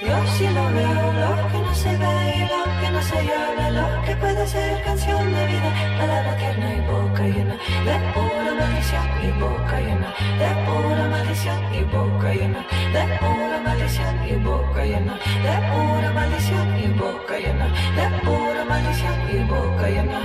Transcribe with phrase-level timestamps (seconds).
[0.00, 3.70] Yo sí lo veo, lo que no se ve y lo que no se llama,
[3.70, 7.54] lo que puede ser canción de vida, palabra tierna y boca llena
[7.84, 14.28] de pura maldición y boca llena de pura maldición y boca llena de pura maldición
[14.28, 20.20] y boca llena de pura maldición y boca llena de pura maldición y boca llena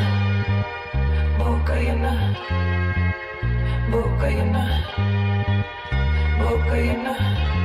[1.39, 2.37] boca llena
[3.89, 4.63] boca llena
[6.39, 7.62] boca llena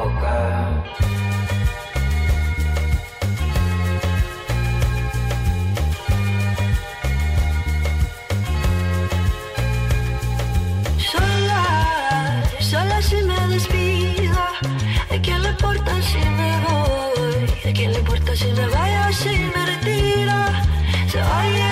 [0.00, 0.34] boca
[11.10, 11.64] Sola,
[12.60, 14.38] sola si me despido.
[15.14, 17.70] ¿A quién le importa si me voy?
[17.70, 20.38] ¿A quién le importa si me vaya o si me retiro?
[21.10, 21.69] Se oye,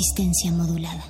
[0.00, 1.09] Resistencia modulada.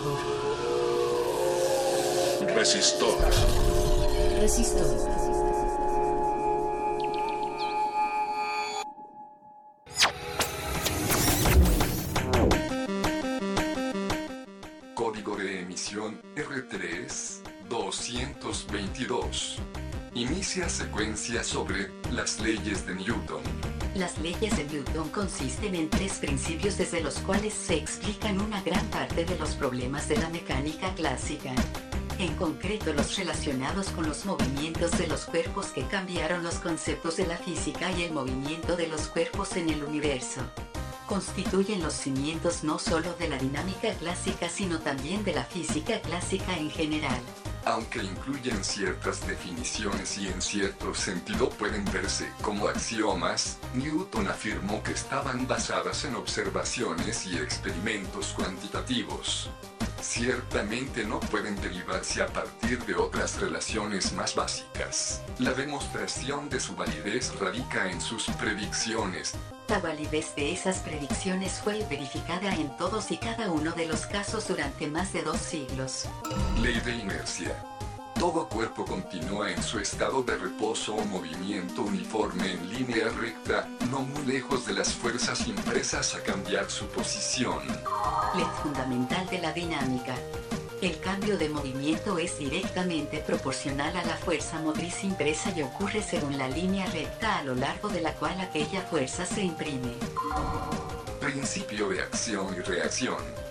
[2.55, 3.17] Resistor.
[4.39, 4.85] Resistor.
[14.93, 19.59] Código de emisión R3 222.
[20.13, 23.41] Inicia secuencia sobre las leyes de Newton.
[23.95, 28.85] Las leyes de Newton consisten en tres principios desde los cuales se explican una gran
[28.87, 31.53] parte de los problemas de la mecánica clásica.
[32.21, 37.25] En concreto los relacionados con los movimientos de los cuerpos que cambiaron los conceptos de
[37.25, 40.41] la física y el movimiento de los cuerpos en el universo.
[41.07, 46.55] Constituyen los cimientos no solo de la dinámica clásica sino también de la física clásica
[46.55, 47.19] en general.
[47.65, 54.91] Aunque incluyen ciertas definiciones y en cierto sentido pueden verse como axiomas, Newton afirmó que
[54.91, 59.49] estaban basadas en observaciones y experimentos cuantitativos.
[60.01, 65.21] Ciertamente no pueden derivarse a partir de otras relaciones más básicas.
[65.37, 69.35] La demostración de su validez radica en sus predicciones,
[69.67, 74.47] La validez de esas predicciones fue verificada en todos y cada uno de los casos
[74.49, 76.09] durante más de dos siglos.
[76.61, 77.55] Ley de inercia.
[78.21, 84.01] Todo cuerpo continúa en su estado de reposo o movimiento uniforme en línea recta, no
[84.01, 87.65] muy lejos de las fuerzas impresas a cambiar su posición.
[88.35, 90.13] Ley fundamental de la dinámica.
[90.83, 96.37] El cambio de movimiento es directamente proporcional a la fuerza motriz impresa y ocurre según
[96.37, 99.95] la línea recta a lo largo de la cual aquella fuerza se imprime.
[101.19, 103.50] Principio de acción y reacción.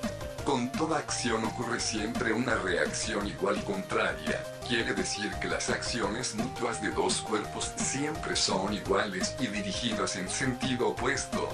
[0.50, 4.42] Con toda acción ocurre siempre una reacción igual y contraria.
[4.66, 10.28] Quiere decir que las acciones mutuas de dos cuerpos siempre son iguales y dirigidas en
[10.28, 11.50] sentido opuesto.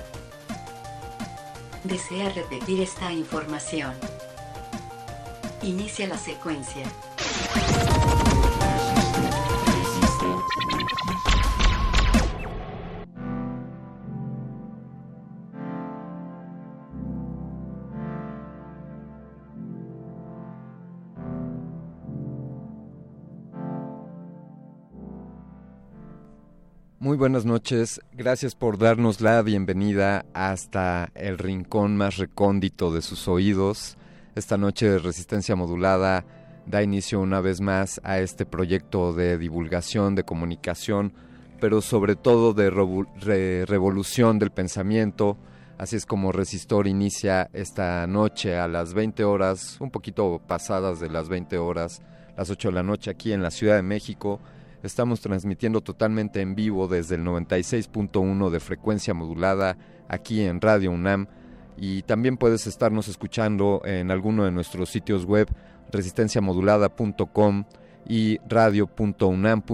[1.84, 3.92] Desea repetir esta información.
[5.60, 6.86] Inicia la secuencia.
[27.06, 33.28] Muy buenas noches, gracias por darnos la bienvenida hasta el rincón más recóndito de sus
[33.28, 33.96] oídos.
[34.34, 36.24] Esta noche de Resistencia Modulada
[36.66, 41.12] da inicio una vez más a este proyecto de divulgación, de comunicación,
[41.60, 42.70] pero sobre todo de
[43.68, 45.38] revolución del pensamiento.
[45.78, 51.08] Así es como Resistor inicia esta noche a las 20 horas, un poquito pasadas de
[51.08, 52.02] las 20 horas,
[52.36, 54.40] las 8 de la noche aquí en la Ciudad de México.
[54.82, 59.76] Estamos transmitiendo totalmente en vivo desde el 96.1 de frecuencia modulada
[60.08, 61.26] aquí en Radio UNAM
[61.76, 65.48] y también puedes estarnos escuchando en alguno de nuestros sitios web
[65.90, 67.64] resistenciamodulada.com
[68.08, 69.66] y radio.unam.mx,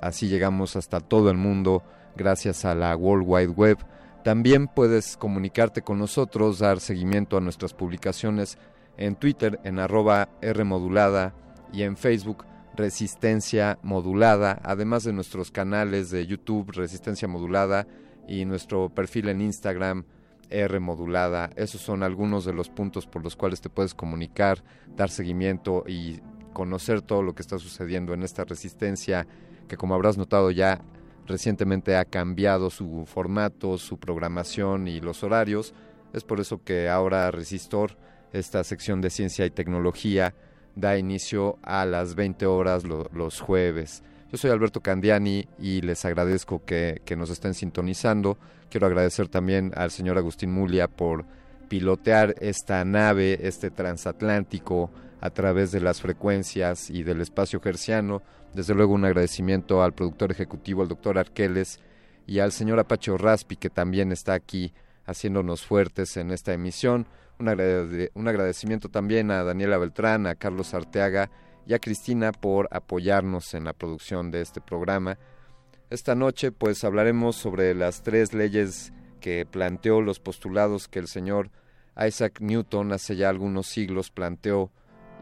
[0.00, 1.82] así llegamos hasta todo el mundo
[2.16, 3.78] gracias a la World Wide Web.
[4.24, 8.58] También puedes comunicarte con nosotros, dar seguimiento a nuestras publicaciones
[8.96, 11.32] en Twitter en arroba Rmodulada
[11.72, 12.44] y en Facebook
[12.78, 17.88] Resistencia Modulada, además de nuestros canales de YouTube Resistencia Modulada
[18.28, 20.04] y nuestro perfil en Instagram
[20.48, 21.50] R Modulada.
[21.56, 24.62] Esos son algunos de los puntos por los cuales te puedes comunicar,
[24.94, 26.20] dar seguimiento y
[26.52, 29.26] conocer todo lo que está sucediendo en esta resistencia
[29.66, 30.80] que como habrás notado ya
[31.26, 35.74] recientemente ha cambiado su formato, su programación y los horarios.
[36.12, 37.98] Es por eso que ahora Resistor,
[38.32, 40.32] esta sección de ciencia y tecnología,
[40.78, 44.02] da inicio a las 20 horas los jueves.
[44.30, 48.38] Yo soy Alberto Candiani y les agradezco que, que, nos estén sintonizando.
[48.70, 51.24] Quiero agradecer también al señor Agustín Mulia por
[51.68, 58.22] pilotear esta nave, este transatlántico, a través de las frecuencias y del espacio gerciano.
[58.54, 61.80] Desde luego un agradecimiento al productor ejecutivo, al doctor Arqueles,
[62.26, 64.74] y al señor Apache Raspi, que también está aquí
[65.06, 67.06] haciéndonos fuertes en esta emisión.
[67.38, 67.48] Un,
[68.28, 71.30] agradecimiento también a Daniela Beltrán, a Carlos Arteaga
[71.66, 75.18] y a Cristina por apoyarnos en la producción de este programa.
[75.88, 81.50] Esta noche pues hablaremos sobre las tres leyes que planteó los postulados que el señor
[81.96, 84.72] Isaac Newton hace ya algunos siglos planteó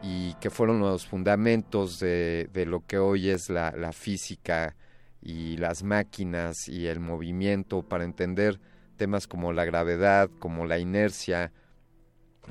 [0.01, 4.75] y que fueron los fundamentos de, lo que hoy es la, la, física
[5.21, 8.59] y las máquinas y el movimiento para entender
[8.95, 11.51] temas como la gravedad, como la inercia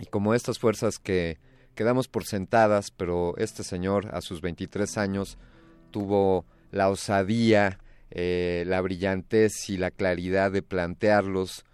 [0.01, 1.39] y como estas fuerzas que
[1.75, 5.39] quedamos por sentadas, pero este señor a sus 23 años
[5.91, 7.79] tuvo la osadía,
[8.11, 11.65] eh, la brillantez y la claridad de plantearlos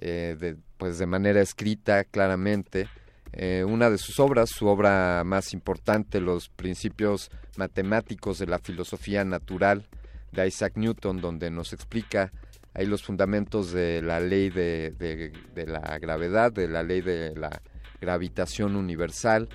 [0.00, 2.88] eh, de, pues de manera escrita claramente.
[3.32, 9.24] Eh, una de sus obras, su obra más importante, Los principios matemáticos de la filosofía
[9.24, 9.86] natural
[10.32, 12.32] de Isaac Newton, donde nos explica
[12.76, 15.32] ahí los fundamentos de la ley de,
[15.66, 17.62] la gravedad, de la ley de la
[18.00, 19.48] gravitación universal.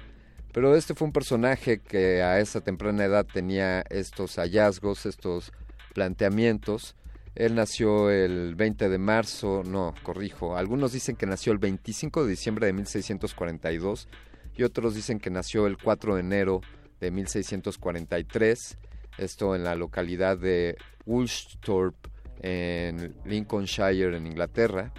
[0.52, 5.54] Pero este fue un personaje que a esa temprana edad tenía estos hallazgos, estos
[5.94, 6.96] planteamientos,
[7.36, 12.30] él nació el 20 de marzo, no, corrijo, algunos dicen que nació el 25 de
[12.30, 14.10] diciembre de 1642
[14.58, 16.62] y otros dicen que nació el 4 de enero
[17.00, 18.78] de 1643,
[19.18, 20.76] esto en la localidad de
[21.06, 22.11] Woolsthorpe
[22.42, 24.92] en Lincolnshire en Inglaterra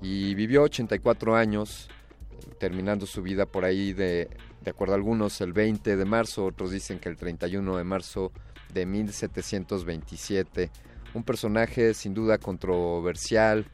[0.00, 1.88] y vivió 84 años
[2.58, 4.28] terminando su vida por ahí de
[4.64, 8.32] de acuerdo a algunos el 20 de marzo, otros dicen que el 31 de marzo
[8.72, 10.70] de 1727
[11.12, 13.66] un personaje sin duda controversial,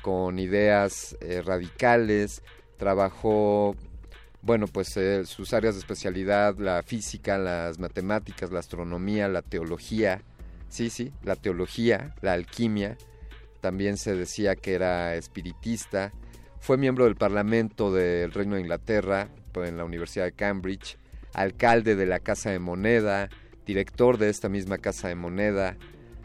[0.00, 2.42] con ideas eh, radicales,
[2.78, 3.76] trabajó,
[4.40, 10.22] bueno, pues eh, sus áreas de especialidad, la física, las matemáticas, la astronomía, la teología,
[11.22, 12.96] la teología, la alquimia,
[13.60, 16.12] también se decía que era espiritista,
[16.60, 20.96] fue miembro del Parlamento del Reino de Inglaterra, pues, en la Universidad de Cambridge,
[21.34, 23.28] alcalde de la Casa de Moneda,
[23.66, 25.76] director de esta misma Casa de Moneda,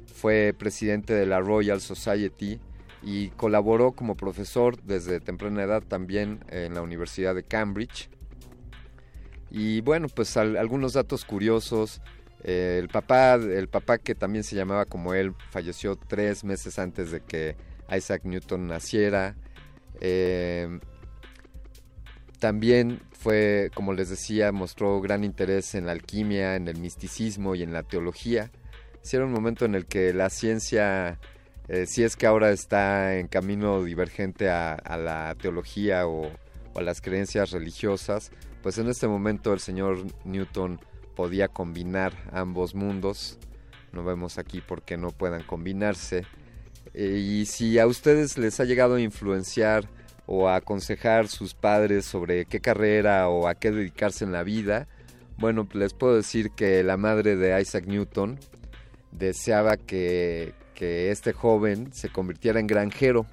[0.06, 2.60] fue presidente de la Royal Society
[3.04, 8.10] y colaboró como profesor desde temprana edad también en la Universidad de Cambridge.
[9.50, 12.02] Y bueno, pues algunos datos curiosos.
[12.44, 17.12] Eh, el papá, el papá que también se llamaba como él, falleció tres meses antes
[17.12, 17.56] de que
[17.96, 19.36] Isaac Newton naciera.
[20.02, 20.80] Eh,
[22.40, 27.64] también fue, como les decía, mostró gran interés en la alquimia, en el misticismo y
[27.64, 28.52] en la teología
[29.16, 31.20] era un momento en el que la ciencia,
[31.68, 36.30] eh, si es que ahora está en camino divergente a, la teología o,
[36.76, 40.80] a las creencias religiosas, pues en este momento el señor Newton
[41.18, 43.40] podía combinar ambos mundos.
[43.92, 46.26] No vemos aquí por qué no puedan combinarse.
[46.94, 49.90] Eh, y si a ustedes les ha llegado a influenciar
[50.28, 54.88] o a aconsejar sus padres sobre qué carrera o a qué dedicarse en la vida,
[55.38, 58.40] bueno, les puedo decir que la madre de Isaac Newton,
[59.12, 63.26] deseaba que, este joven se convirtiera en granjero.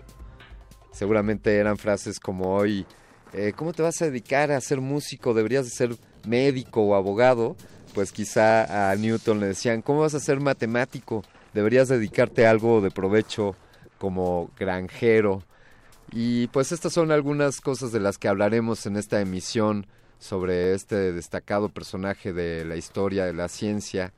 [0.92, 2.86] Seguramente eran frases como hoy,
[3.34, 5.34] eh, ¿cómo te vas a dedicar a ser músico?
[5.34, 7.54] Deberías de ser médico o abogado.
[7.94, 11.22] Pues quizá a Newton le decían, ¿cómo vas a ser matemático?
[11.52, 13.54] Deberías dedicarte a algo de provecho
[13.98, 15.44] como granjero.
[16.10, 19.86] Y pues estas son algunas cosas de las que hablaremos en esta emisión
[20.18, 24.12] sobre este destacado personaje de la historia de la ciencia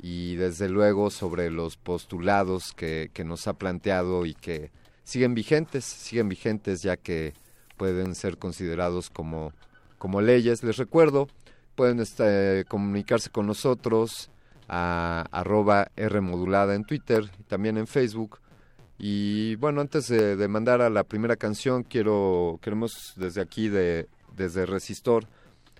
[0.00, 4.72] y desde luego sobre los postulados que, nos ha planteado y que
[5.04, 7.34] siguen vigentes, siguen vigentes ya que
[7.76, 9.52] pueden ser considerados como,
[9.98, 10.64] como leyes.
[10.64, 11.28] Les recuerdo,
[11.74, 14.30] pueden este, comunicarse con nosotros
[14.68, 18.40] a arroba Rmodulada en Twitter y también en Facebook.
[18.98, 24.64] Y bueno, antes de, mandar a la primera canción, quiero, queremos desde aquí, de, desde
[24.64, 25.26] Resistor,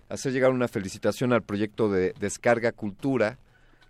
[0.09, 3.39] hacer llegar una felicitación al proyecto de Descarga Cultura,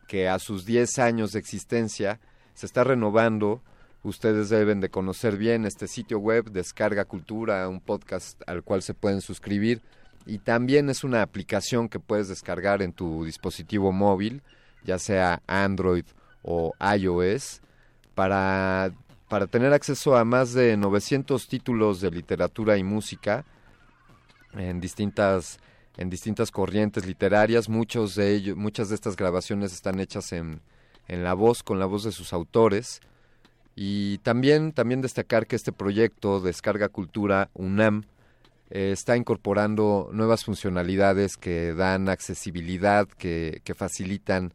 [0.06, 2.20] que a sus 10 años de existencia
[2.54, 3.62] se está renovando.
[4.02, 8.94] Ustedes deben de conocer bien este sitio web, Descarga Cultura, un podcast al cual se
[8.94, 9.80] pueden suscribir
[10.26, 14.42] y también es una aplicación que puedes descargar en tu dispositivo móvil,
[14.84, 16.04] ya sea Android
[16.42, 17.60] o iOS.
[18.14, 18.92] para,
[19.28, 23.44] para tener acceso a más de 900 títulos de literatura y música
[24.52, 25.58] en distintas
[25.98, 30.62] en distintas corrientes literarias, muchos de ellos, muchas de estas grabaciones están hechas en,
[31.06, 33.00] en la voz, con la voz de sus autores.
[33.74, 38.04] Y también, también destacar que este proyecto Descarga Cultura UNAM
[38.74, 44.54] eh, está incorporando nuevas funcionalidades que dan accesibilidad, que, que facilitan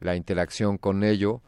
[0.00, 1.40] la interacción con ello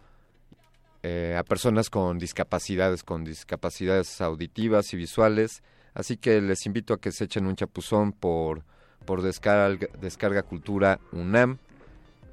[1.02, 5.62] eh, a personas con discapacidades, con discapacidades auditivas y visuales.
[5.92, 8.64] Así que les invito a que se echen un chapuzón por,
[9.04, 11.58] por descarga, descarga Cultura UNAM.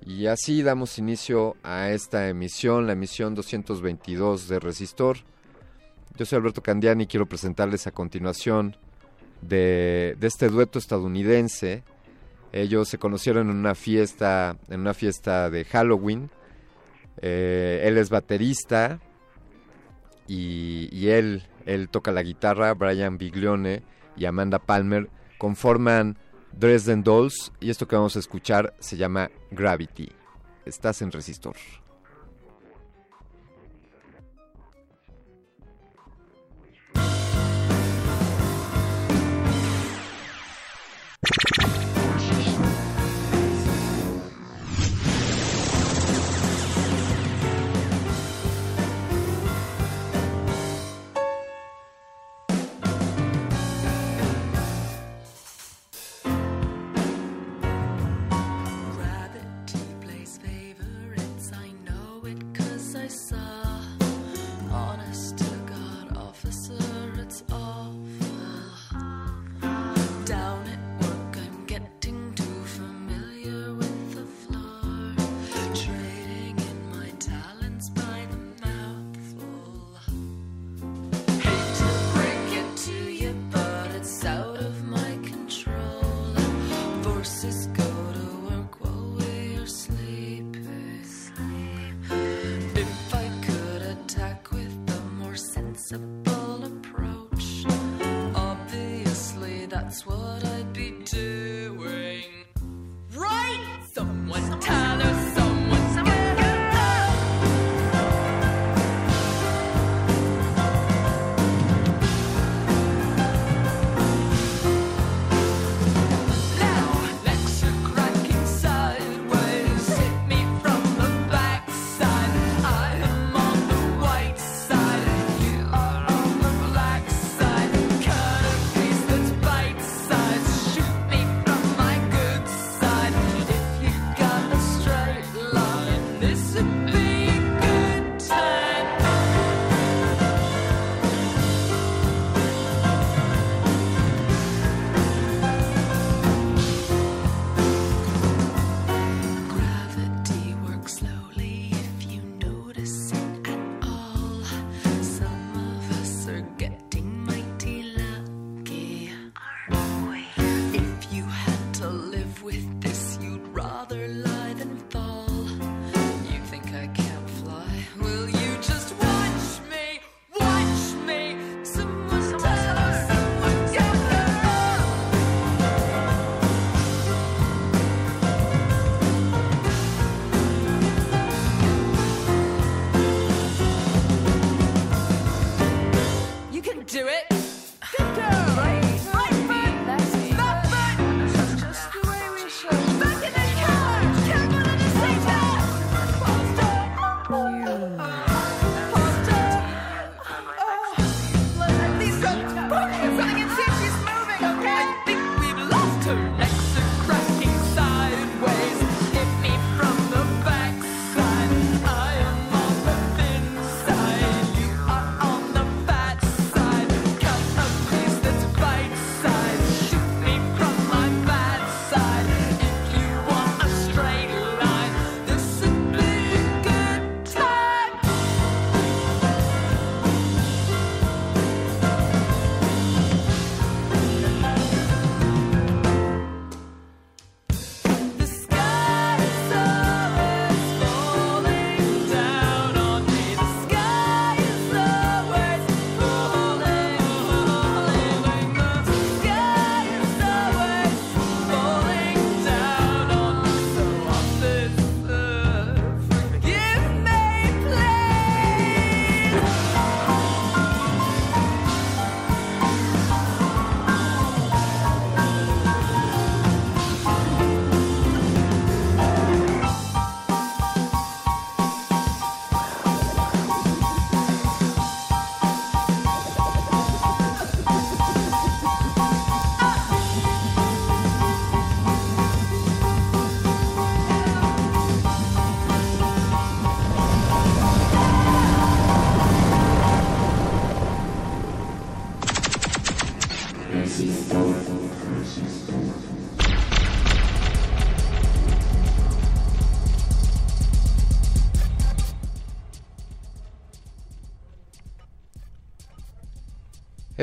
[0.06, 5.18] Y así damos inicio a esta emisión, la emisión 222 de Resistor.
[6.16, 8.78] Yo soy Alberto Candiani y quiero presentarles a continuación
[9.48, 11.84] de, de, este dueto estadounidense.
[12.52, 16.30] Ellos se conocieron en una fiesta, en una fiesta de Halloween.
[17.22, 19.00] Eh, él es baterista
[20.28, 22.74] y, y, él, él toca la guitarra.
[22.74, 23.84] Brian Biglione
[24.16, 26.18] y Amanda Palmer conforman
[26.52, 30.12] Dresden Dolls y esto que vamos a escuchar se llama Gravity.
[30.66, 31.56] Estás en Resistor.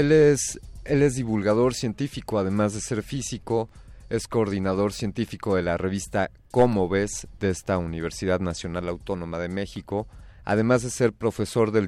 [0.00, 3.68] Él es, él es divulgador científico, además de ser físico,
[4.08, 10.08] es coordinador científico de la revista Cómo ves de esta Universidad Nacional Autónoma de México,
[10.46, 11.86] además de ser profesor del,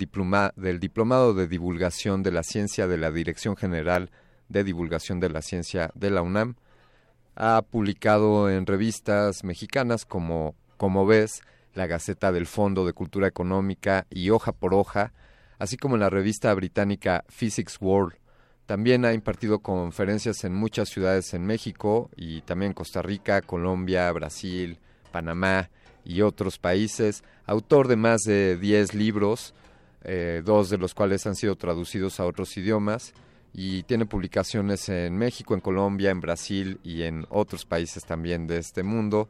[0.56, 4.10] del Diplomado de Divulgación de la Ciencia de la Dirección General
[4.50, 6.56] de Divulgación de la Ciencia de la UNAM.
[7.34, 11.40] Ha publicado en revistas mexicanas como Como ves,
[11.72, 15.14] la Gaceta del Fondo de Cultura Económica y Hoja por Hoja,
[15.62, 18.16] así como en la revista británica Physics World.
[18.66, 24.80] También ha impartido conferencias en muchas ciudades en México y también Costa Rica, Colombia, Brasil,
[25.12, 25.70] Panamá
[26.04, 27.22] y otros países.
[27.46, 29.54] Autor de más de 10 libros,
[30.02, 33.14] eh, dos de los cuales han sido traducidos a otros idiomas
[33.54, 38.58] y tiene publicaciones en México, en Colombia, en Brasil y en otros países también de
[38.58, 39.28] este mundo.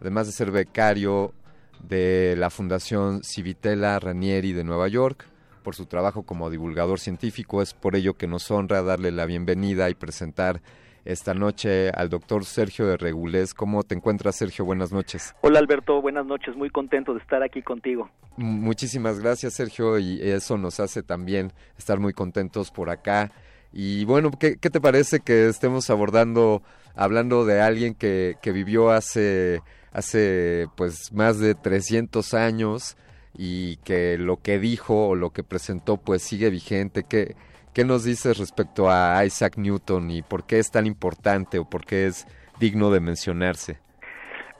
[0.00, 1.34] Además de ser becario
[1.80, 5.26] de la Fundación Civitella Ranieri de Nueva York,
[5.62, 7.62] por su trabajo como divulgador científico.
[7.62, 10.60] Es por ello que nos honra darle la bienvenida y presentar
[11.04, 13.54] esta noche al doctor Sergio de Regulés.
[13.54, 14.64] ¿Cómo te encuentras, Sergio?
[14.64, 15.34] Buenas noches.
[15.40, 16.00] Hola, Alberto.
[16.00, 16.56] Buenas noches.
[16.56, 18.10] Muy contento de estar aquí contigo.
[18.36, 23.30] Muchísimas gracias, Sergio, y eso nos hace también estar muy contentos por acá.
[23.72, 26.62] Y bueno, ¿qué, qué te parece que estemos abordando,
[26.94, 29.60] hablando de alguien que, que vivió hace,
[29.92, 32.96] hace pues más de 300 años?
[33.36, 37.04] Y que lo que dijo o lo que presentó pues sigue vigente.
[37.04, 37.34] ¿Qué,
[37.72, 41.84] qué nos dices respecto a Isaac Newton y por qué es tan importante o por
[41.84, 42.26] qué es
[42.58, 43.78] digno de mencionarse?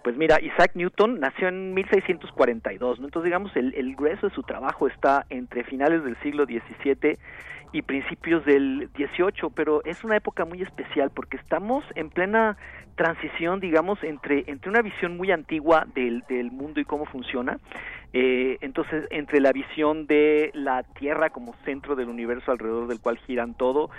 [0.02, 3.06] Pues mira, Isaac Newton nació en 1642, ¿no?
[3.06, 7.18] Entonces digamos el, el grueso de su trabajo está entre finales del siglo XVII
[7.72, 12.56] y principios del 18, pero es una época muy especial porque estamos en plena
[12.96, 17.58] transición, digamos, entre, entre una visión muy antigua del, del mundo y cómo funciona,
[18.12, 23.18] eh, entonces entre la visión de la Tierra como centro del universo alrededor del cual
[23.18, 23.90] giran todo,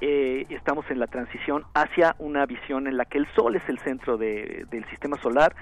[0.00, 3.78] eh, estamos en la transición hacia una visión en la que el Sol es el
[3.80, 5.54] centro de, del sistema solar,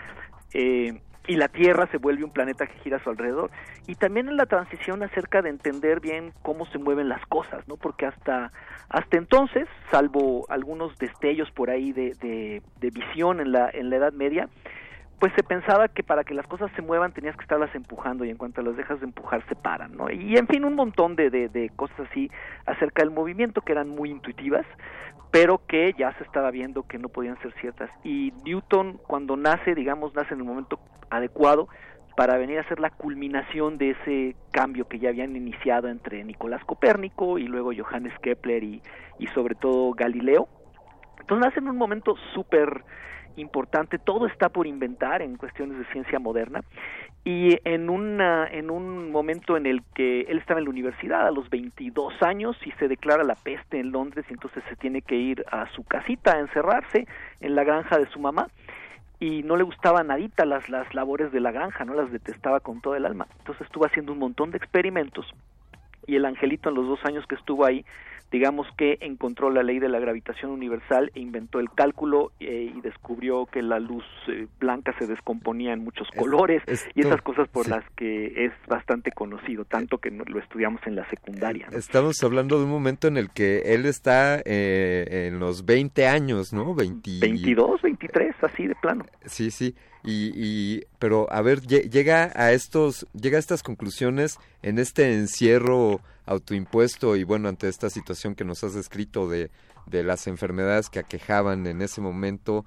[0.53, 3.51] eh, y la Tierra se vuelve un planeta que gira a su alrededor.
[3.87, 7.77] Y también en la transición acerca de entender bien cómo se mueven las cosas, ¿no?
[7.77, 8.53] Porque hasta,
[8.89, 13.97] hasta entonces, salvo algunos destellos por ahí de, de, de visión en la, en la
[13.97, 14.49] Edad Media,
[15.19, 18.31] pues se pensaba que para que las cosas se muevan tenías que estarlas empujando y
[18.31, 20.11] en cuanto las dejas de empujar se paran, ¿no?
[20.11, 22.31] Y en fin, un montón de, de, de cosas así
[22.67, 24.67] acerca del movimiento que eran muy intuitivas,
[25.31, 27.91] pero que ya se estaba viendo que no podían ser ciertas.
[28.05, 31.69] Y Newton, cuando nace, digamos, nace en el momento adecuado
[32.17, 36.65] para venir a ser la culminación de ese cambio que ya habían iniciado entre Nicolás
[36.65, 38.83] Copérnico y luego Johannes Kepler y,
[39.19, 40.49] y sobre todo Galileo.
[41.21, 42.85] Entonces nace en un momento súper
[43.37, 46.63] importante, todo está por inventar en cuestiones de ciencia moderna.
[47.25, 51.33] Y en una en un momento en el que él estaba en la universidad a
[51.33, 55.17] los 22 años y se declara la peste en Londres y entonces se tiene que
[55.17, 57.07] ir a su casita a encerrarse
[57.41, 58.47] en la granja de su mamá
[59.19, 62.81] y no le gustaba nadita las las labores de la granja, no las detestaba con
[62.81, 63.27] todo el alma.
[63.39, 65.27] Entonces estuvo haciendo un montón de experimentos
[66.07, 67.85] y el angelito en los dos años que estuvo ahí
[68.31, 72.81] digamos que encontró la ley de la gravitación universal e inventó el cálculo eh, y
[72.81, 76.63] descubrió que la luz eh, blanca se descomponía en muchos colores
[76.95, 81.09] y esas cosas por las que es bastante conocido, tanto que lo estudiamos en la
[81.09, 81.69] secundaria.
[81.73, 86.53] Estamos hablando de un momento en el que él está eh, en los 20 años,
[86.53, 86.75] ¿no?
[86.75, 87.21] 20...
[87.21, 89.07] 22, 23, así de plano.
[89.25, 89.75] Sí, sí.
[90.05, 96.01] Y, y, pero a ver llega a estos llega a estas conclusiones en este encierro
[96.27, 99.51] autoimpuesto y bueno ante esta situación que nos has descrito de,
[99.87, 102.65] de las enfermedades que aquejaban en ese momento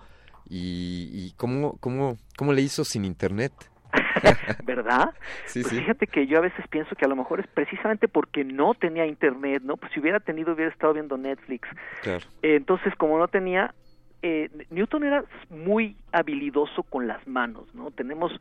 [0.50, 3.54] y, y cómo cómo cómo le hizo sin internet
[4.64, 5.10] ¿Verdad?
[5.46, 5.80] Sí, pues sí.
[5.80, 9.06] fíjate que yo a veces pienso que a lo mejor es precisamente porque no tenía
[9.06, 9.78] internet, ¿no?
[9.78, 11.68] Pues si hubiera tenido hubiera estado viendo Netflix.
[12.02, 12.26] Claro.
[12.42, 13.74] Eh, entonces, como no tenía,
[14.22, 17.92] eh, Newton era muy habilidoso con las manos, ¿no?
[17.92, 18.32] Tenemos,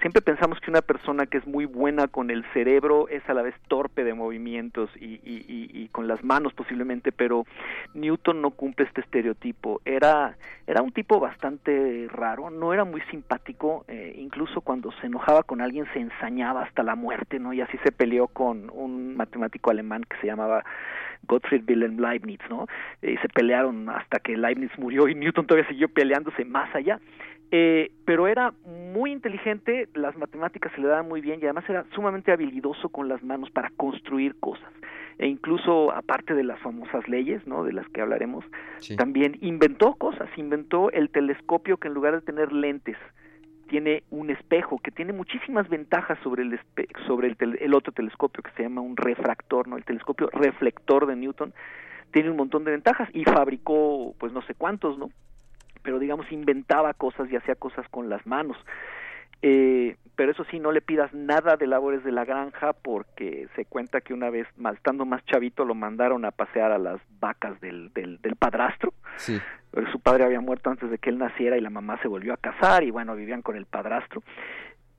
[0.00, 3.42] siempre pensamos que una persona que es muy buena con el cerebro es a la
[3.42, 7.46] vez torpe de movimientos y, y, y, y con las manos posiblemente, pero
[7.94, 9.80] Newton no cumple este estereotipo.
[9.84, 15.42] Era, era un tipo bastante raro, no era muy simpático, eh, incluso cuando se enojaba
[15.42, 17.52] con alguien se ensañaba hasta la muerte, ¿no?
[17.52, 20.64] Y así se peleó con un matemático alemán que se llamaba
[21.28, 22.66] Gottfried Wilhelm Leibniz, ¿no?
[23.02, 27.00] Y se pelearon hasta que Leibniz murió y Newton todavía siguió peleándose más allá.
[27.54, 28.54] Eh, pero era
[28.94, 33.08] muy inteligente, las matemáticas se le daban muy bien y además era sumamente habilidoso con
[33.08, 34.72] las manos para construir cosas.
[35.18, 37.62] E incluso, aparte de las famosas leyes, ¿no?
[37.62, 38.44] De las que hablaremos,
[38.96, 42.96] también inventó cosas, inventó el telescopio que en lugar de tener lentes,
[43.72, 46.60] tiene un espejo que tiene muchísimas ventajas sobre el
[47.06, 49.78] sobre el, el, otro telescopio que se llama un refractor, ¿no?
[49.78, 51.54] El telescopio reflector de Newton
[52.12, 55.08] tiene un montón de ventajas y fabricó pues no sé cuántos, ¿no?
[55.82, 58.58] pero digamos inventaba cosas y hacía cosas con las manos.
[59.42, 63.64] Eh, pero eso sí, no le pidas nada de labores de la granja porque se
[63.64, 67.92] cuenta que una vez, estando más chavito, lo mandaron a pasear a las vacas del,
[67.92, 68.92] del, del padrastro.
[69.16, 69.40] Sí.
[69.72, 72.34] Pero su padre había muerto antes de que él naciera y la mamá se volvió
[72.34, 74.22] a casar y bueno, vivían con el padrastro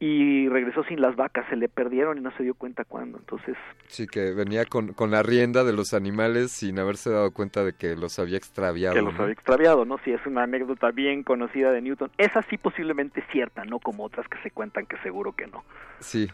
[0.05, 3.55] y regresó sin las vacas, se le perdieron y no se dio cuenta cuándo, entonces...
[3.87, 7.71] Sí, que venía con, con la rienda de los animales sin haberse dado cuenta de
[7.71, 8.95] que los había extraviado.
[8.95, 9.97] Que los había extraviado, ¿no?
[10.03, 12.11] Sí, es una anécdota bien conocida de Newton.
[12.17, 15.63] Esa sí posiblemente cierta, no como otras que se cuentan que seguro que no.
[16.01, 16.27] Sí.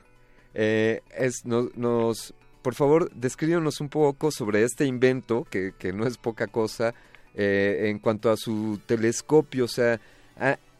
[0.55, 6.17] Eh, es, nos, por favor, descríbanos un poco sobre este invento, que, que no es
[6.17, 6.95] poca cosa,
[7.35, 9.99] eh, en cuanto a su telescopio, o sea,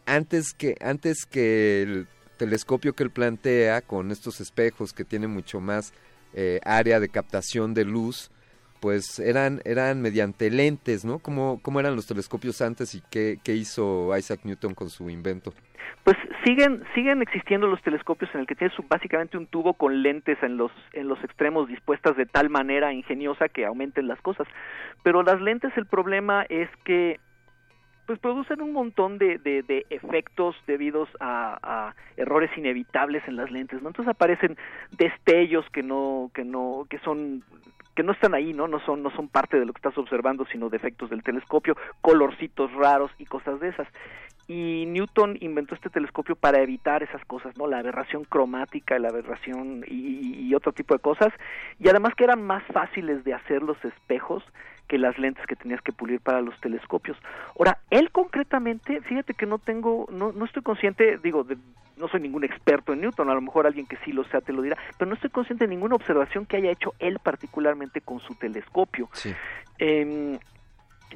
[0.07, 2.07] antes que, antes que el
[2.39, 5.93] telescopio que él plantea con estos espejos que tiene mucho más
[6.33, 8.31] eh, área de captación de luz,
[8.79, 11.19] pues eran, eran mediante lentes, ¿no?
[11.19, 15.53] ¿Cómo, ¿Cómo eran los telescopios antes y qué, qué hizo Isaac Newton con su invento?
[16.03, 20.37] Pues siguen siguen existiendo los telescopios en el que tienes básicamente un tubo con lentes
[20.41, 24.47] en los en los extremos dispuestas de tal manera ingeniosa que aumenten las cosas.
[25.03, 27.19] Pero las lentes el problema es que
[28.09, 33.89] pues producen un montón de, de, efectos debidos a, errores inevitables en las lentes, ¿no?
[33.89, 34.57] Entonces aparecen
[34.97, 37.43] destellos que no, que no, que son
[37.95, 38.67] que no están ahí, ¿no?
[38.67, 42.73] No son, no son parte de lo que estás observando, sino defectos del telescopio, colorcitos
[42.73, 43.87] raros y cosas de esas.
[44.49, 47.67] Y Newton inventó este telescopio para evitar esas cosas, ¿no?
[47.67, 51.31] La aberración cromática, la aberración y, y otro tipo de cosas.
[51.77, 54.43] Y además que eran más fáciles de hacer los espejos
[54.87, 57.15] que las lentes que tenías que pulir para los telescopios.
[57.59, 61.45] Ahora, él concretamente, fíjate que no tengo, no, no estoy consciente, digo,
[61.95, 64.51] no soy ningún experto en Newton, a lo mejor alguien que sí lo sea te
[64.51, 68.19] lo dirá, pero no estoy consciente de ninguna observación que haya hecho él particularmente con
[68.19, 69.09] su telescopio.
[69.13, 69.31] Sí.
[69.77, 70.39] Eh,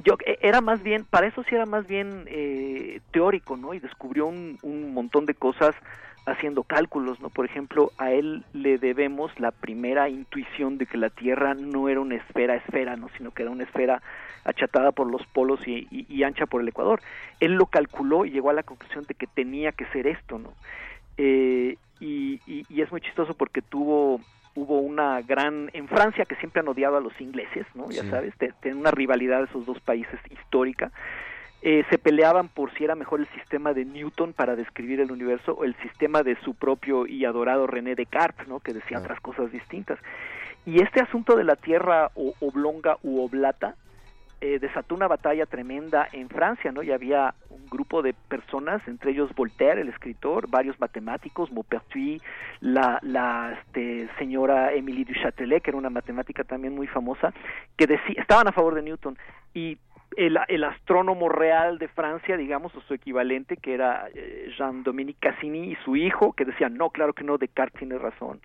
[0.03, 3.73] yo e, era más bien, para eso sí era más bien eh, teórico, ¿no?
[3.73, 5.75] Y descubrió un, un montón de cosas
[6.25, 7.29] haciendo cálculos, ¿no?
[7.29, 11.99] Por ejemplo, a él le debemos la primera intuición de que la Tierra no era
[11.99, 13.09] una esfera esfera, ¿no?
[13.17, 14.01] Sino que era una esfera
[14.45, 17.01] achatada por los polos y, ancha por el Ecuador.
[17.39, 20.53] Él lo calculó y llegó a la conclusión de que tenía que ser esto, ¿no?
[21.17, 24.19] Eh, y, y, es muy chistoso porque tuvo
[24.55, 27.89] hubo una gran en Francia que siempre han odiado a los ingleses, ¿no?
[27.89, 30.91] Ya sabes, tienen una rivalidad de esos dos países histórica
[31.65, 35.53] eh, se peleaban por si era mejor el sistema de Newton para describir el universo
[35.53, 38.59] o el sistema de su propio y adorado René Descartes, ¿no?
[38.59, 39.97] que decía otras cosas distintas.
[40.65, 43.75] Y este asunto de la Tierra o, oblonga u oblata
[44.43, 46.83] eh, desató una batalla tremenda en Francia, ¿no?
[46.83, 52.21] Y había un grupo de personas, entre ellos Voltaire, el escritor, varios matemáticos, Maupertuis,
[52.59, 57.33] la, este, señora Émilie du Châtelet, que era una matemática también muy famosa,
[57.77, 59.17] que decía, estaban a favor de Newton
[59.53, 59.77] y
[60.17, 65.71] el, el, astrónomo real de Francia, digamos, o su equivalente, que era eh, Jean-Dominique Cassini
[65.71, 68.41] y su hijo, que decían, no, claro que no, Descartes tiene razón.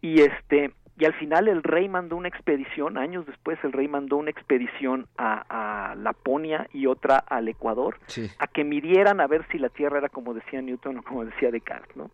[0.00, 4.16] Y este, y al final el rey mandó una expedición, años después el rey mandó
[4.16, 7.98] una expedición a, a Laponia y otra al Ecuador,
[8.38, 11.50] a que midieran a ver si la Tierra era como decía Newton o como decía
[11.50, 12.10] Descartes, ¿no?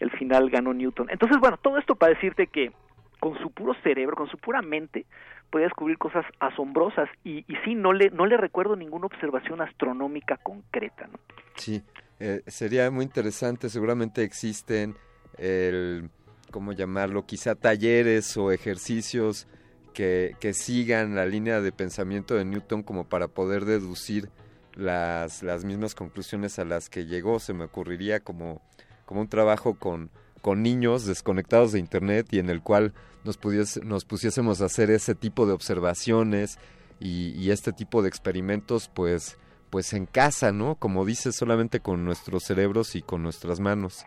[0.00, 1.08] al final ganó Newton.
[1.10, 2.72] Entonces, bueno, todo esto para decirte que
[3.18, 5.04] con su puro cerebro, con su pura mente,
[5.50, 10.38] puede descubrir cosas asombrosas y, y sí, no le, no le recuerdo ninguna observación astronómica
[10.38, 11.06] concreta.
[11.08, 11.18] ¿no?
[11.56, 11.82] Sí,
[12.18, 14.94] eh, sería muy interesante, seguramente existen
[15.36, 16.08] el,
[16.50, 17.26] ¿cómo llamarlo?
[17.26, 19.46] Quizá talleres o ejercicios
[19.94, 24.30] que, que sigan la línea de pensamiento de Newton como para poder deducir
[24.74, 27.40] las, las mismas conclusiones a las que llegó.
[27.40, 28.62] Se me ocurriría como,
[29.06, 30.10] como un trabajo con
[30.40, 33.38] con niños desconectados de internet y en el cual nos,
[33.84, 36.58] nos pusiésemos a hacer ese tipo de observaciones
[36.98, 39.38] y, este tipo de experimentos pues
[39.70, 40.74] pues en casa, ¿no?
[40.74, 44.04] Como dices, solamente con nuestros cerebros y con nuestras manos.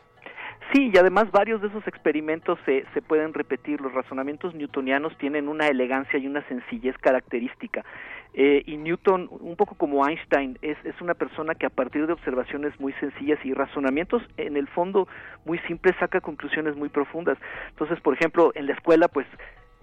[0.73, 3.79] Sí, y además varios de esos experimentos se, se pueden repetir.
[3.79, 7.85] Los razonamientos newtonianos tienen una elegancia y una sencillez característica.
[8.33, 12.13] Eh, y Newton, un poco como Einstein, es, es una persona que a partir de
[12.13, 15.07] observaciones muy sencillas y razonamientos en el fondo
[15.45, 17.37] muy simples saca conclusiones muy profundas.
[17.69, 19.27] Entonces, por ejemplo, en la escuela, pues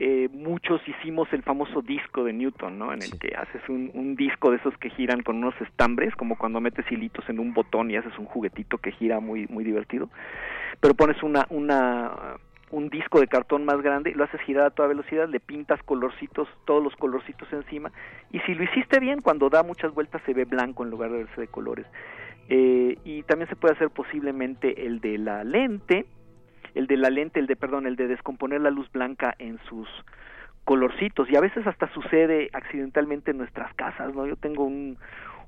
[0.03, 2.91] eh, muchos hicimos el famoso disco de Newton, ¿no?
[2.95, 6.39] En el que haces un, un, disco de esos que giran con unos estambres, como
[6.39, 10.09] cuando metes hilitos en un botón y haces un juguetito que gira muy muy divertido.
[10.81, 12.39] Pero pones una una
[12.71, 16.49] un disco de cartón más grande, lo haces girar a toda velocidad, le pintas colorcitos,
[16.65, 17.93] todos los colorcitos encima,
[18.31, 21.25] y si lo hiciste bien, cuando da muchas vueltas se ve blanco en lugar de
[21.25, 21.87] verse de colores.
[22.49, 26.07] Eh, y también se puede hacer posiblemente el de la lente,
[26.75, 29.89] el de la lente, el de, perdón, el de descomponer la luz blanca en sus
[30.65, 34.27] colorcitos y a veces hasta sucede accidentalmente en nuestras casas, ¿no?
[34.27, 34.99] Yo tengo un,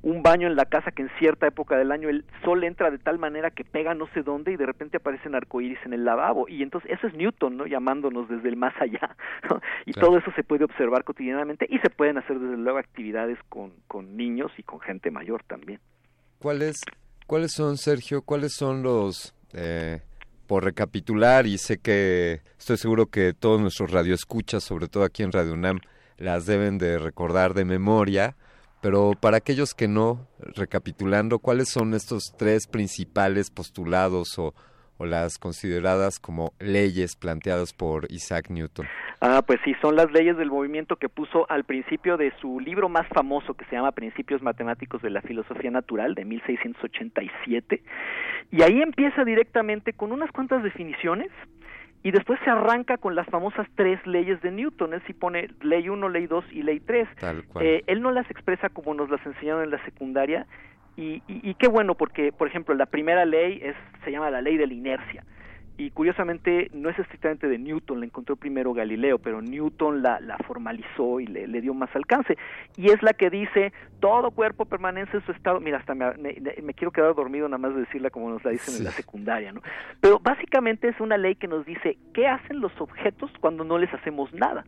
[0.02, 2.98] un baño en la casa que en cierta época del año el sol entra de
[2.98, 6.48] tal manera que pega no sé dónde y de repente aparecen arcoíris en el lavabo
[6.48, 7.66] y entonces eso es Newton, ¿no?
[7.66, 9.16] Llamándonos desde el más allá,
[9.50, 9.61] ¿no?
[9.87, 13.72] Y todo eso se puede observar cotidianamente y se pueden hacer desde luego actividades con,
[13.87, 15.78] con niños y con gente mayor también.
[16.38, 16.80] ¿Cuáles,
[17.26, 19.35] cuáles son, Sergio, cuáles son los...
[19.54, 20.00] Eh
[20.46, 25.33] por recapitular y sé que estoy seguro que todos nuestros radioescuchas, sobre todo aquí en
[25.33, 25.81] Radio UNAM,
[26.18, 28.37] las deben de recordar de memoria,
[28.81, 34.55] pero para aquellos que no, recapitulando, ¿cuáles son estos tres principales postulados o,
[34.98, 38.87] o las consideradas como leyes planteadas por Isaac Newton?
[39.20, 42.88] Ah, pues sí, son las leyes del movimiento que puso al principio de su libro
[42.88, 47.83] más famoso que se llama Principios Matemáticos de la Filosofía Natural de 1687.
[48.50, 51.31] Y ahí empieza directamente con unas cuantas definiciones
[52.02, 54.94] y después se arranca con las famosas tres leyes de Newton.
[54.94, 57.09] Él sí pone ley 1, ley 2 y ley 3.
[57.61, 60.46] Eh, él no las expresa como nos las enseñaron en la secundaria
[60.96, 64.40] y, y, y qué bueno porque, por ejemplo, la primera ley es se llama la
[64.40, 65.24] ley de la inercia
[65.78, 70.37] y curiosamente no es estrictamente de Newton, la encontró primero Galileo, pero Newton la, la
[70.38, 72.37] formalizó y le, le, dio más alcance.
[72.76, 76.35] Y es la que dice, todo cuerpo permanece en su estado, mira, hasta me, me,
[76.62, 78.78] me quiero quedar dormido nada más de decirla como nos la dicen sí.
[78.81, 79.62] en la secundaria, ¿no?
[80.00, 83.92] Pero básicamente es una ley que nos dice, ¿qué hacen los objetos cuando no les
[83.94, 84.64] hacemos nada?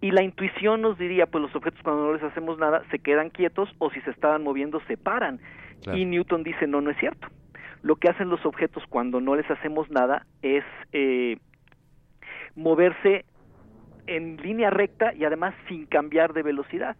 [0.00, 3.30] Y la intuición nos diría, pues los objetos cuando no les hacemos nada se quedan
[3.30, 5.40] quietos o si se estaban moviendo se paran.
[5.82, 5.98] Claro.
[5.98, 7.28] Y Newton dice, no, no es cierto
[7.82, 11.38] lo que hacen los objetos cuando no les hacemos nada es eh,
[12.54, 13.24] moverse
[14.06, 16.96] en línea recta y además sin cambiar de velocidad.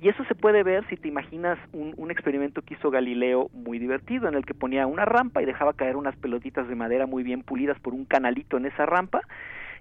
[0.00, 3.80] Y eso se puede ver si te imaginas un, un, experimento que hizo Galileo muy
[3.80, 7.24] divertido, en el que ponía una rampa y dejaba caer unas pelotitas de madera muy
[7.24, 9.22] bien pulidas por un canalito en esa rampa,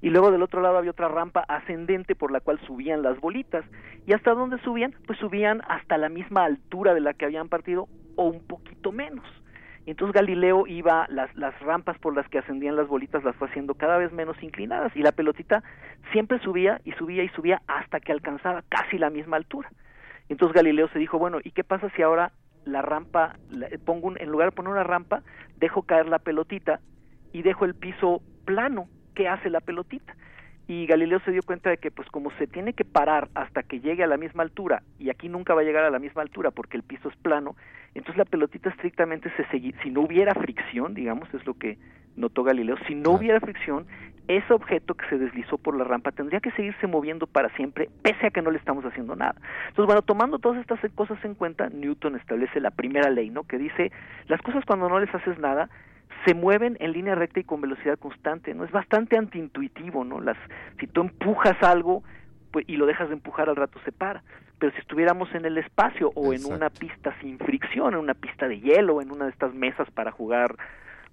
[0.02, 3.66] y luego del otro lado había otra rampa ascendente por la cual subían las bolitas.
[4.06, 4.94] ¿Y hasta dónde subían?
[5.06, 9.26] Pues subían hasta la misma altura de la que habían partido o un poquito menos.
[9.88, 13.74] Entonces Galileo iba, las, las rampas por las que ascendían las bolitas las fue haciendo
[13.76, 15.64] cada vez menos inclinadas y la pelotita
[16.12, 19.72] siempre subía y subía y subía hasta que alcanzaba casi la misma altura.
[20.28, 22.34] Y entonces Galileo se dijo, bueno, ¿y qué pasa si ahora
[22.66, 23.38] la rampa,
[23.86, 25.24] pongo un, en lugar de poner una rampa,
[25.56, 26.82] dejo caer la pelotita
[27.32, 28.90] y dejo el piso plano?
[29.18, 30.16] ¿Qué hace la pelotita?
[30.68, 33.80] y Galileo se dio cuenta de que pues como se tiene que parar hasta que
[33.80, 36.52] llegue a la misma altura y aquí nunca va a llegar a la misma altura
[36.52, 37.56] porque el piso es plano,
[37.96, 41.78] entonces la pelotita estrictamente se seguía, si no hubiera fricción, digamos, es lo que
[42.18, 43.88] notó Galileo, si no hubiera fricción,
[44.28, 48.28] ese objeto que se deslizó por la rampa tendría que seguirse moviendo para siempre, pese
[48.28, 49.36] a que no le estamos haciendo nada.
[49.70, 53.44] Entonces, bueno, tomando todas estas cosas en cuenta, Newton establece la primera ley, ¿no?
[53.44, 53.92] Que dice,
[54.28, 55.70] las cosas cuando no les haces nada,
[56.26, 58.64] se mueven en línea recta y con velocidad constante, ¿no?
[58.64, 60.20] Es bastante antiintuitivo, ¿no?
[60.20, 60.38] Las,
[60.80, 62.04] si tú empujas algo
[62.52, 64.24] pues, y lo dejas de empujar al rato se para.
[64.60, 66.56] Pero si estuviéramos en el espacio o Exacto.
[66.56, 69.90] en una pista sin fricción, en una pista de hielo, en una de estas mesas
[69.92, 70.56] para jugar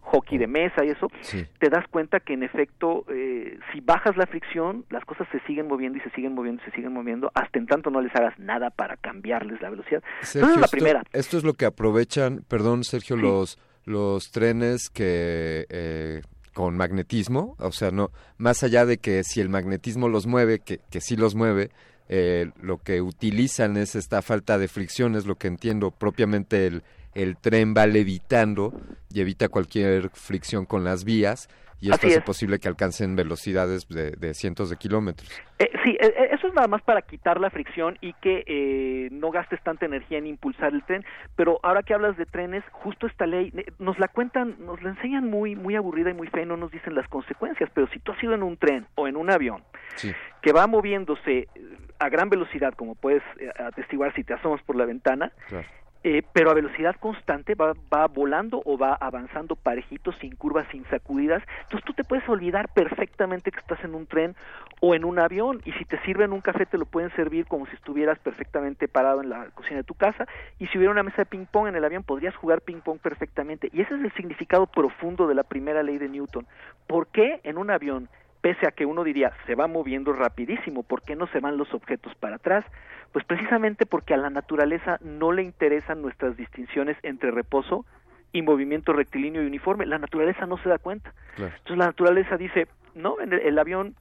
[0.05, 1.47] hockey de mesa y eso, sí.
[1.59, 5.67] te das cuenta que en efecto, eh, si bajas la fricción, las cosas se siguen
[5.67, 8.39] moviendo y se siguen moviendo y se siguen moviendo, hasta en tanto no les hagas
[8.39, 10.03] nada para cambiarles la velocidad.
[10.21, 13.23] Sergio, Entonces, la esto, es lo que aprovechan, perdón Sergio, sí.
[13.23, 16.23] los los trenes que eh,
[16.53, 20.81] con magnetismo, o sea, no más allá de que si el magnetismo los mueve, que,
[20.91, 21.71] que sí los mueve,
[22.09, 26.83] eh, lo que utilizan es esta falta de fricción, es lo que entiendo propiamente el,
[27.15, 28.73] el tren va levitando
[29.13, 31.49] y evita cualquier fricción con las vías
[31.81, 32.25] y esto hace es.
[32.25, 35.29] posible que alcancen velocidades de, de cientos de kilómetros.
[35.59, 39.87] Eh, sí, eh, nada más para quitar la fricción y que eh, no gastes tanta
[39.87, 41.05] energía en impulsar el tren,
[41.37, 44.91] pero ahora que hablas de trenes, justo esta ley eh, nos la cuentan, nos la
[44.91, 48.13] enseñan muy muy aburrida y muy fea, no nos dicen las consecuencias, pero si tú
[48.13, 49.63] has ido en un tren o en un avión
[49.97, 50.13] sí.
[50.41, 51.49] que va moviéndose
[51.99, 53.23] a gran velocidad, como puedes
[53.59, 55.67] atestiguar si te asomas por la ventana, claro
[56.05, 60.85] eh, pero a velocidad constante va, va volando o va avanzando parejito, sin curvas, sin
[60.91, 61.43] sacudidas.
[61.63, 64.37] Entonces tú te puedes olvidar perfectamente que estás en un tren
[64.81, 67.65] o en un avión y si te sirven un café te lo pueden servir como
[67.67, 70.27] si estuvieras perfectamente parado en la cocina de tu casa
[70.59, 72.99] y si hubiera una mesa de ping pong en el avión podrías jugar ping pong
[72.99, 76.47] perfectamente y ese es el significado profundo de la primera ley de Newton.
[76.87, 78.11] ¿Por qué en un avión
[78.45, 81.73] pese a que uno diría se va moviendo rapidísimo, ¿por qué no se van los
[81.73, 82.63] objetos para atrás?
[83.11, 87.87] Pues precisamente porque a la naturaleza no le interesan nuestras distinciones entre reposo
[88.33, 89.87] y movimiento rectilíneo y uniforme.
[89.87, 91.15] La naturaleza no se da cuenta.
[91.39, 93.95] Entonces la naturaleza dice, no, el, el avión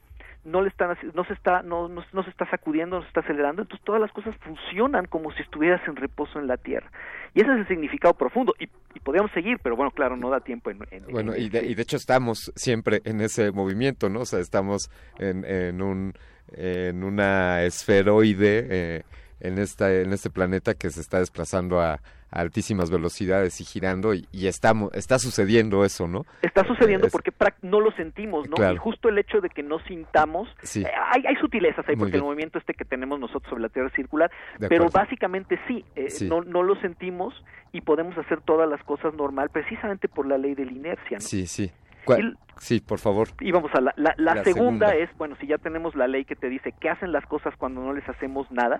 [0.45, 3.21] no le están no se está no, no, no, se está sacudiendo, no se está
[3.21, 6.89] acelerando, entonces todas las cosas funcionan como si estuvieras en reposo en la Tierra.
[7.33, 10.41] Y ese es el significado profundo y, y podríamos seguir, pero bueno, claro, no da
[10.41, 13.51] tiempo en, en bueno, en y, de, este- y de hecho estamos siempre en ese
[13.51, 14.21] movimiento, ¿no?
[14.21, 16.13] O sea, estamos en, en un
[16.55, 19.03] en una esferoide eh,
[19.39, 21.99] en esta en este planeta que se está desplazando a, a
[22.31, 26.25] altísimas velocidades y girando y, y estamos está sucediendo eso, ¿no?
[26.41, 27.31] Está sucediendo Es- porque
[27.61, 28.55] no lo sentimos, ¿no?
[28.55, 28.73] Claro.
[28.75, 30.81] Y justo el hecho de que no sintamos, Sí.
[30.83, 33.69] eh, hay, hay sutilezas ahí Muy porque el movimiento este que tenemos nosotros sobre la
[33.69, 34.31] Tierra es circular,
[34.69, 36.27] pero básicamente sí, eh, Sí.
[36.27, 37.33] No, no lo sentimos
[37.71, 41.21] y podemos hacer todas las cosas normal precisamente por la ley de la inercia, ¿no?
[41.21, 41.71] Sí, sí.
[42.05, 43.29] ¿Cuál- Sí, por favor.
[43.39, 44.95] Y vamos a la, la, la La segunda, segunda.
[44.95, 47.81] es, bueno, si ya tenemos la ley que te dice qué hacen las cosas cuando
[47.81, 48.79] no les hacemos nada,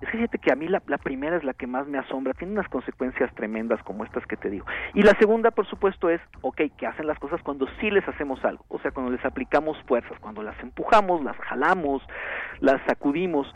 [0.00, 2.52] es que fíjate que a mí la, primera es la que más me asombra, tiene
[2.52, 4.64] unas consecuencias tremendas como estas que te digo.
[4.94, 8.44] Y la segunda, por supuesto, es, ok, ¿qué hacen las cosas cuando sí les hacemos
[8.44, 8.64] algo?
[8.68, 12.02] O sea, cuando les aplicamos fuerzas, cuando las empujamos, las jalamos,
[12.60, 13.52] las sacudimos.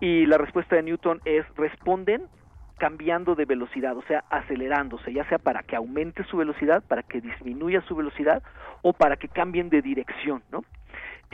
[0.00, 2.26] Y la respuesta de Newton es, responden
[2.78, 7.20] cambiando de velocidad, o sea, acelerándose, ya sea para que aumente su velocidad, para que
[7.20, 8.42] disminuya su velocidad
[8.82, 10.64] o para que cambien de dirección, ¿no?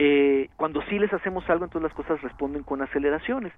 [0.03, 3.53] Eh, cuando sí les hacemos algo, entonces las cosas responden con aceleraciones.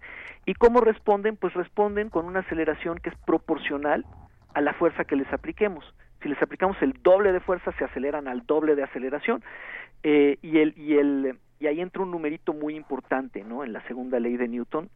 [0.46, 1.38] ¿Y cómo responden?
[1.38, 4.06] Pues responden con una aceleración que es proporcional
[4.54, 5.86] a la fuerza que les apliquemos.
[6.22, 9.42] Si les aplicamos el doble de fuerza, se aceleran al doble de aceleración.
[10.04, 13.64] Eh, y, el, y, el, y ahí entra un numerito muy importante, ¿no?
[13.64, 14.90] En la segunda ley de Newton,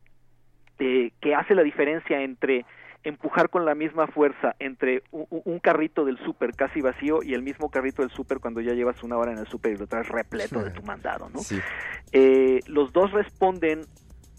[0.79, 2.65] eh, que hace la diferencia entre
[3.03, 7.41] empujar con la misma fuerza entre un, un carrito del súper casi vacío y el
[7.41, 10.07] mismo carrito del súper cuando ya llevas una hora en el súper y lo traes
[10.07, 11.39] repleto de tu mandado, ¿no?
[11.39, 11.59] Sí.
[12.11, 13.81] Eh, los dos responden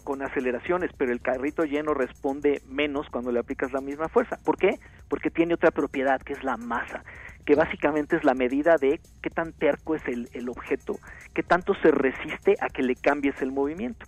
[0.03, 4.37] con aceleraciones, pero el carrito lleno responde menos cuando le aplicas la misma fuerza.
[4.43, 4.79] ¿Por qué?
[5.07, 7.03] Porque tiene otra propiedad que es la masa,
[7.45, 10.97] que básicamente es la medida de qué tan terco es el, el objeto,
[11.33, 14.05] qué tanto se resiste a que le cambies el movimiento.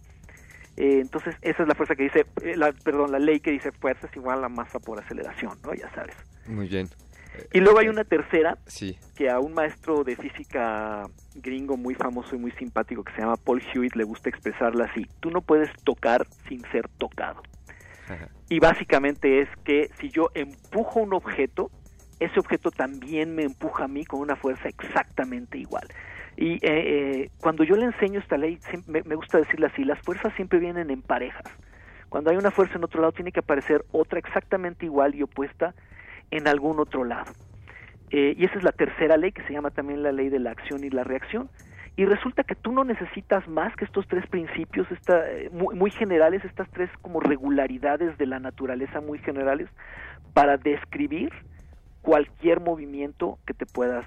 [0.78, 3.72] Eh, entonces, esa es la fuerza que dice, eh, la, perdón, la ley que dice
[3.72, 5.74] fuerza es igual a masa por aceleración, ¿no?
[5.74, 6.16] Ya sabes.
[6.48, 6.88] Muy bien.
[7.54, 8.98] Y luego hay una tercera, Sí.
[9.16, 11.04] que a un maestro de física
[11.36, 15.06] gringo muy famoso y muy simpático que se llama Paul Hewitt le gusta expresarla así,
[15.22, 17.42] tú no puedes tocar sin ser tocado.
[18.50, 21.72] Y básicamente es que si yo empujo un objeto,
[22.20, 25.88] ese objeto también me empuja a mí con una fuerza exactamente igual.
[26.38, 30.34] Y eh, eh, cuando yo le enseño esta ley, me, gusta decirle así, las fuerzas
[30.36, 31.44] siempre vienen en parejas.
[32.10, 35.74] Cuando hay una fuerza en otro lado, tiene que aparecer otra exactamente igual y opuesta
[36.30, 37.32] en algún otro lado.
[38.10, 40.52] Eh, y esa es la tercera ley que se llama también la ley de la
[40.52, 41.50] acción y la reacción.
[41.96, 45.92] Y resulta que tú no necesitas más que estos tres principios, esta, eh, muy, muy
[45.92, 49.70] generales, estas tres como regularidades de la naturaleza muy generales,
[50.34, 51.32] para describir
[52.02, 54.06] cualquier movimiento que te puedas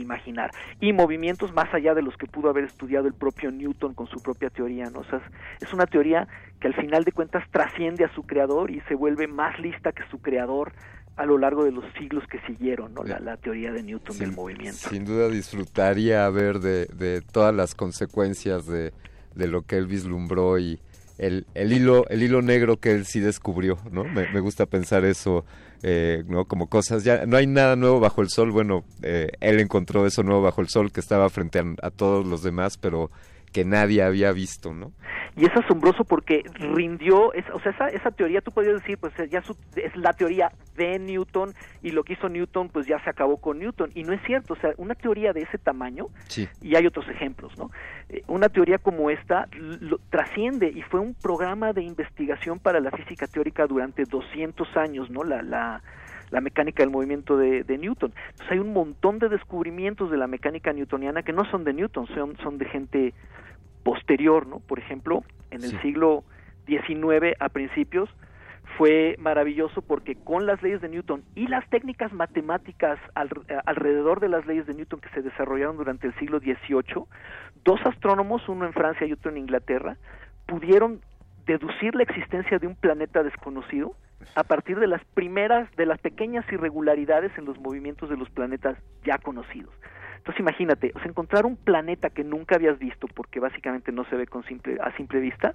[0.00, 0.50] imaginar.
[0.80, 4.20] Y movimientos más allá de los que pudo haber estudiado el propio Newton con su
[4.22, 5.00] propia teoría, ¿no?
[5.00, 5.20] O sea,
[5.60, 6.26] es- una teoría
[6.60, 10.02] que al final de cuentas trasciende a su creador y se vuelve más lista que
[10.10, 10.72] su creador
[11.16, 13.04] a lo largo de los siglos que siguieron, ¿no?
[13.04, 14.88] La, la teoría de Newton del movimiento.
[14.88, 18.92] Sin duda disfrutaría ver de, de todas las consecuencias de,
[19.34, 20.80] de lo que él vislumbró y
[21.18, 24.04] el, el hilo el hilo negro que él sí descubrió, ¿no?
[24.04, 25.44] Me, me gusta pensar eso,
[25.82, 26.44] eh, ¿no?
[26.44, 28.50] Como cosas ya no hay nada nuevo bajo el sol.
[28.50, 32.26] Bueno, eh, él encontró eso nuevo bajo el sol que estaba frente a, a todos
[32.26, 33.10] los demás, pero
[33.52, 34.92] que nadie había visto, ¿no?
[35.36, 36.42] y es asombroso porque
[36.74, 40.12] rindió, es, o sea, esa, esa teoría tú podrías decir, pues ya su- es la
[40.12, 44.02] teoría de Newton y lo que hizo Newton pues ya se acabó con Newton y
[44.02, 46.48] no es cierto, o sea, una teoría de ese tamaño Sí.
[46.60, 47.70] y hay otros ejemplos, ¿no?
[48.08, 52.90] Eh, una teoría como esta lo- trasciende y fue un programa de investigación para la
[52.90, 55.22] física teórica durante 200 años, ¿no?
[55.22, 55.80] La, la,
[56.30, 58.12] la mecánica del movimiento de, de Newton.
[58.30, 62.06] Entonces hay un montón de descubrimientos de la mecánica newtoniana que no son de Newton,
[62.08, 63.14] son, son de gente
[63.82, 64.60] posterior, ¿no?
[64.60, 65.78] Por ejemplo, en el Sí.
[65.82, 66.24] siglo
[66.66, 68.08] XIX a principios
[68.76, 73.30] fue maravilloso porque con las leyes de Newton y las técnicas matemáticas al-
[73.66, 77.04] alrededor de las leyes de Newton que se desarrollaron durante el siglo XVIII,
[77.64, 79.96] dos astrónomos, uno en Francia y otro en Inglaterra,
[80.46, 81.00] pudieron
[81.46, 83.94] deducir la existencia de un planeta desconocido
[84.34, 88.76] a partir de las primeras, de las pequeñas irregularidades en los movimientos de los planetas
[89.04, 89.74] ya conocidos.
[90.18, 94.16] Entonces imagínate, o sea, encontrar un planeta que nunca habías visto, porque básicamente no se
[94.16, 95.54] ve con simple, a simple vista,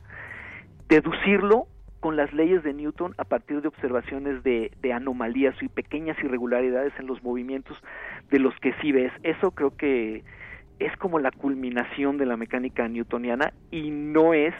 [0.89, 1.67] deducirlo
[1.99, 6.93] con las leyes de Newton a partir de observaciones de, de anomalías y pequeñas irregularidades
[6.99, 7.77] en los movimientos
[8.29, 9.11] de los que sí ves.
[9.23, 10.23] Eso creo que
[10.79, 14.53] es como la culminación de la mecánica newtoniana y no es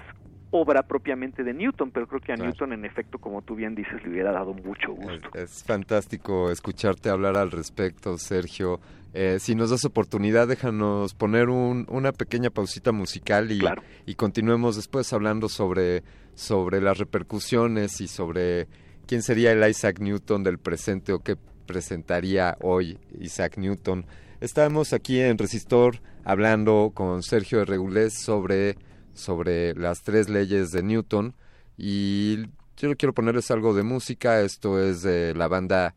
[0.56, 4.02] obra propiamente de Newton, pero creo que a Newton, en efecto, como tú bien dices,
[4.04, 5.30] le hubiera dado mucho gusto.
[5.34, 8.80] Es, fantástico escucharte hablar al respecto, Sergio.
[9.14, 13.62] Eh, si nos das oportunidad, déjanos poner una pequeña pausita musical y,
[14.06, 16.04] y continuemos después hablando sobre,
[16.36, 18.68] sobre las repercusiones y sobre
[19.08, 24.06] quién sería el Isaac Newton del presente o qué presentaría hoy Isaac Newton.
[24.42, 28.78] Estamos aquí en Resistor hablando con Sergio de Regulés sobre
[29.16, 31.34] sobre las tres leyes de Newton.
[31.78, 32.46] Y
[32.78, 35.96] yo quiero ponerles algo de música, esto es de la banda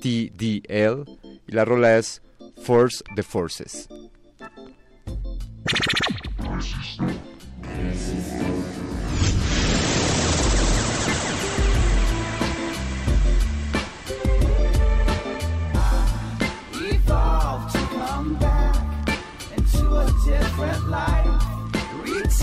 [0.00, 1.04] TDL
[1.46, 2.22] y la rola es
[2.62, 3.88] Force the Forces.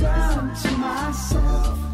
[0.01, 1.90] Return to myself.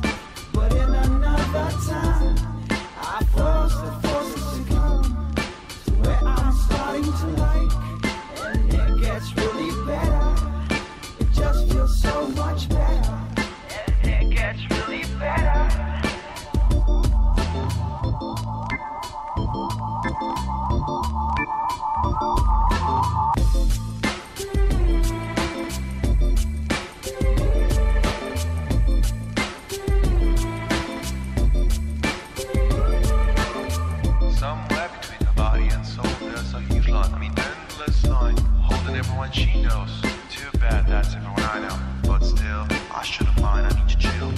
[40.98, 41.80] That's everyone I know.
[42.10, 44.32] But still, I should have mine, I need to chill.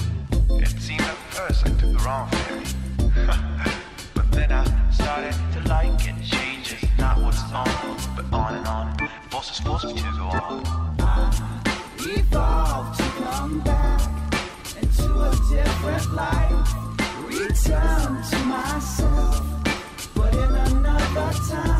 [0.60, 2.66] It seemed at first I took the wrong ferry.
[4.14, 6.22] but then I started to like it.
[6.22, 9.10] Change is not what's on, but on and on.
[9.30, 10.66] Forces forced me to go on.
[11.00, 11.32] I
[12.02, 14.02] evolved to come back
[14.82, 16.74] into a different life.
[17.24, 19.42] Return to myself,
[20.14, 21.79] but in another time.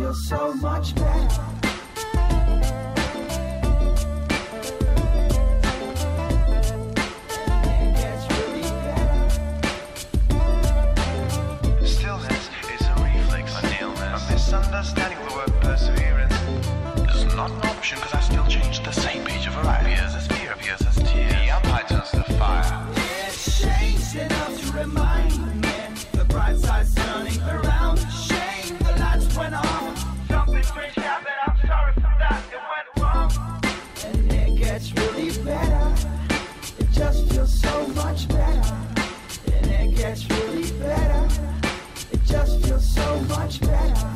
[0.00, 1.44] Feels so much better.
[11.84, 14.28] Stillness is a reflex on illness.
[14.28, 16.34] A misunderstanding of the word perseverance
[17.14, 19.92] is not an option because I still change the same page of variety.
[19.92, 21.28] Appears as fear, appears as tear.
[21.28, 22.86] The umpire turns to fire.
[23.26, 25.49] It's changed enough to remind
[37.46, 38.74] so much better.
[39.52, 41.28] And it gets really better.
[42.12, 44.09] It just feels so much better.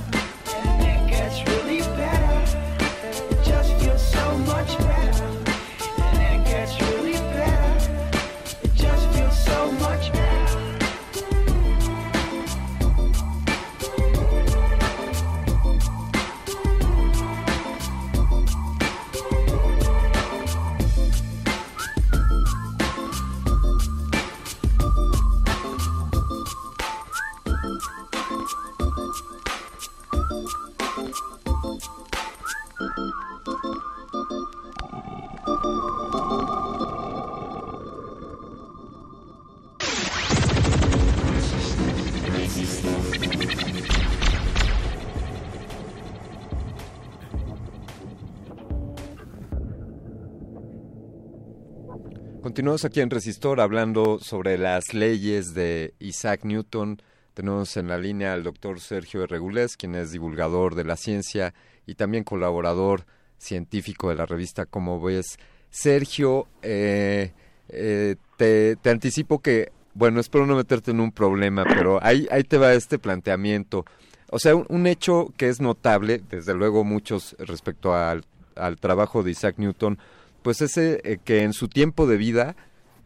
[52.55, 57.03] Continuamos aquí en Resistor hablando sobre las leyes de Isaac Newton.
[57.35, 61.53] Tenemos en la línea al doctor Sergio Regulés, quien es divulgador de la ciencia
[61.85, 63.07] y también colaborador
[63.39, 65.37] científico de la revista Como ves.
[65.69, 67.33] Sergio, eh,
[67.71, 72.57] eh, te, anticipo que, bueno, espero no meterte en un problema, pero ahí, ahí te
[72.57, 73.85] va este planteamiento.
[74.31, 78.25] O sea, un, hecho que es notable, desde luego muchos respecto al,
[78.55, 79.99] al trabajo de Isaac Newton,
[80.45, 82.55] pues ese eh, que en su tiempo de vida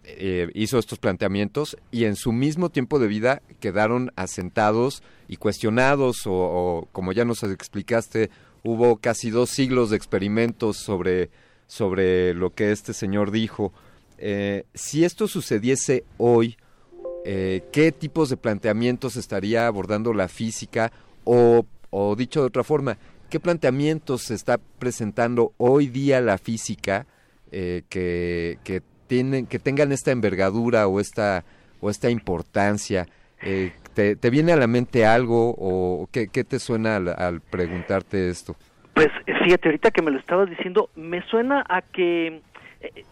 [0.02, 6.22] eh, hizo estos planteamientos y en su mismo tiempo de vida quedaron asentados y cuestionados
[6.26, 8.30] o, como ya nos explicaste,
[8.64, 11.30] hubo casi dos siglos de experimentos sobre,
[11.68, 13.72] sobre lo que este señor dijo.
[14.18, 16.56] Eh, si esto sucediese hoy,
[17.24, 20.90] ¿qué tipos de planteamientos estaría abordando la física
[21.22, 22.96] o, o dicho de otra forma,
[23.30, 27.06] qué planteamientos se está presentando hoy día la física
[27.52, 31.44] eh, que, que, tienen, que tengan esta envergadura o esta,
[31.80, 33.06] o esta importancia.
[33.42, 37.40] Eh, ¿te, ¿te, viene a la mente algo o qué, qué te suena al, al,
[37.40, 38.56] preguntarte esto?
[38.94, 39.08] Pues
[39.44, 42.42] fíjate, ahorita que me lo estabas diciendo, me suena a que
[42.80, 43.04] eh,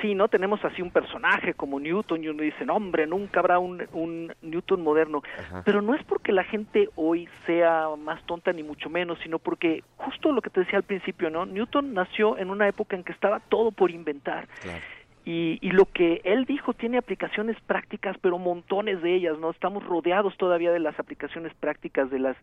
[0.00, 0.28] sí, ¿no?
[0.28, 4.32] Tenemos así un personaje como Newton y uno dice, no, hombre, nunca habrá un, un
[4.42, 5.22] Newton moderno.
[5.38, 5.62] Ajá.
[5.64, 9.82] Pero no es porque la gente hoy sea más tonta ni mucho menos, sino porque
[9.96, 11.46] justo lo que te decía al principio, ¿no?
[11.46, 14.48] Newton nació en una época en que estaba todo por inventar.
[14.60, 14.82] Claro.
[15.24, 19.50] Y, y, lo que él dijo tiene aplicaciones prácticas, pero montones de ellas, ¿no?
[19.50, 22.36] Estamos rodeados todavía de las aplicaciones prácticas de las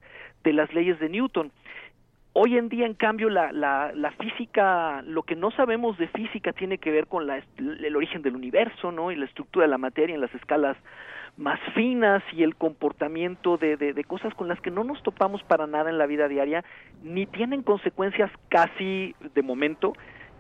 [0.43, 1.51] de las leyes de Newton.
[2.37, 6.51] Hoy en día, en cambio, la, la, la física, lo que no sabemos de física
[6.51, 9.09] tiene que ver con la, el origen del universo, ¿no?
[9.09, 10.75] Y la estructura de la materia en las escalas
[11.37, 15.43] más finas y el comportamiento de, de, de, cosas con las que no nos topamos
[15.43, 16.65] para nada en la vida diaria,
[17.03, 19.93] ni tienen consecuencias casi de momento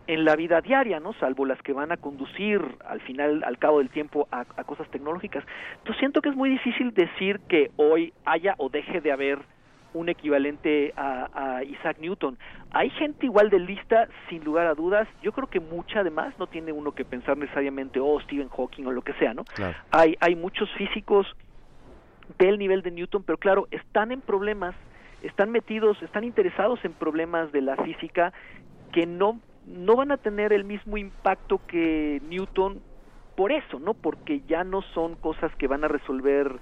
[0.07, 1.13] en la vida diaria, ¿no?
[1.13, 4.89] Salvo las que van a conducir al final, al cabo del tiempo, a, a cosas
[4.89, 5.45] tecnológicas.
[5.77, 9.54] Entonces siento que es muy difícil decir que hoy haya o deje de haber
[9.95, 12.37] un equivalente a, a, Isaac Newton.
[12.71, 15.07] Hay gente igual de lista, sin lugar a dudas.
[15.23, 18.91] Yo creo que mucha, además, no tiene uno que pensar necesariamente, oh, Stephen Hawking o
[18.91, 19.45] lo que sea, ¿no?
[19.45, 19.75] Claro.
[19.91, 21.25] Hay, hay muchos físicos
[22.37, 24.75] del nivel de Newton, pero claro, están en problemas,
[25.23, 28.33] están metidos, están interesados en problemas de la física
[28.91, 32.81] que no, no van a tener el mismo impacto que Newton
[33.35, 33.93] por eso, ¿no?
[33.93, 36.59] Porque ya no son cosas que van a resolver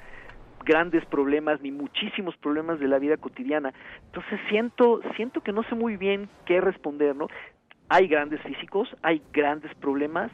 [0.64, 3.74] grandes problemas ni muchísimos problemas de la vida cotidiana.
[4.06, 7.28] Entonces siento siento que no sé muy bien qué responder, ¿no?
[7.90, 10.32] Hay grandes físicos, hay grandes problemas,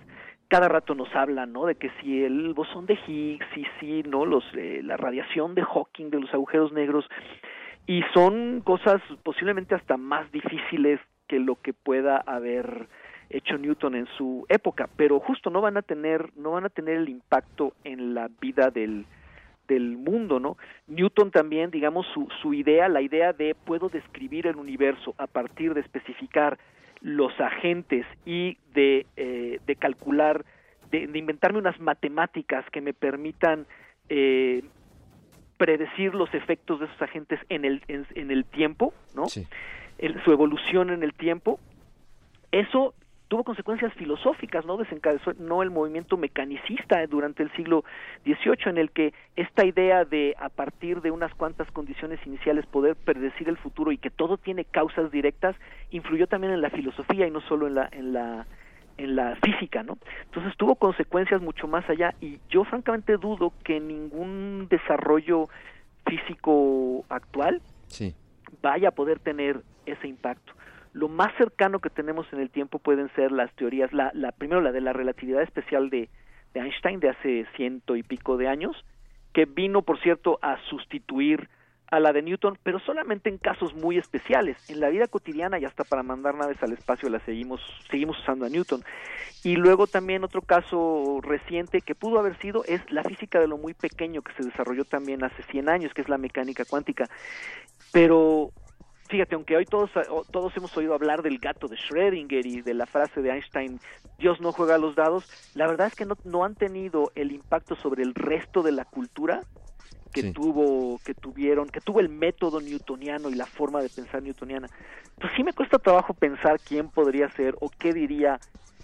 [0.47, 1.65] cada rato nos hablan, ¿no?
[1.65, 5.63] De que si el bosón de Higgs, y si no, los eh, la radiación de
[5.63, 7.05] Hawking de los agujeros negros
[7.86, 12.88] y son cosas posiblemente hasta más difíciles que lo que pueda haber
[13.30, 16.97] hecho Newton en su época, pero justo no van a tener no van a tener
[16.97, 19.05] el impacto en la vida del
[19.70, 20.57] del mundo, ¿no?
[20.88, 25.74] Newton también, digamos, su, su idea, la idea de puedo describir el universo a partir
[25.74, 26.57] de especificar
[27.01, 30.43] los agentes y de, eh, de calcular,
[30.91, 33.67] de, de, inventarme unas matemáticas que me permitan
[34.09, 34.63] eh,
[35.57, 39.28] predecir los efectos de esos agentes en el, en, en el tiempo, ¿no?
[39.28, 39.47] Sí.
[39.97, 41.59] El, su evolución en el tiempo.
[42.51, 42.95] Eso
[43.30, 44.75] tuvo consecuencias filosóficas, ¿no?
[44.75, 47.86] Desencadenó no el movimiento mecanicista durante el siglo
[48.25, 52.95] XVIII, en el que esta idea de a partir de unas cuantas condiciones iniciales poder
[52.95, 55.55] predecir el futuro y que todo tiene causas directas,
[55.91, 58.47] influyó también en la filosofía y no solo en la, en la
[58.97, 59.97] en la física, ¿no?
[60.25, 65.47] Entonces tuvo consecuencias mucho más allá y yo francamente dudo que ningún desarrollo
[66.05, 68.13] físico actual sí.
[68.61, 70.51] vaya a poder tener ese impacto
[70.94, 74.62] lo más cercano que tenemos en el tiempo pueden ser las teorías, la, la primero
[74.62, 76.10] la de la relatividad especial de,
[76.54, 78.86] de Einstein de hace ciento y pico de años,
[79.34, 81.50] que vino, por cierto, a sustituir
[81.92, 84.58] a la de Newton, pero solamente en casos muy especiales.
[84.70, 88.46] En la vida cotidiana y hasta para mandar naves al espacio la seguimos seguimos usando
[88.46, 88.84] a Newton.
[89.44, 93.58] Y luego también otro caso reciente que pudo haber sido es la física de lo
[93.58, 97.06] muy pequeño que se desarrolló también hace 100 años, que es la mecánica cuántica.
[97.92, 98.52] Pero
[99.10, 99.89] fíjate, aunque hoy todos,
[100.32, 103.80] todos hemos oído hablar del gato de Schrödinger y de la frase de Einstein,
[104.18, 107.32] Dios no juega a los dados, la verdad es que no, no han tenido el
[107.32, 109.43] impacto sobre el resto de la cultura
[110.14, 110.34] que Sí.
[110.34, 114.68] tuvo, que tuvieron, que tuvo el método newtoniano y la forma de pensar newtoniana.
[115.20, 118.39] Pues sí me cuesta trabajo pensar quién podría ser o qué diría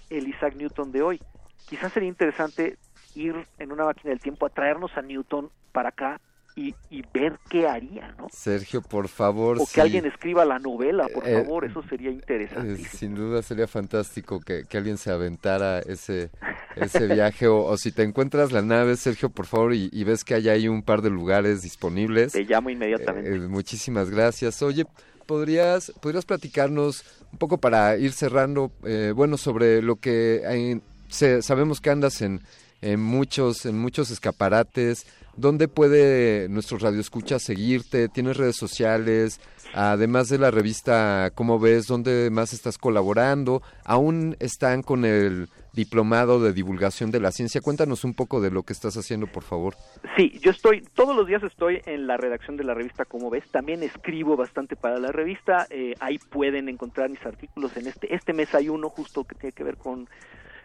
[0.09, 1.21] el Isaac Newton de hoy.
[1.67, 2.77] Quizás sería interesante
[3.15, 6.21] ir en una máquina del tiempo a traernos a Newton para acá
[6.55, 8.27] y, y, ver qué haría, ¿no?
[8.31, 9.57] Sergio, por favor.
[9.59, 12.81] O que alguien escriba la novela, por Eh, favor, eso sería interesante.
[12.81, 16.29] Eh, sin duda sería fantástico que, que alguien se aventara ese,
[16.77, 17.47] ese viaje.
[17.47, 20.47] O, o, si te encuentras la nave, Sergio, por favor, y, y, ves que hay
[20.47, 22.31] ahí un par de lugares disponibles.
[22.31, 23.35] Te llamo inmediatamente.
[23.35, 24.61] Eh, muchísimas gracias.
[24.61, 24.85] Oye,
[25.25, 27.03] ¿podrías, ¿podrías platicarnos
[27.33, 32.21] un poco para ir cerrando, eh, bueno, sobre lo que hay, se, sabemos que andas
[32.21, 32.39] en,
[32.81, 35.05] en, muchos, en muchos escaparates?
[35.37, 38.07] ¿Dónde puede nuestros radioescuchas seguirte?
[38.07, 39.41] ¿Tienes redes sociales?
[39.73, 41.87] Además de la revista ¿Cómo ves?
[41.87, 43.61] ¿Dónde más estás colaborando?
[43.83, 47.59] ¿Aún están con el diplomado de divulgación de la ciencia?
[47.59, 49.75] Cuéntanos un poco de lo que estás haciendo, por favor.
[50.15, 53.43] Sí, yo estoy, todos los días estoy en la redacción de la revista Cómo ves.
[53.51, 55.67] También escribo bastante para la revista.
[55.69, 57.75] Eh, ahí pueden encontrar mis artículos.
[57.75, 60.07] En este, este mes hay uno justo que tiene que ver con,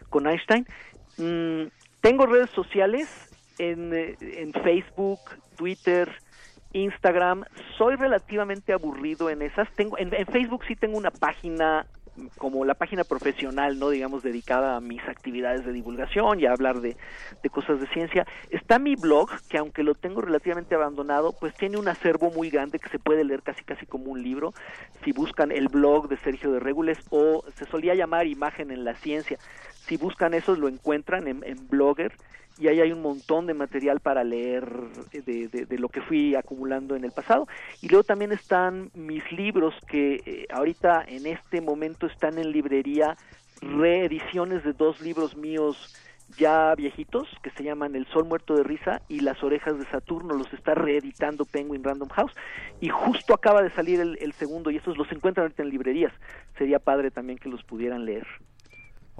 [0.09, 0.65] con Einstein.
[1.17, 1.67] Mm,
[1.99, 3.09] tengo redes sociales
[3.57, 5.19] en, en, Facebook,
[5.55, 6.09] Twitter
[6.73, 7.43] Instagram.
[7.77, 9.69] Soy relativamente aburrido en esas.
[9.75, 11.85] Tengo en, en Facebook sí tengo una página
[12.37, 16.81] como la página profesional, no digamos dedicada a mis actividades de divulgación y a hablar
[16.81, 16.97] de,
[17.41, 18.27] de, cosas de ciencia.
[18.49, 22.79] Está mi blog, que aunque lo tengo relativamente abandonado, pues tiene un acervo muy grande
[22.79, 24.53] que se puede leer casi casi como un libro.
[25.03, 28.95] Si buscan el blog de Sergio de Regules o se solía llamar Imagen en la
[28.95, 29.37] Ciencia,
[29.87, 32.13] si buscan eso lo encuentran en, Blogger
[32.59, 34.69] y ahí hay un montón de material para leer
[35.11, 37.47] de, de, de, lo que fui acumulando en el pasado.
[37.81, 43.17] Y luego también están mis libros que eh, ahorita en este momento están en librería,
[43.61, 45.95] reediciones de dos libros míos
[46.37, 50.35] ya viejitos que se llaman El Sol Muerto de Risa y Las Orejas de Saturno,
[50.35, 52.33] los está reeditando Penguin Random House
[52.79, 56.13] y justo acaba de salir el, el segundo y estos los encuentran ahorita en librerías.
[56.57, 58.27] Sería padre también que los pudieran leer.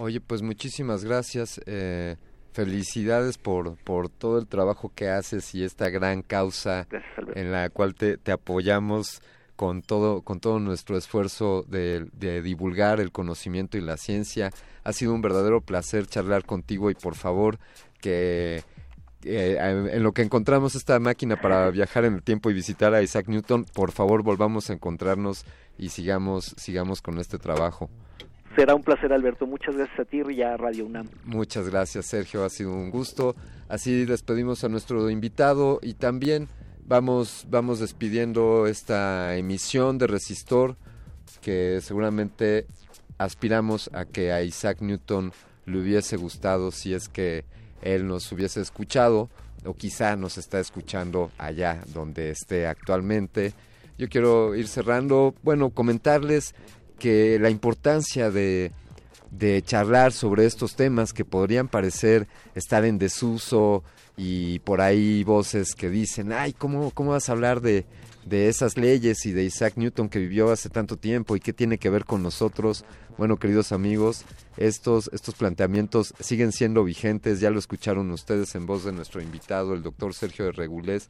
[0.01, 1.61] Oye, pues muchísimas gracias.
[1.65, 2.17] Eh
[2.53, 7.69] felicidades por, por todo el trabajo que haces y esta gran causa Gracias, en la
[7.69, 9.21] cual te, te, apoyamos
[9.55, 14.51] con todo, con todo nuestro esfuerzo de, de, divulgar el conocimiento y la ciencia.
[14.83, 17.57] Ha sido un verdadero placer charlar contigo y por favor
[17.99, 18.63] que
[19.23, 23.03] eh, en lo que encontramos esta máquina para viajar en el tiempo y visitar a
[23.03, 25.45] Isaac Newton, por favor volvamos a encontrarnos
[25.77, 27.89] y sigamos, sigamos con este trabajo.
[28.55, 29.47] Será un placer, Alberto.
[29.47, 31.07] Muchas gracias a ti y a Radio UNAM.
[31.23, 32.43] Muchas gracias, Sergio.
[32.43, 33.35] Ha sido un gusto.
[33.69, 36.49] Así despedimos a nuestro invitado y también
[36.85, 40.75] vamos, vamos despidiendo esta emisión de Resistor
[41.41, 42.67] que seguramente
[43.17, 45.31] aspiramos a que a Isaac Newton
[45.65, 47.45] le hubiese gustado si es que
[47.81, 49.29] él nos hubiese escuchado
[49.63, 53.53] o quizá nos está escuchando allá donde esté actualmente.
[53.97, 56.55] Yo quiero ir cerrando, bueno, comentarles
[57.01, 58.71] que la importancia de,
[59.31, 63.83] de charlar sobre estos temas que podrían parecer estar en desuso
[64.15, 67.87] y por ahí voces que dicen, ay, ¿cómo, cómo vas a hablar de,
[68.27, 71.79] de esas leyes y de Isaac Newton que vivió hace tanto tiempo y qué tiene
[71.79, 72.85] que ver con nosotros?
[73.17, 74.23] Bueno, queridos amigos,
[74.57, 79.73] estos, estos planteamientos siguen siendo vigentes, ya lo escucharon ustedes en voz de nuestro invitado,
[79.73, 81.09] el doctor Sergio de Regulés.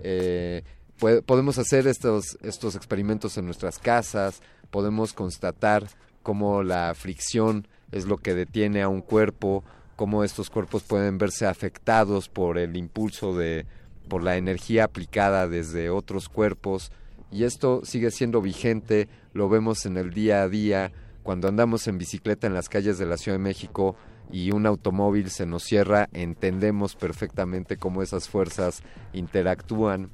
[0.00, 0.64] Eh,
[0.98, 5.88] podemos hacer estos, estos experimentos en nuestras casas, podemos constatar
[6.22, 9.64] cómo la fricción es lo que detiene a un cuerpo,
[9.96, 13.66] cómo estos cuerpos pueden verse afectados por el impulso de
[14.08, 16.90] por la energía aplicada desde otros cuerpos.
[17.30, 20.92] Y esto sigue siendo vigente, lo vemos en el día a día
[21.22, 23.96] cuando andamos en bicicleta en las calles de la Ciudad de México
[24.30, 30.10] y un automóvil se nos cierra, entendemos perfectamente cómo esas fuerzas interactúan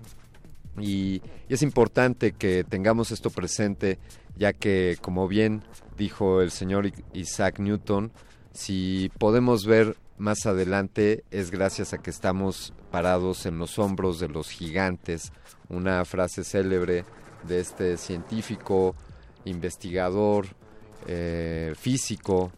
[0.79, 3.99] y, es importante que tengamos esto presente
[4.37, 5.63] ya que, como bien
[5.97, 8.11] dijo el señor Isaac Newton,
[8.53, 14.29] si podemos ver más adelante es gracias a que estamos parados en los hombros de
[14.29, 15.33] los gigantes,
[15.69, 17.05] una frase célebre
[17.47, 18.97] de este científico,
[19.45, 20.47] investigador,
[21.07, 22.51] eh, físico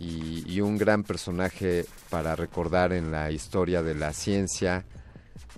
[0.00, 4.84] y un gran personaje para recordar en la historia de la ciencia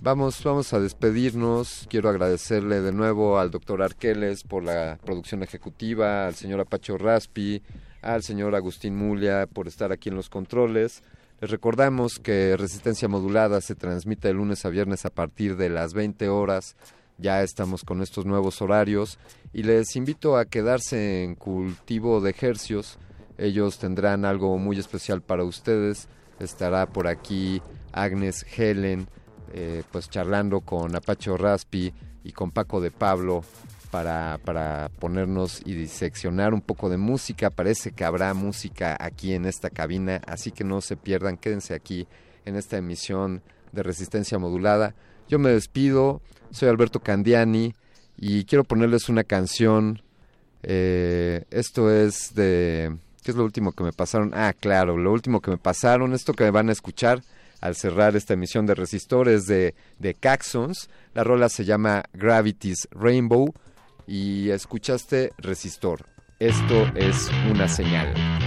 [0.01, 1.85] Vamos, vamos a despedirnos.
[1.89, 7.61] Quiero agradecerle de nuevo al doctor Arqueles por la producción ejecutiva, al señor Apacho Raspi,
[8.01, 11.03] al señor Agustín Mulia por estar aquí en los controles.
[11.39, 15.93] Les recordamos que Resistencia Modulada se transmite de lunes a viernes a partir de las
[15.93, 16.75] 20 horas.
[17.17, 19.19] Ya estamos con estos nuevos horarios
[19.53, 22.97] y les invito a quedarse en cultivo de ejercios.
[23.37, 26.07] Ellos tendrán algo muy especial para ustedes.
[26.39, 27.61] Estará por aquí
[27.91, 29.07] Agnes Helen
[29.53, 31.93] eh, pues charlando con Apacho Raspi
[32.23, 33.43] y con Paco de Pablo
[33.91, 37.49] para, para ponernos y diseccionar un poco de música.
[37.49, 42.07] Parece que habrá música aquí en esta cabina, así que no se pierdan, quédense aquí
[42.45, 43.41] en esta emisión
[43.71, 44.95] de Resistencia Modulada.
[45.27, 46.21] Yo me despido,
[46.51, 47.73] soy Alberto Candiani
[48.17, 50.01] y quiero ponerles una canción.
[50.63, 52.95] Eh, esto es de...
[53.23, 54.31] ¿Qué es lo último que me pasaron?
[54.33, 57.21] Ah, claro, lo último que me pasaron, esto que me van a escuchar
[57.61, 60.89] al cerrar esta emisión de Resistores de, de Caxons.
[61.13, 63.53] La rola se llama Gravity's Rainbow
[64.07, 66.05] y escuchaste Resistor.
[66.39, 68.40] Esto es una señal.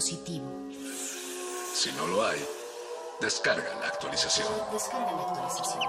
[0.00, 2.38] Si no lo hay,
[3.20, 4.46] descarga la actualización.
[4.72, 5.82] Descarga la actualización.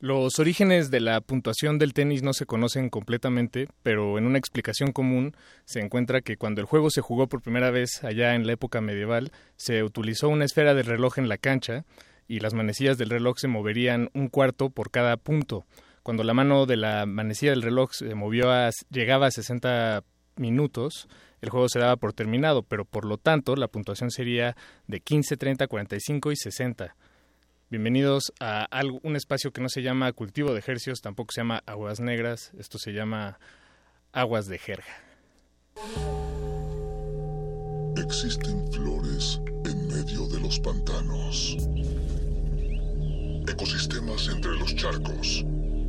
[0.00, 4.92] Los orígenes de la puntuación del tenis no se conocen completamente, pero en una explicación
[4.92, 5.36] común
[5.66, 8.80] se encuentra que cuando el juego se jugó por primera vez allá en la época
[8.80, 11.84] medieval, se utilizó una esfera de reloj en la cancha
[12.26, 15.66] y las manecillas del reloj se moverían un cuarto por cada punto.
[16.06, 20.04] Cuando la mano de la manecilla del reloj se movió a, llegaba a 60
[20.36, 21.08] minutos,
[21.40, 25.36] el juego se daba por terminado, pero por lo tanto la puntuación sería de 15,
[25.36, 26.94] 30, 45 y 60.
[27.70, 31.64] Bienvenidos a algo- un espacio que no se llama cultivo de ejercios, tampoco se llama
[31.66, 33.40] aguas negras, esto se llama
[34.12, 34.86] aguas de jerga.
[37.96, 41.56] Existen flores en medio de los pantanos.
[43.48, 45.44] Ecosistemas entre los charcos.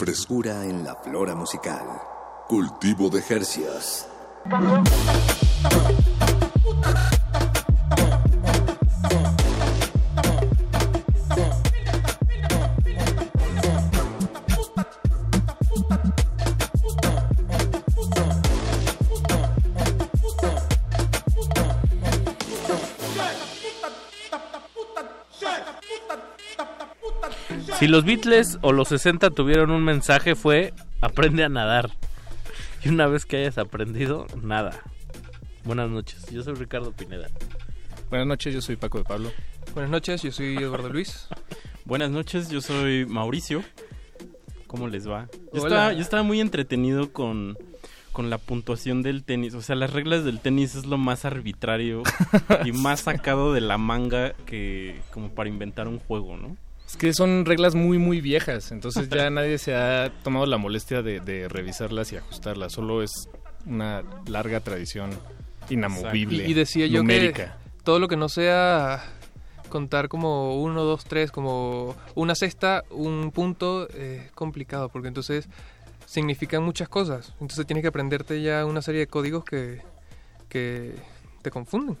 [0.00, 1.84] Frescura en la flora musical.
[2.48, 4.06] Cultivo de hercios.
[27.80, 31.90] Si los Beatles o los 60 tuvieron un mensaje fue aprende a nadar.
[32.84, 34.82] Y una vez que hayas aprendido, nada.
[35.64, 37.28] Buenas noches, yo soy Ricardo Pineda.
[38.10, 39.32] Buenas noches, yo soy Paco de Pablo.
[39.72, 41.26] Buenas noches, yo soy Eduardo Luis.
[41.86, 43.64] Buenas noches, yo soy Mauricio.
[44.66, 45.28] ¿Cómo les va?
[45.54, 47.56] Yo, estaba, yo estaba muy entretenido con,
[48.12, 49.54] con la puntuación del tenis.
[49.54, 52.02] O sea, las reglas del tenis es lo más arbitrario
[52.66, 56.58] y más sacado de la manga que como para inventar un juego, ¿no?
[56.90, 61.02] Es que son reglas muy, muy viejas, entonces ya nadie se ha tomado la molestia
[61.02, 63.28] de, de revisarlas y ajustarlas, solo es
[63.64, 65.10] una larga tradición
[65.68, 66.48] inamovible.
[66.48, 67.58] Y, y decía yo numérica.
[67.76, 69.04] que todo lo que no sea
[69.68, 75.48] contar como uno, dos, tres, como una cesta, un punto, eh, es complicado, porque entonces
[76.06, 77.34] significan muchas cosas.
[77.40, 79.80] Entonces tienes que aprenderte ya una serie de códigos que,
[80.48, 80.96] que
[81.40, 81.96] te confunden.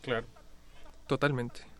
[0.00, 0.26] Claro.
[1.06, 1.71] Totalmente.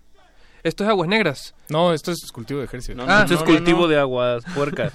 [0.65, 1.55] Esto es aguas negras.
[1.69, 2.95] No, esto es cultivo de ejercicio.
[2.95, 4.93] No, esto es cultivo de aguas puercas.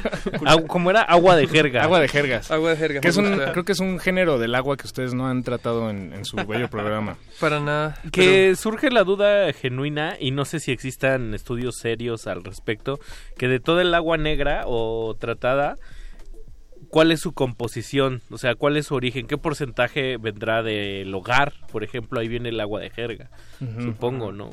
[0.66, 1.02] ¿Cómo era?
[1.02, 1.84] Agua de jerga.
[1.84, 2.50] Agua de jergas.
[2.50, 5.14] Agua de jergas, Que es un, creo que es un género del agua que ustedes
[5.14, 7.16] no han tratado en, en su bello programa.
[7.40, 7.98] Para nada.
[8.10, 12.98] Que surge la duda genuina, y no sé si existan estudios serios al respecto,
[13.38, 15.76] que de toda el agua negra o tratada,
[16.90, 18.22] ¿cuál es su composición?
[18.30, 19.26] O sea, ¿cuál es su origen?
[19.26, 21.52] ¿Qué porcentaje vendrá del hogar?
[21.70, 23.30] Por ejemplo, ahí viene el agua de jerga,
[23.80, 24.50] supongo, ¿no?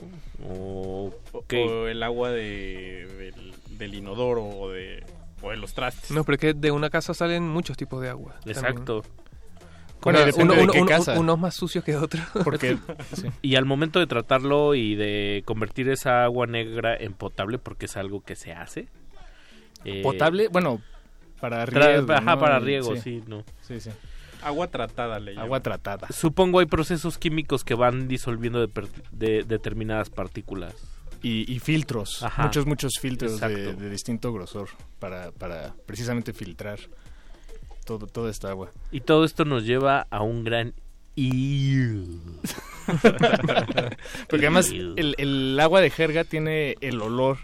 [0.48, 1.14] O,
[1.50, 5.04] el agua de, del, del inodoro o de,
[5.42, 6.12] o de los trastes.
[6.12, 8.34] No, pero es que de una casa salen muchos tipos de agua.
[8.36, 8.58] también.
[8.58, 9.04] Exacto.
[10.02, 11.18] Bueno, Uno- uno- de uno- casa.
[11.18, 12.22] Unos más sucios que otros.
[12.44, 12.78] Porque
[13.42, 17.96] Y al momento de tratarlo y de convertir esa agua negra en potable, porque es
[17.96, 18.88] algo que se hace.
[19.86, 20.82] eh, potable, bueno,
[21.52, 22.14] para tra- riego.
[22.14, 22.40] ajá, ¿no?
[22.40, 23.44] para riego, sí, no.
[23.62, 23.90] Sí, sí.
[24.42, 26.08] Agua tratada le Agua tratada.
[26.10, 30.74] Supongo hay procesos químicos que van disolviendo de, de determinadas partículas.
[31.22, 32.44] Y, y filtros, Ajá.
[32.44, 34.68] muchos, muchos filtros de, de distinto grosor
[35.00, 36.80] para, para precisamente filtrar
[37.86, 38.72] todo, toda esta agua.
[38.92, 40.74] Y todo esto nos lleva a un gran...
[44.30, 47.38] Porque además el, el agua de jerga tiene el olor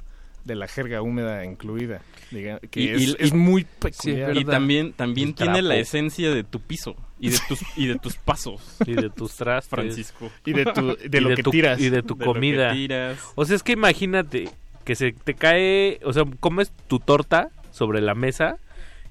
[0.46, 4.38] de la jerga húmeda incluida, diga- que Y- es, y- es y- muy Sí, peculiar.
[4.38, 8.16] y también, también tiene la esencia de tu piso y de tus, y de tus
[8.16, 8.62] pasos.
[8.88, 9.70] Y de tus trastes.
[9.70, 10.32] Francisco.
[10.46, 11.80] Y de tu- de Y lo que tu- tiras.
[11.80, 12.74] Y de tu De lo que comida.
[12.74, 13.20] tiras.
[13.36, 14.50] O sea, es que imagínate
[14.86, 18.58] que se te cae, o sea, comes tu torta sobre la mesa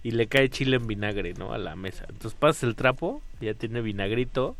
[0.02, 1.52] y le cae chile en vinagre, ¿no?
[1.52, 2.04] A la mesa.
[2.08, 4.56] Entonces pasas el trapo, ya tiene vinagrito.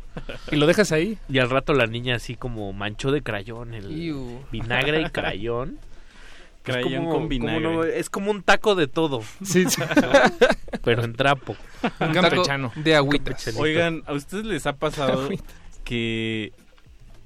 [0.51, 1.17] Y lo dejas ahí.
[1.27, 4.39] Y al rato la niña así como manchó de crayón el Iu.
[4.51, 5.79] vinagre y crayón.
[6.63, 7.61] Crayón como- con como vinagre.
[7.61, 9.21] no- es como un taco de todo.
[9.43, 9.65] Sí.
[10.83, 11.55] Pero en trapo.
[11.83, 12.71] Un taco campechano.
[12.75, 12.91] de.
[12.93, 13.61] Campechanito.
[13.61, 15.29] Oigan, ¿a ustedes les ha pasado
[15.83, 16.51] que,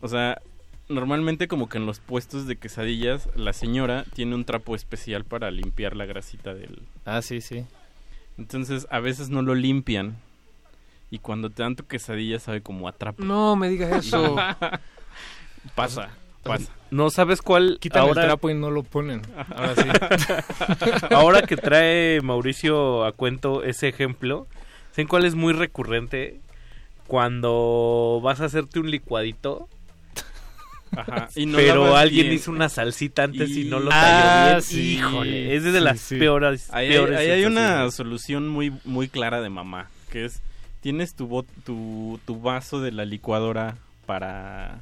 [0.01, 0.41] o sea,
[0.89, 5.49] normalmente como que en los puestos de quesadillas la señora tiene un trapo especial para
[5.51, 6.83] limpiar la grasita del...
[7.05, 7.65] Ah, sí, sí.
[8.37, 10.15] Entonces a veces no lo limpian.
[11.11, 13.23] Y cuando te dan tu quesadilla sabe como atrapa.
[13.23, 14.35] No me digas eso.
[15.75, 16.09] pasa,
[16.43, 16.71] pasa.
[16.91, 17.77] No sabes cuál.
[17.81, 19.21] Quitan ahora, el trapo y no lo ponen.
[19.55, 19.87] Ahora sí.
[21.11, 24.47] ahora que trae Mauricio a cuento ese ejemplo,
[24.91, 26.39] ¿saben cuál es muy recurrente?
[27.07, 29.67] Cuando vas a hacerte un licuadito.
[30.95, 32.35] Ajá, y no pero alguien bien.
[32.35, 34.61] hizo una salsita antes y, Y- no lo Ah, talló bien.
[34.61, 34.93] sí.
[34.97, 36.17] Híjole, es de las sí.
[36.17, 36.69] peores.
[36.71, 40.41] Ahí, peores ahí hay una solución muy, muy clara de mamá, que es,
[40.81, 43.75] tienes tu, tu, tu vaso de la licuadora
[44.05, 44.81] para,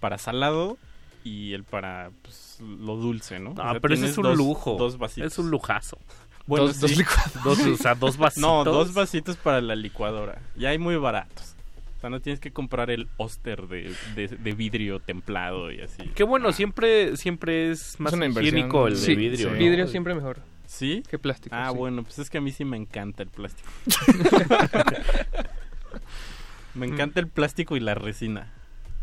[0.00, 0.78] para salado
[1.24, 3.50] y el para pues, lo dulce, ¿no?
[3.50, 4.76] O Ah, sea, pero ese es un dos- lujo.
[4.78, 5.32] Dos vasitos.
[5.32, 5.98] Es un lujazo.
[6.46, 6.96] Bueno, Dos- dos sí.
[6.98, 7.44] licuados.
[7.44, 8.64] Dos, o sea, dos No, vasitos.
[8.64, 10.40] dos vasitos para la licuadora.
[10.56, 11.54] Y hay muy baratos.
[11.98, 16.04] O sea, no tienes que comprar el Oster de, de, de vidrio templado y así.
[16.14, 18.54] Qué bueno, siempre siempre es más una inversión.
[18.56, 19.48] higiénico el Sí, de vidrio.
[19.48, 19.52] sí.
[19.52, 19.58] ¿no?
[19.58, 20.38] Vidrio siempre mejor.
[20.64, 21.02] ¿Sí?
[21.10, 21.56] Que plástico.
[21.56, 21.76] Ah, sí.
[21.76, 23.68] bueno, pues es que a mí sí me encanta el plástico.
[26.74, 28.52] me encanta el plástico y la resina.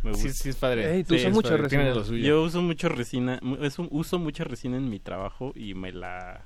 [0.05, 0.43] Me Sí, gusta.
[0.43, 0.95] sí, es padre.
[0.95, 1.83] Ey, tú Sí, usas es mucha padre, resina.
[1.93, 2.25] lo suyo.
[2.25, 6.45] Yo uso mucho resina, un- uso mucha resina en mi trabajo y me la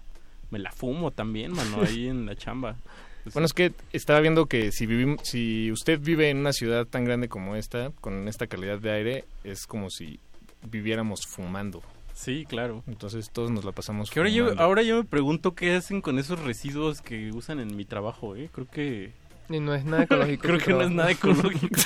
[0.51, 2.75] me la fumo también, mano, ahí en la chamba.
[3.23, 6.87] Pues, Bueno, es que estaba viendo que si vivim- si usted vive en una ciudad
[6.87, 10.19] tan grande como esta, con esta calidad de aire, es como si
[10.63, 11.81] viviéramos fumando.
[12.15, 12.83] sí, claro.
[12.87, 14.63] Entonces todos nos la pasamos Que ahora yo, fumando.
[14.63, 18.49] ahora yo me pregunto qué hacen con esos residuos que usan en mi trabajo, ¿eh?
[18.51, 19.11] Creo que
[19.49, 20.41] Y no es nada ecológico.
[20.43, 21.79] creo que no es nada ecológico.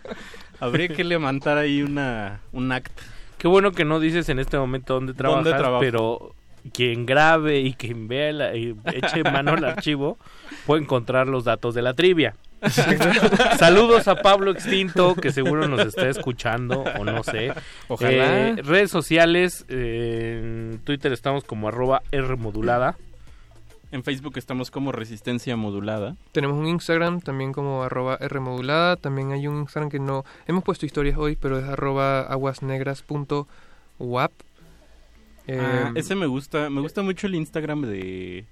[0.60, 3.02] Habría que levantar ahí una un acta.
[3.38, 5.80] Qué bueno que no dices en este momento dónde trabajas, trabajo?
[5.80, 6.34] pero
[6.72, 10.18] quien grabe y quien vea la- y eche mano al archivo
[10.66, 12.34] puede encontrar los datos de la trivia.
[13.58, 17.52] Saludos a Pablo Extinto, que seguro nos está escuchando, o no sé.
[17.88, 18.48] Ojalá.
[18.48, 22.96] Eh, redes sociales, eh, en Twitter estamos como arroba Rmodulada.
[23.90, 26.16] En Facebook estamos como Resistencia Modulada.
[26.32, 28.96] Tenemos un Instagram también como arroba Rmodulada.
[28.96, 30.24] También hay un Instagram que no...
[30.46, 34.32] Hemos puesto historias hoy, pero es arroba aguasnegras.wap.
[35.46, 38.46] Eh, Ah, ese me gusta, me gusta mucho el Instagram de,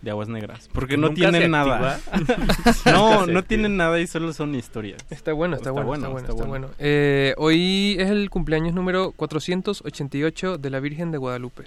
[0.00, 2.00] de Aguas Negras, porque no tienen nada.
[2.86, 5.04] no, no tienen nada y solo son historias.
[5.10, 6.68] Está bueno, está, Está bueno, bueno, está bueno, está bueno.
[6.78, 11.64] Eh, hoy es el cumpleaños número 488 de la Virgen de Guadalupe.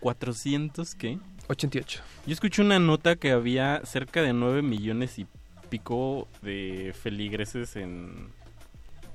[0.00, 1.18] 400 qué?
[1.48, 2.00] 88.
[2.26, 5.26] Yo escuché una nota que había cerca de 9 millones y
[5.68, 8.28] pico de feligreses en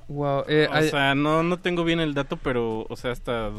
[0.10, 0.46] Wow.
[0.48, 3.52] eh, o sea, no no tengo bien el dato, pero o sea, hasta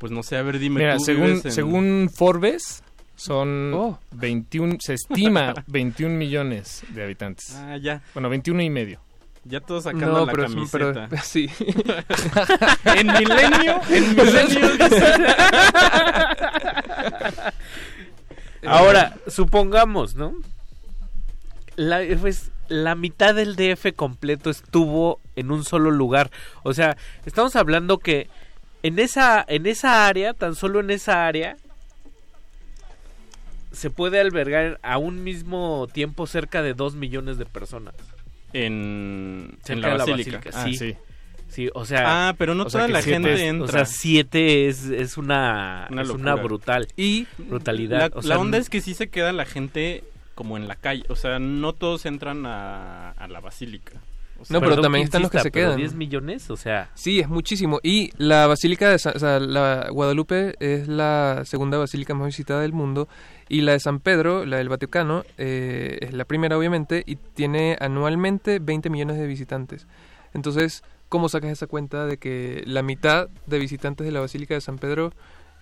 [0.00, 2.82] Pues no sé, a ver, dime Mira, tú según, vives en- según Forbes,
[3.16, 3.98] son Oh.
[4.12, 7.54] 21, se estima 21 millones de habitantes.
[7.56, 8.02] Ah, ya.
[8.14, 8.98] Bueno, 21 y medio.
[9.44, 11.06] Ya todos sacando No, la pero, es- camiseta.
[11.10, 11.50] pero sí.
[12.96, 14.68] en Milenio, en Milenio
[18.66, 20.34] Ahora, supongamos, ¿no?
[21.76, 26.30] La, pues, la mitad del DF completo estuvo en un solo lugar.
[26.62, 28.28] O sea, estamos hablando que
[28.82, 31.56] en esa, en esa área, tan solo en esa área,
[33.72, 37.94] se puede albergar a un mismo tiempo cerca de dos millones de personas.
[38.52, 40.40] en, en la de la basílica.
[40.52, 40.62] basílica,
[40.96, 40.96] sí.
[41.48, 42.28] Sí, o sea.
[42.28, 43.64] Ah, pero no toda la siete gente es- entra.
[43.64, 46.86] O sea, siete es, es una, Una es una brutal.
[46.96, 48.10] Y brutalidad.
[48.12, 50.04] La, o la sea, onda es que sí se queda la gente
[50.36, 51.04] como en la calle.
[51.08, 54.00] O sea, no todos entran a, a la basílica.
[54.40, 55.76] O sea, No, pero perdón también están los que se quedan.
[55.76, 56.90] 10 millones, o sea.
[56.94, 57.78] Sí, es muchísimo.
[57.82, 62.62] Y la Basílica de Sa- o sea, la Guadalupe es la segunda basílica más visitada
[62.62, 63.08] del mundo.
[63.48, 67.76] Y la de San Pedro, la del Vaticano, eh, es la primera, obviamente, y tiene
[67.80, 69.86] anualmente 20 millones de visitantes.
[70.34, 74.60] Entonces, ¿cómo sacas esa cuenta de que la mitad de visitantes de la Basílica de
[74.60, 75.12] San Pedro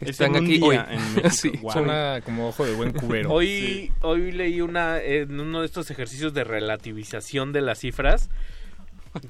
[0.00, 0.76] Es están aquí hoy?
[0.76, 1.30] en.
[1.30, 3.30] Sí, Suena como ojo de buen cubero.
[3.32, 8.28] Hoy, hoy leí una en uno de estos ejercicios de relativización de las cifras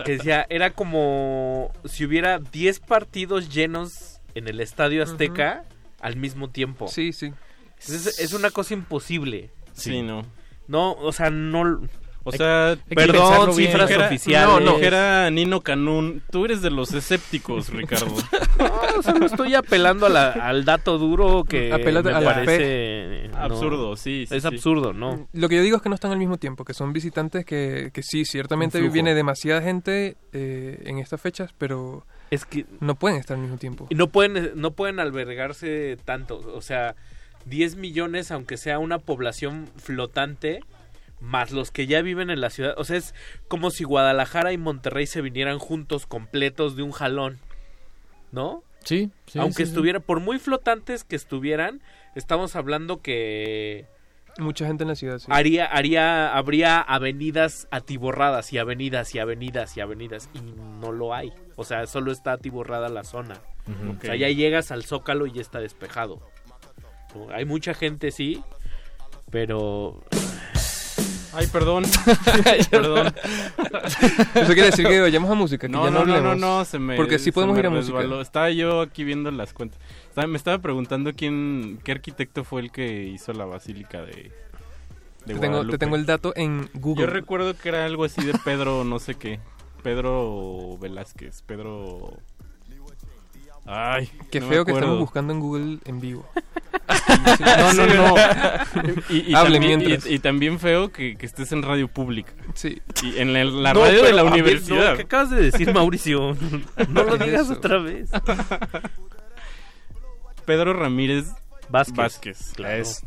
[0.05, 5.65] que decía, era como si hubiera 10 partidos llenos en el Estadio Azteca
[6.01, 6.89] al mismo tiempo.
[6.89, 7.33] Sí, sí.
[7.79, 9.51] Es, es una cosa imposible.
[9.73, 10.25] Sí, no.
[10.67, 11.81] No, o sea, no...
[12.25, 14.49] O sea, perdón, cifras Dijera- oficiales.
[14.49, 14.77] No, no.
[14.77, 18.15] Dijera Nino Canún, tú eres de los escépticos, Ricardo.
[18.59, 23.39] No, solo estoy apelando a la- al dato duro que me a la parece no,
[23.39, 24.49] Absurdo, sí, sí, Es sí.
[24.49, 25.29] absurdo, ¿no?
[25.33, 27.91] Lo que yo digo es que no están al mismo tiempo, que son visitantes que,
[27.95, 33.19] que sí, ciertamente viene demasiada gente eh, en estas fechas, pero Es que no pueden
[33.19, 33.87] estar al mismo tiempo.
[33.91, 36.41] Y no pueden, no pueden albergarse tanto.
[36.55, 36.95] O sea,
[37.47, 40.61] 10 millones, aunque sea una población flotante,
[41.21, 42.75] más los que ya viven en la ciudad.
[42.77, 43.15] O sea, es
[43.49, 47.39] como si Guadalajara y Monterrey se vinieran juntos, completos de un jalón.
[48.31, 48.63] ¿No?
[48.85, 49.71] Sí, sí, Aunque sí, sí.
[49.71, 51.81] estuviera, por muy flotantes que estuvieran,
[52.15, 53.87] estamos hablando que
[54.39, 55.27] Mucha gente en la ciudad, sí.
[55.31, 60.41] haría, haría, habría avenidas atiborradas y avenidas y avenidas y avenidas y
[60.81, 61.33] no lo hay.
[61.57, 63.41] O sea, solo está atiborrada la zona.
[63.67, 66.23] O sea, ya llegas al Zócalo y ya está despejado.
[67.33, 68.43] Hay mucha gente, sí,
[69.31, 70.05] pero...
[71.39, 71.85] Ay, perdón.
[72.71, 73.15] perdón.
[74.35, 76.81] Eso quiere decir que vayamos a música, que No, ya no, no, no, no, se
[76.81, 78.01] me Porque sí podemos ir a música.
[78.21, 79.79] Estaba yo aquí viendo las cuentas.
[80.09, 84.33] Estaba- me estaba preguntando quién, qué arquitecto fue el que hizo la basílica de, de
[85.27, 85.79] Te tengo, te Guadalupe.
[85.79, 87.07] tengo el dato en Google.
[87.07, 89.39] Yo recuerdo que era algo así de Pedro, no sé qué.
[89.85, 92.19] Pedro Velázquez, Pedro...
[93.71, 96.27] Ay, Qué no feo que estamos buscando en Google en vivo.
[97.59, 98.15] No, no, no.
[99.11, 100.07] Y, y Hablen también, mientras.
[100.07, 102.33] y- y también feo que, que estés en radio pública.
[102.55, 102.81] Sí.
[103.03, 104.91] Y en la, la No, radio de la ver, universidad.
[104.93, 106.35] no, ¿Qué acabas de decir, Mauricio?
[106.89, 107.53] No lo ¿Qué es digas eso?
[107.55, 108.11] otra vez.
[110.45, 111.27] Pedro Ramírez
[111.69, 111.97] Vázquez.
[111.97, 112.53] Vázquez.
[112.57, 112.77] Claro.
[112.77, 113.03] Es.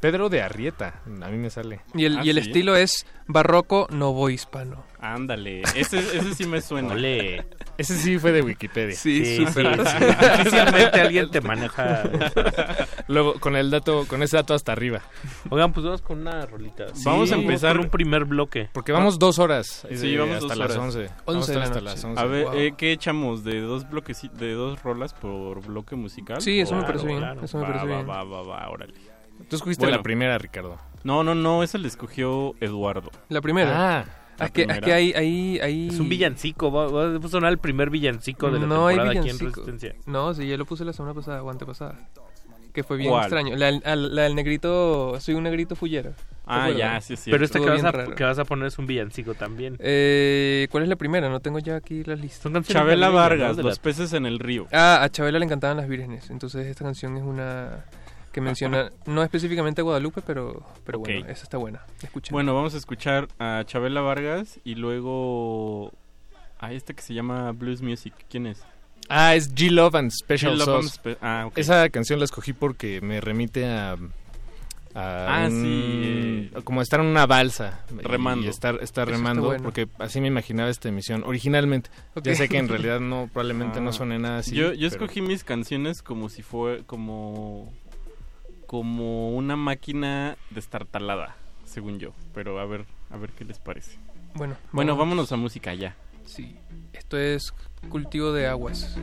[0.00, 1.80] Pedro de Arrieta, a mí me sale.
[1.94, 2.48] Y el, Ah, y el ¿sí?
[2.48, 4.84] estilo es barroco novohispano.
[5.02, 6.94] Ándale, ese, ese sí me suena.
[6.94, 7.44] Ole.
[7.76, 8.94] Ese sí fue de Wikipedia.
[8.94, 9.76] Sí, Sí, súper.
[9.76, 10.04] sí, sí.
[10.38, 12.04] Difícilmente alguien te maneja.
[13.08, 15.00] Luego, con el dato, con ese dato hasta arriba.
[15.50, 16.86] Oigan, pues vamos con una rolita.
[17.04, 18.68] Vamos a empezar- un primer bloque.
[18.72, 19.84] Porque vamos dos horas.
[19.90, 20.84] eh, Sí, vamos hasta dos las horas.
[20.94, 21.10] 11.
[21.26, 21.84] Vamos Once de la hasta noche.
[21.96, 22.20] las 11.
[22.20, 22.54] A ver, Wow.
[22.54, 23.44] eh, ¿qué echamos?
[23.44, 26.40] ¿De dos bloques, de dos rolas por bloque musical?
[26.40, 27.44] Sí, eso me parece bien, claro.
[27.44, 28.08] eso me Va, parece va, bien.
[28.08, 28.94] Va, va, va, órale.
[29.48, 29.96] Tú escogiste Bueno.
[29.96, 30.78] la primera, Ricardo.
[31.02, 33.10] No, no, no, esa la escogió Eduardo.
[33.28, 33.98] La primera.
[34.00, 34.04] Ah,
[34.40, 35.88] es, que, es que hay, hay, hay...
[35.88, 36.70] Es un villancico.
[36.72, 39.38] Va, va a sonar el primer villancico de la no hay temporada aquí en.
[39.38, 39.94] Resistencia.
[40.06, 41.98] No, sí, ya lo puse la semana pasada o antepasada.
[42.72, 43.24] Que fue bien ¿Cuál?
[43.24, 43.56] extraño.
[43.56, 46.10] La, la del negrito, soy un negrito fullero.
[46.10, 47.30] ¿Te Ah, ya, sí, sí.
[47.30, 49.76] Pero este Estuvo que vas, a, que vas a poner es un villancico también.
[49.78, 51.28] Eh, ¿Cuál es la primera?
[51.28, 52.50] No tengo ya aquí la lista.
[52.62, 54.66] Chabela Vargas, Los peces en el río.
[54.72, 56.30] Ah, a Chabela le encantaban las vírgenes.
[56.30, 57.84] Entonces esta canción es una
[58.32, 61.82] que menciona, no específicamente a Guadalupe, pero, pero bueno, esa está buena.
[62.02, 62.32] Escuchen.
[62.32, 65.92] Bueno, vamos a escuchar a Chabela Vargas y luego
[66.58, 68.14] a este que se llama Blues Music.
[68.30, 68.62] ¿Quién es?
[69.08, 70.88] Ah, es G Love and Special Love Sauce.
[70.96, 71.48] Spe- Ah.
[71.56, 73.92] Esa canción la escogí porque me remite a.
[73.92, 73.96] a
[74.94, 76.62] Ah, un- sí.
[76.64, 77.80] Como estar en una balsa.
[77.90, 78.46] Remando.
[78.46, 79.46] Y estar, estar Eso remando.
[79.46, 79.62] bueno.
[79.64, 81.24] Porque así me imaginaba esta emisión.
[81.26, 81.90] Originalmente.
[82.22, 83.92] Ya sé que en realidad no, probablemente no Ah.
[83.92, 84.54] suene nada así.
[84.54, 87.72] yo yo pero- escogí mis canciones como si fue como
[88.72, 91.36] como una máquina destartalada,
[91.66, 92.12] según yo.
[92.32, 93.98] Pero a ver, a ver qué les parece.
[94.34, 95.94] Bueno, Bueno, vamos- vámonos a música ya.
[96.24, 96.56] Sí,
[96.94, 97.52] esto es
[97.90, 98.96] cultivo de aguas.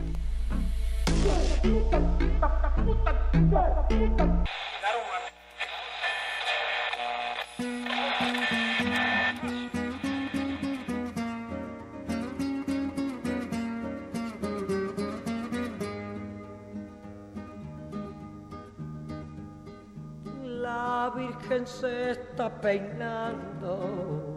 [21.50, 24.36] Virgen se está peinando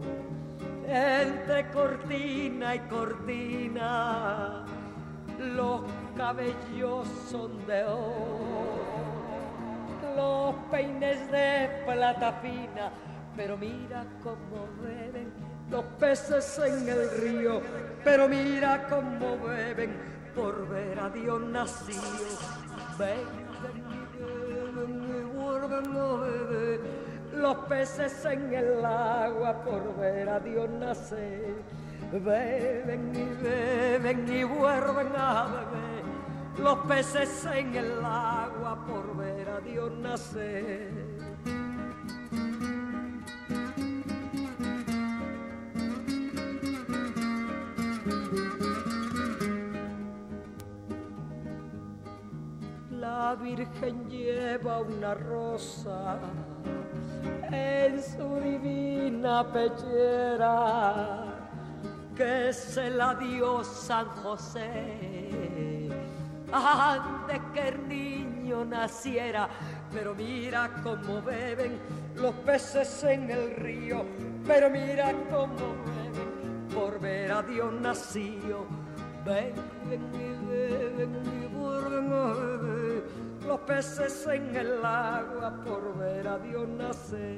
[0.88, 4.66] entre cortina y cortina.
[5.38, 5.82] Los
[6.18, 8.66] cabellos son de oro,
[10.16, 12.92] los peines de plata fina,
[13.38, 15.32] pero mira cómo beben
[15.70, 17.62] los peces en el río,
[18.04, 19.96] pero mira cómo beben
[20.34, 22.02] por ver a Dios nacido.
[22.98, 24.04] Beben y
[26.50, 26.93] beben
[27.36, 31.56] los peces en el agua por ver a Dios nacer.
[32.12, 39.60] Beben y beben y vuelven a beber, los peces en el agua por ver a
[39.62, 40.92] Dios nacer.
[52.92, 56.20] La Virgen lleva una rosa
[57.52, 61.26] en su divina pechera
[62.16, 65.74] que se la dio San José
[66.54, 69.50] antes que el niño naciera.
[69.92, 71.80] Pero mira cómo beben
[72.16, 74.06] los peces en el río,
[74.46, 78.66] pero mira cómo beben por ver a Dios nacido.
[79.26, 79.54] Beben
[80.12, 81.48] y beben y
[83.46, 87.38] los peces en el agua por ver a Dios nacer.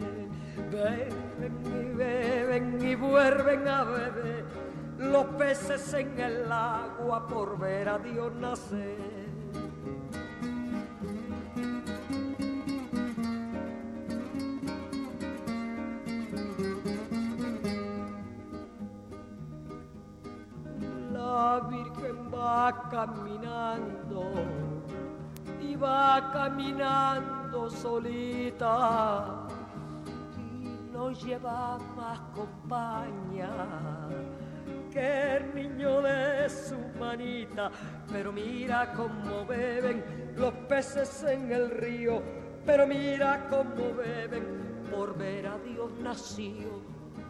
[0.72, 4.46] Beben y beben y vuelven a beber
[4.98, 9.26] los peces en el agua por ver a Dios nacer.
[21.12, 24.32] La Virgen va caminando
[25.76, 29.48] va caminando solita
[30.38, 33.50] y no lleva más compañía
[34.92, 37.70] que el niño de su manita.
[38.12, 42.22] Pero mira cómo beben los peces en el río,
[42.66, 46.82] pero mira cómo beben por ver a Dios nacido.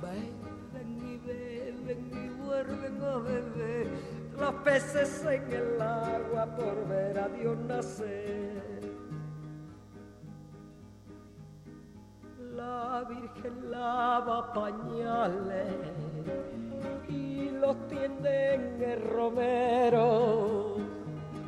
[0.02, 7.28] Beben y beben y vuelven a beber los peces en el agua por ver a
[7.30, 8.82] Dios nacer.
[12.54, 15.68] La Virgen lava pañales
[17.10, 20.78] y los tiende en el romero,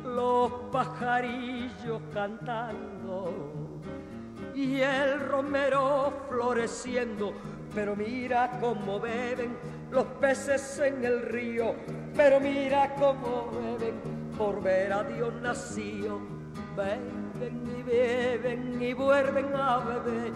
[0.04, 3.32] los pajarillos cantando
[4.54, 7.32] y el romero floreciendo.
[7.74, 9.56] Pero mira cómo beben
[9.90, 11.74] los peces en el río,
[12.14, 14.00] pero mira cómo beben
[14.36, 16.20] por ver a Dios nacido.
[16.76, 20.32] Beben y beben y vuelven a beber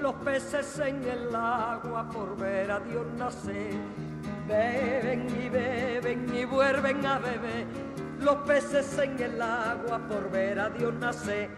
[0.00, 3.74] los peces en el agua por ver a Dios nacer.
[4.48, 7.66] Beben y beben y vuelven a beber
[8.20, 11.50] los peces en el agua por ver a Dios nacer.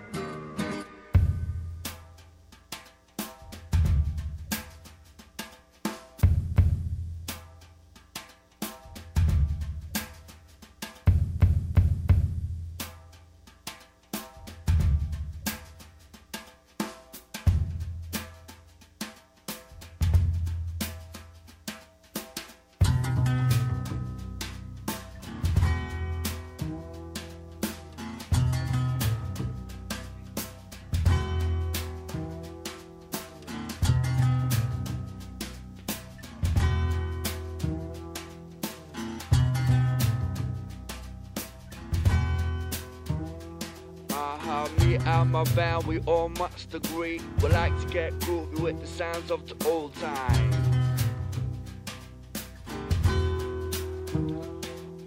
[45.44, 47.20] Band, we all must agree.
[47.42, 50.50] We like to get groovy with the sounds of the old time.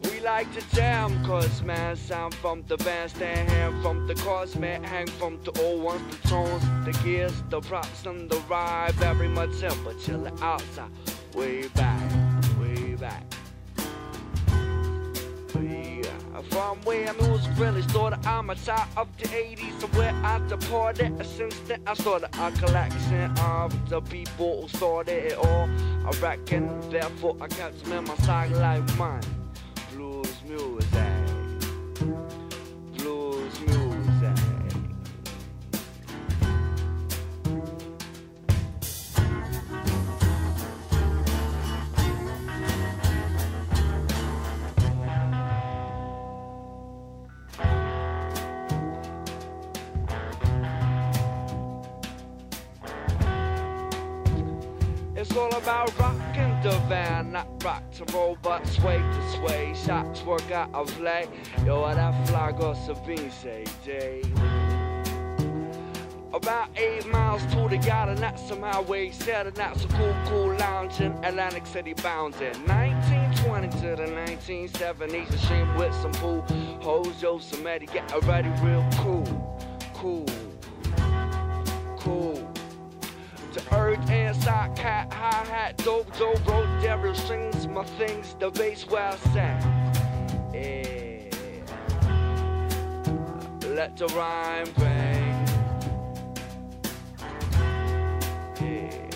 [0.04, 5.08] We like to jam, cause man, sound from the bandstand, hand from the cosmet, hang
[5.08, 8.94] from the old ones, the tones, the gears, the props, and the ride.
[8.96, 10.92] Very much simple, chillin' outside,
[11.34, 12.12] way back,
[12.60, 13.24] way back.
[15.54, 15.91] Uh,
[16.50, 19.82] From where music really started, I'm a child of the 80s.
[19.82, 25.32] So where I departed, since then I started a collection of the people who started
[25.32, 25.70] it all.
[26.06, 29.41] I reckon, therefore, I got some in my side like mine.
[60.26, 61.28] Work out of play.
[61.66, 64.22] Yo, what that flag or Sabine say, Jay?
[66.32, 70.16] About eight miles to the yard, and that's some highway set, and that's a cool,
[70.28, 75.30] cool lounge in Atlantic City bound in 1920 to the 1970s.
[75.34, 76.42] A shame with some pool
[76.82, 79.60] hoes, yo, some Eddie, get ready real cool,
[79.94, 80.26] cool,
[81.98, 82.52] cool.
[83.54, 88.88] The earth inside cat, hi hat, dope, dope, road, devil strings, my things, the bass
[88.88, 89.81] where I sang.
[90.54, 91.20] Yeah.
[93.68, 95.48] Let the rhyme bang.
[98.60, 99.10] Yeah.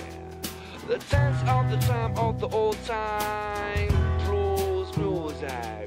[0.88, 3.90] The tense of the time of the old time.
[4.26, 5.85] Blues, music,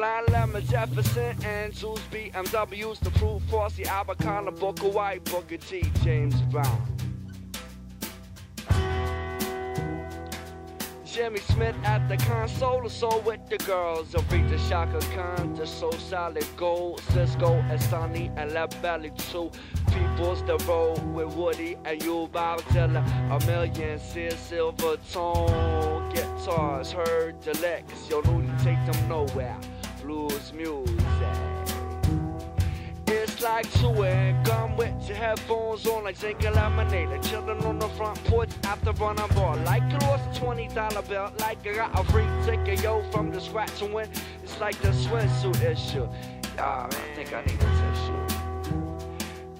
[0.00, 6.40] Blind Lemon, Jefferson, and Zeus BMWs to prove Fossey, Abacana, Booker White, Booker T, James
[6.50, 6.80] Brown.
[11.04, 14.12] Jimmy Smith at the console, so with the girls.
[14.12, 17.02] Aretha Shaka Khan, the so solid gold.
[17.10, 19.50] Cisco and and Left Belly too.
[19.88, 23.04] People's the road with Woody and you, Bob Dylan.
[23.30, 28.08] A million Sid Silver tone guitars, heard the licks.
[28.08, 29.58] Yo, Looney take them nowhere.
[30.02, 30.96] Blues music.
[33.06, 37.88] It's like chewing gum with your headphones on, like drinking lemonade, like chilling on the
[37.90, 39.56] front porch after running ball.
[39.64, 43.30] Like you lost a twenty dollar bill, like I got a free ticket, yo, from
[43.30, 44.08] the scratch and win.
[44.42, 46.08] It's like the swimsuit issue.
[46.56, 47.79] Yeah, man, I think I need tissue.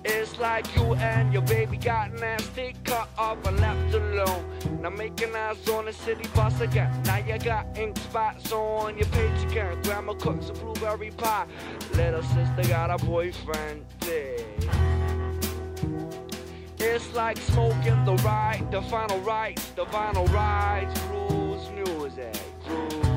[0.04, 4.44] It's like you and your baby got nasty, cut up and left alone.
[4.80, 6.90] Now making eyes on the city bus again.
[7.04, 9.80] Now you got ink spots on your page again.
[9.82, 11.46] Grandma cooks a blueberry pie.
[11.94, 13.84] Little sister got a boyfriend.
[16.82, 22.34] It's like smoking the right, the final rites, the vinyl rides, blues music,
[22.66, 23.09] blues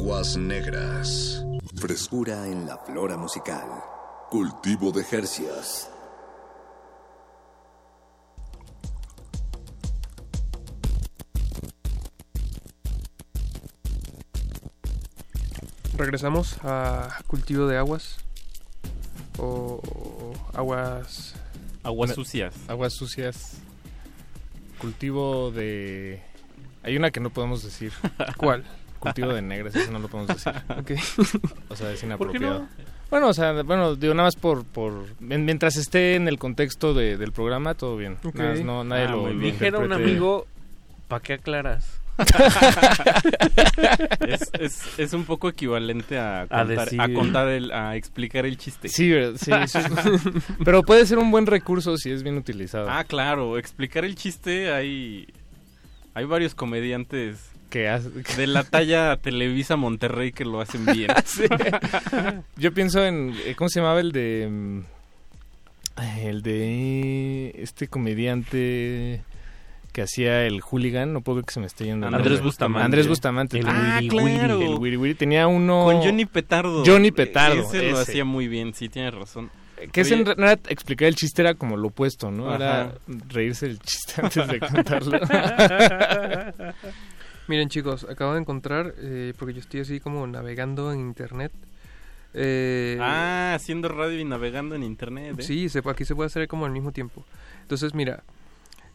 [0.00, 1.44] Aguas negras.
[1.74, 3.66] Frescura en la flora musical.
[4.30, 5.90] Cultivo de Jercias.
[15.96, 18.18] Regresamos a cultivo de aguas.
[19.36, 19.82] O
[20.54, 21.34] aguas.
[21.82, 22.54] Aguas sucias.
[22.68, 23.58] Aguas sucias.
[24.80, 26.22] Cultivo de.
[26.84, 27.92] Hay una que no podemos decir.
[28.36, 28.64] ¿Cuál?
[28.98, 30.52] Cultivo de negras, eso no lo podemos decir.
[31.68, 32.06] O sea, es ¿Por qué
[32.38, 32.58] inapropiado.
[32.60, 32.68] no?
[33.10, 36.94] Bueno, o sea, bueno, digo, nada más por, por mien- mientras esté en el contexto
[36.94, 38.16] de- del programa, todo bien.
[38.24, 38.34] Ok.
[38.34, 39.38] Nada más no, nadie Ah, lo, lo.
[39.38, 40.46] Dijera un amigo,
[41.08, 42.00] ¿para qué aclaras?
[44.26, 48.56] es, es, es un poco equivalente a A contar, a, contar el, a explicar el
[48.58, 48.88] chiste.
[48.88, 49.50] Sí, sí.
[50.64, 52.88] Pero puede ser un buen recurso si es bien utilizado.
[52.90, 55.28] Ah, claro, explicar el chiste hay
[56.14, 57.88] hay varios comediantes que
[58.36, 61.08] de la talla Televisa Monterrey que lo hacen bien.
[61.24, 61.44] Sí.
[62.56, 64.80] Yo pienso en eh, ¿cómo se llamaba el de mm,
[66.24, 69.22] el de este comediante
[69.92, 72.40] que hacía el hooligan, no puedo que se me esté yendo el Andrés.
[72.40, 72.84] Bustamante.
[72.84, 73.58] Andrés Bustamante.
[73.58, 74.58] El Ah, Wiri claro.
[74.58, 74.70] Wiri.
[74.72, 75.14] El Wiri Wiri.
[75.14, 76.84] Tenía uno Con Johnny Petardo.
[76.86, 77.62] Johnny Petardo.
[77.62, 79.50] Ese, lo hacía muy bien, sí, tienes razón.
[79.92, 82.54] Que Oye, en no era explicar el chiste, era como lo opuesto, ¿no?
[82.54, 82.92] Era Ajá.
[83.28, 85.18] reírse del chiste antes de contarlo.
[87.48, 91.50] Miren chicos, acabo de encontrar, eh, porque yo estoy así como navegando en internet.
[92.34, 95.34] Eh, Ah, haciendo radio y navegando en internet.
[95.38, 95.42] ¿eh?
[95.42, 97.24] Sí, se, aquí se puede hacer como al mismo tiempo.
[97.62, 98.22] Entonces, mira,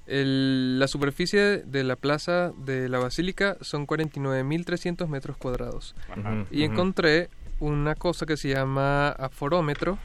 [0.05, 5.95] el- la superficie de la plaza de la basílica son 49.300 metros cuadrados.
[6.09, 6.45] Ajá.
[6.51, 9.97] Y encontré una cosa que se llama aforómetro,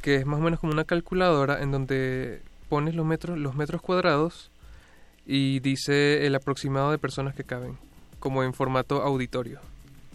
[0.00, 2.40] que es más o menos como una calculadora en donde
[2.70, 4.50] pones los metros, los metros cuadrados
[5.28, 7.76] y dice el aproximado de personas que caben,
[8.18, 9.60] como en formato auditorio.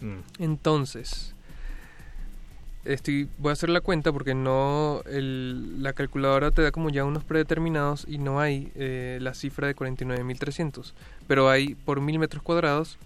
[0.00, 0.42] Mm.
[0.42, 1.34] Entonces,
[2.84, 7.04] estoy, voy a hacer la cuenta porque no el- la calculadora te da como ya
[7.04, 10.92] unos predeterminados y no hay eh, la cifra de 49.300,
[11.26, 12.98] pero hay por mil metros cuadrados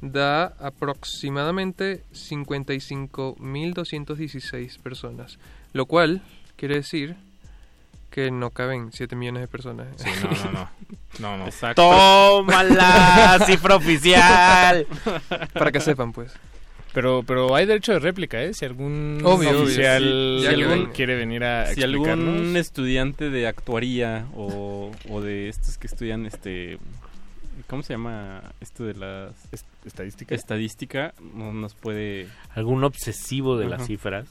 [0.00, 5.38] da aproximadamente 55.216 personas.
[5.72, 6.22] Lo cual
[6.56, 7.16] quiere decir
[8.10, 9.86] que no caben 7 millones de personas.
[9.96, 10.68] Sí, no, no, no.
[11.20, 11.44] No, no.
[11.46, 11.82] Exacto.
[11.82, 13.38] ¡Tómala!
[13.46, 14.86] ¡Cifra oficial!
[15.52, 16.32] Para que sepan, pues.
[16.92, 18.52] Pero, pero hay derecho de réplica, ¿eh?
[18.52, 20.40] Si algún Obvio, obvio, oficial sí.
[20.40, 22.28] si algún quiere venir a si explicarnos.
[22.34, 26.78] algún estudiante de actuaría o, o de estos que estudian este
[27.68, 29.34] ¿cómo se llama esto de las
[29.84, 34.26] estadística estadística no- nos puede Algún obsesivo de las cifras.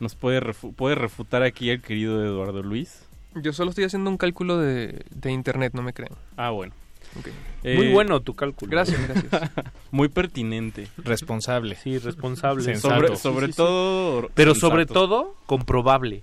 [0.00, 3.02] nos puede refu- puede refutar aquí el querido Eduardo Luis
[3.34, 6.12] Yo solo estoy haciendo un cálculo de, de internet, no me crean.
[6.38, 6.72] ah bueno
[7.18, 7.28] Ok.
[7.64, 8.70] Muy bueno tu cálculo.
[8.70, 9.50] Gracias, gracias.
[9.90, 11.74] muy pertinente Responsable.
[11.74, 12.62] Sí, responsable.
[12.62, 12.94] Sensato.
[12.94, 13.56] sobre, sobre sí, sí.
[13.56, 16.22] todo Pero sobre todo, comprobable.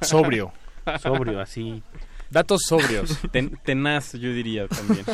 [0.00, 0.52] Sobrio.
[1.02, 1.82] Sobrio, así.
[2.30, 3.18] Datos sobrios.
[3.32, 5.04] Ten- tenaz yo diría también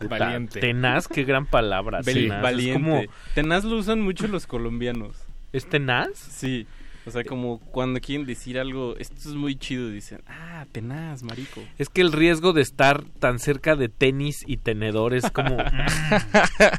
[0.08, 0.60] Valiente.
[0.60, 2.00] Tenaz, qué gran palabra.
[2.02, 2.36] Vel- tenaz.
[2.38, 3.02] Es valiente como,
[3.34, 5.16] tenaz lo usan mucho los colombianos
[5.52, 6.10] ¿Es tenaz?
[6.16, 6.66] sí
[7.06, 11.62] o sea como cuando quieren decir algo esto es muy chido dicen ah tenaz marico
[11.78, 15.56] Es que el riesgo de estar tan cerca de tenis y tenedor es como...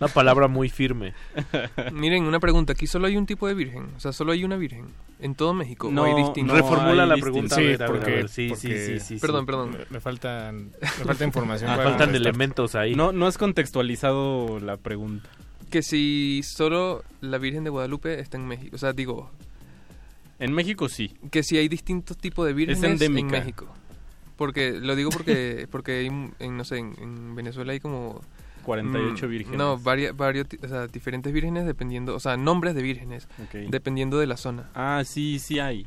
[0.00, 1.14] una palabra muy firme.
[1.92, 2.72] Miren, una pregunta.
[2.72, 3.88] Aquí solo hay un tipo de virgen.
[3.96, 4.86] O sea, solo hay una virgen.
[5.20, 5.88] En todo México.
[5.90, 6.56] No, ¿O hay distintos?
[6.56, 7.54] no, Reformula hay la pregunta.
[7.56, 8.28] Sí, a ver, a ver, a porque, ver.
[8.28, 9.20] Sí, sí, porque- sí, sí, sí.
[9.20, 9.70] Perdón, perdón.
[9.70, 11.70] Me, me faltan, me falta información.
[11.70, 12.26] Ah, para faltan contestar.
[12.30, 12.94] elementos ahí.
[12.94, 15.28] no no has contextualizado la pregunta
[15.74, 18.76] Que si solo la Virgen de Guadalupe está en México.
[18.76, 19.32] O sea, digo,
[20.38, 23.40] en México sí que si hay distintos tipos de vírgenes en endémica.
[23.40, 23.66] México.
[24.36, 28.20] Porque, lo digo porque, porque hay, en, no sé, en, en Venezuela hay como...
[28.62, 30.14] 48 mm, vírgenes No, varios,
[30.62, 33.26] o sea, diferentes vírgenes dependiendo, o sea, nombres de vírgenes,
[33.68, 34.70] dependiendo de la zona.
[34.74, 35.84] ah sí sí hay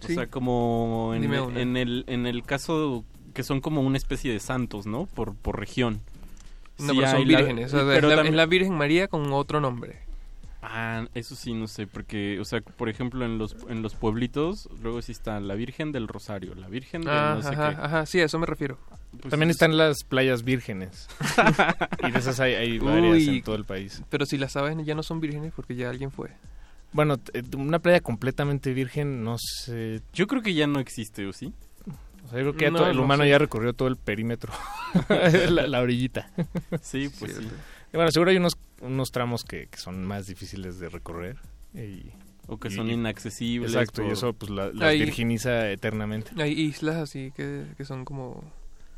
[0.00, 0.12] Sí.
[0.12, 4.40] o sea como en, en el en el caso que son como una especie de
[4.40, 6.00] santos no por por región
[6.80, 7.72] No, Sí pero son la- vírgenes.
[7.74, 9.98] o sea, pero es, la, también- es la Virgen María con otro nombre.
[10.62, 14.68] Ah, eso sí, no sé, porque, o sea, por ejemplo, en los, en los pueblitos,
[14.82, 17.76] luego sí está la Virgen del Rosario, la Virgen de Ah, no sé ajá, qué.
[17.82, 18.76] ajá, sí, a eso me refiero.
[19.20, 21.08] Pues También es- están las playas vírgenes.
[22.06, 23.28] y de esas hay, hay varias Uy.
[23.38, 24.02] en todo el país.
[24.10, 26.28] Pero si las aves ya no son vírgenes porque ya alguien fue.
[26.92, 30.02] Bueno, t- una playa completamente virgen, no sé.
[30.12, 31.54] Yo creo que ya no existe, ¿o sí?
[32.30, 33.30] O sea, yo creo que No, todo- el no humano sé.
[33.30, 34.52] ya recorrió todo el perímetro.
[35.50, 36.30] la, la orillita.
[36.80, 37.48] Sí, pues sí.
[37.92, 41.38] Y bueno, seguro hay unos, unos tramos que, que son más difíciles de recorrer.
[41.74, 42.12] Y,
[42.46, 43.72] O que y- son inaccesibles.
[43.72, 46.30] Exacto, y por- eso pues la, las virginiza eternamente.
[46.40, 48.44] Hay islas así que, que son como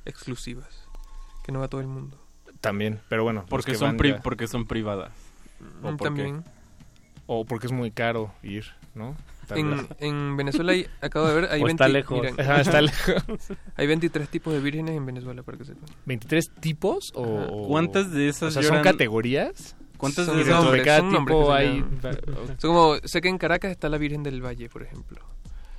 [0.04, 0.68] exclusivas,
[1.44, 2.18] que no va todo el mundo.
[2.60, 3.46] También, pero bueno.
[3.48, 5.10] Porque que son, pri- ya- porque son privadas.
[5.82, 6.22] ¿O Mm, por qué?
[6.22, 6.44] También.
[7.26, 9.16] O porque es muy caro ir, ¿no?
[9.56, 12.20] En, en Venezuela hay, acabo de ver, hay, O está 20 lejos.
[12.20, 13.22] miren, Ajá, está lejos.
[13.76, 15.84] hay 23 tipos de vírgenes en Venezuela, para que sepan.
[16.06, 17.12] ¿23 tipos?
[17.14, 17.48] O, Ajá.
[17.68, 19.76] ¿Cuántas de O esas sea, ¿son lloran- categorías?
[19.96, 20.62] ¿Cuántas Son de esas...
[20.64, 21.84] nombres, cada son tipo hay...
[22.58, 25.20] Son como, sé que en Caracas está la Virgen del Valle, por ejemplo.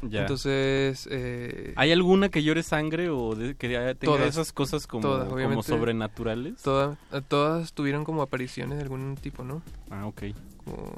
[0.02, 0.22] Ya.
[0.22, 4.28] Entonces, eh, ¿Hay alguna que llore sangre o de- que tenga Todas.
[4.28, 5.64] esas cosas como, Todas, como obviamente.
[5.68, 6.62] sobrenaturales?
[6.62, 6.98] todas,
[7.30, 9.62] todas tuvieron como apariciones de algún tipo, ¿no?
[9.90, 10.24] Ah, ok.
[10.64, 10.94] Como...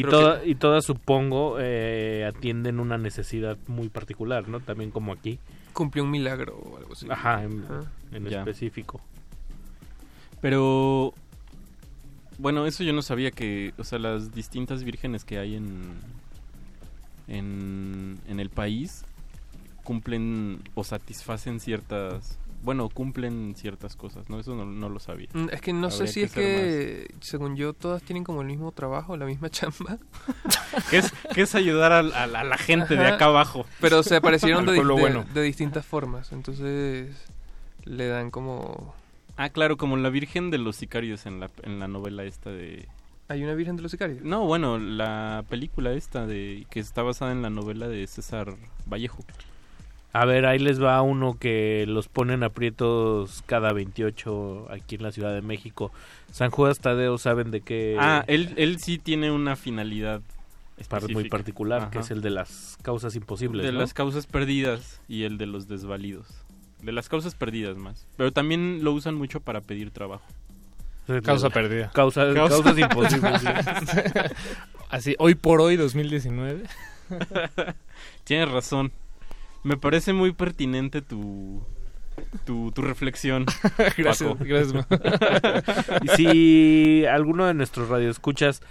[0.00, 4.60] Y, toda- y todas, supongo, eh, atienden una necesidad muy particular, ¿no?
[4.60, 5.38] También como aquí.
[5.72, 7.06] Cumplió un milagro o algo así.
[7.10, 7.90] Ajá, en, Ajá.
[8.12, 9.00] en específico.
[10.40, 11.14] Pero
[12.38, 15.94] bueno, eso yo no sabía que, o sea, las distintas vírgenes que hay en
[17.28, 19.04] en, en el país
[19.82, 24.40] cumplen o satisfacen ciertas, bueno, cumplen ciertas cosas, ¿no?
[24.40, 25.28] Eso no, no lo sabía.
[25.32, 28.46] Mm, Es que no sé si que es que, según yo, todas tienen como el
[28.48, 29.98] mismo trabajo, la misma chamba.
[30.90, 33.66] ¿Qué es, qué es ayudar a, a la- a la gente de acá abajo?
[33.80, 35.24] Pero se aparecieron de, de- bueno.
[35.32, 36.32] de distintas formas.
[36.32, 37.14] Entonces,
[37.84, 38.94] le dan como...
[39.36, 42.88] Ah, claro, como la Virgen de los Sicarios en la, en la novela esta de...
[43.28, 44.22] ¿Hay una Virgen de los Sicarios?
[44.22, 48.54] No, bueno, la película esta de que está basada en la novela de César
[48.86, 49.24] Vallejo.
[50.18, 55.12] A ver, ahí les va uno que los ponen aprietos cada 28 aquí en la
[55.12, 55.92] Ciudad de México.
[56.32, 57.96] San Judas Tadeo, ¿saben de qué?
[58.00, 60.22] Ah, él, él sí tiene una finalidad
[60.88, 61.36] par- muy específica.
[61.36, 63.64] particular, que es el de las causas imposibles.
[63.66, 63.78] de ¿no?
[63.80, 66.26] las causas perdidas y el de los desvalidos.
[66.82, 68.06] De las causas perdidas más.
[68.16, 70.24] Pero también lo usan mucho para pedir trabajo.
[71.24, 71.90] Causa perdida.
[71.92, 73.40] Causa- Causa- Causas imposibles.
[73.42, 73.46] sí.
[74.88, 76.62] Así, hoy por hoy, 2019.
[78.24, 78.92] Tienes razón.
[79.66, 81.62] Me parece muy pertinente tu
[82.44, 83.44] tu, tu reflexión.
[83.98, 84.44] Gracias, Paco.
[84.44, 84.86] gracias.
[86.02, 88.62] Y si alguno de nuestros radioescuchas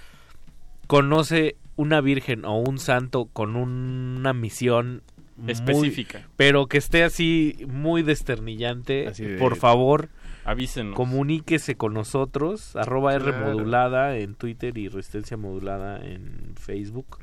[0.88, 5.02] conoce una virgen o un santo con una misión
[5.38, 6.28] muy- Específica.
[6.38, 10.10] pero que esté así muy desternillante, Así de- por favor,
[10.46, 10.96] Avísenos.
[10.96, 17.20] comuníquese con nosotros, arroba R modulada en Twitter y Resistencia modulada en Facebook.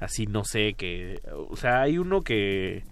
[0.00, 1.20] Así no sé que
[1.50, 2.84] o sea hay uno que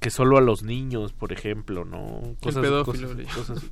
[0.00, 3.64] que solo a los niños por ejemplo no El pedófilo, le cosas, cosas-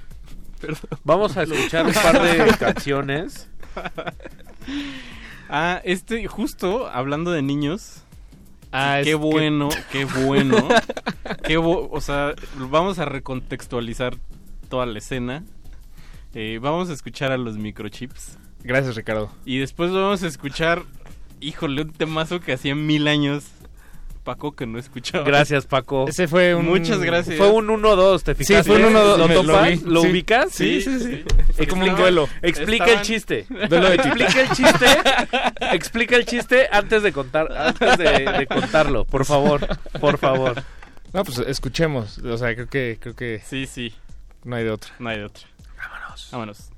[0.60, 1.00] Perdón.
[1.04, 3.48] vamos a escuchar un par de canciones
[5.48, 8.02] Ah, este, justo hablando de niños.
[8.72, 10.68] Ah, qué que- bueno, qué bueno.
[11.44, 14.16] qué bo- o sea, vamos a recontextualizar
[14.68, 15.44] toda la escena.
[16.34, 18.38] Eh, vamos a escuchar a los microchips.
[18.64, 19.30] Gracias, Ricardo.
[19.44, 20.82] Y después vamos a escuchar,
[21.40, 23.44] híjole, un temazo que hacía mil años.
[24.24, 25.22] Paco, que no escuchaba.
[25.24, 26.06] Gracias, Paco.
[26.08, 26.66] Ese fue un...
[26.66, 27.36] Muchas gracias.
[27.38, 28.72] Fue un 1-2, ¿te Sí, fijaste?
[28.72, 29.82] fue un 1-2, ¿Lo topas?
[29.82, 30.08] ¿Lo sí.
[30.08, 30.52] ubicas?
[30.52, 31.66] Sí, sí, sí.
[31.68, 32.28] Como un Explica- duelo.
[32.42, 33.46] Explica el chiste.
[33.68, 34.86] Duelo de explica el chiste.
[35.70, 38.04] explica el chiste antes de contar, antes de,
[38.38, 39.64] de contarlo, por favor,
[40.00, 40.60] por favor.
[41.12, 42.18] No, pues escuchemos.
[42.18, 43.94] O sea, creo que, creo que Sí, sí,
[44.42, 44.90] no hay de otra.
[44.98, 45.46] no hay de otra.
[45.78, 46.28] Vámonos.
[46.32, 46.70] Vámonos.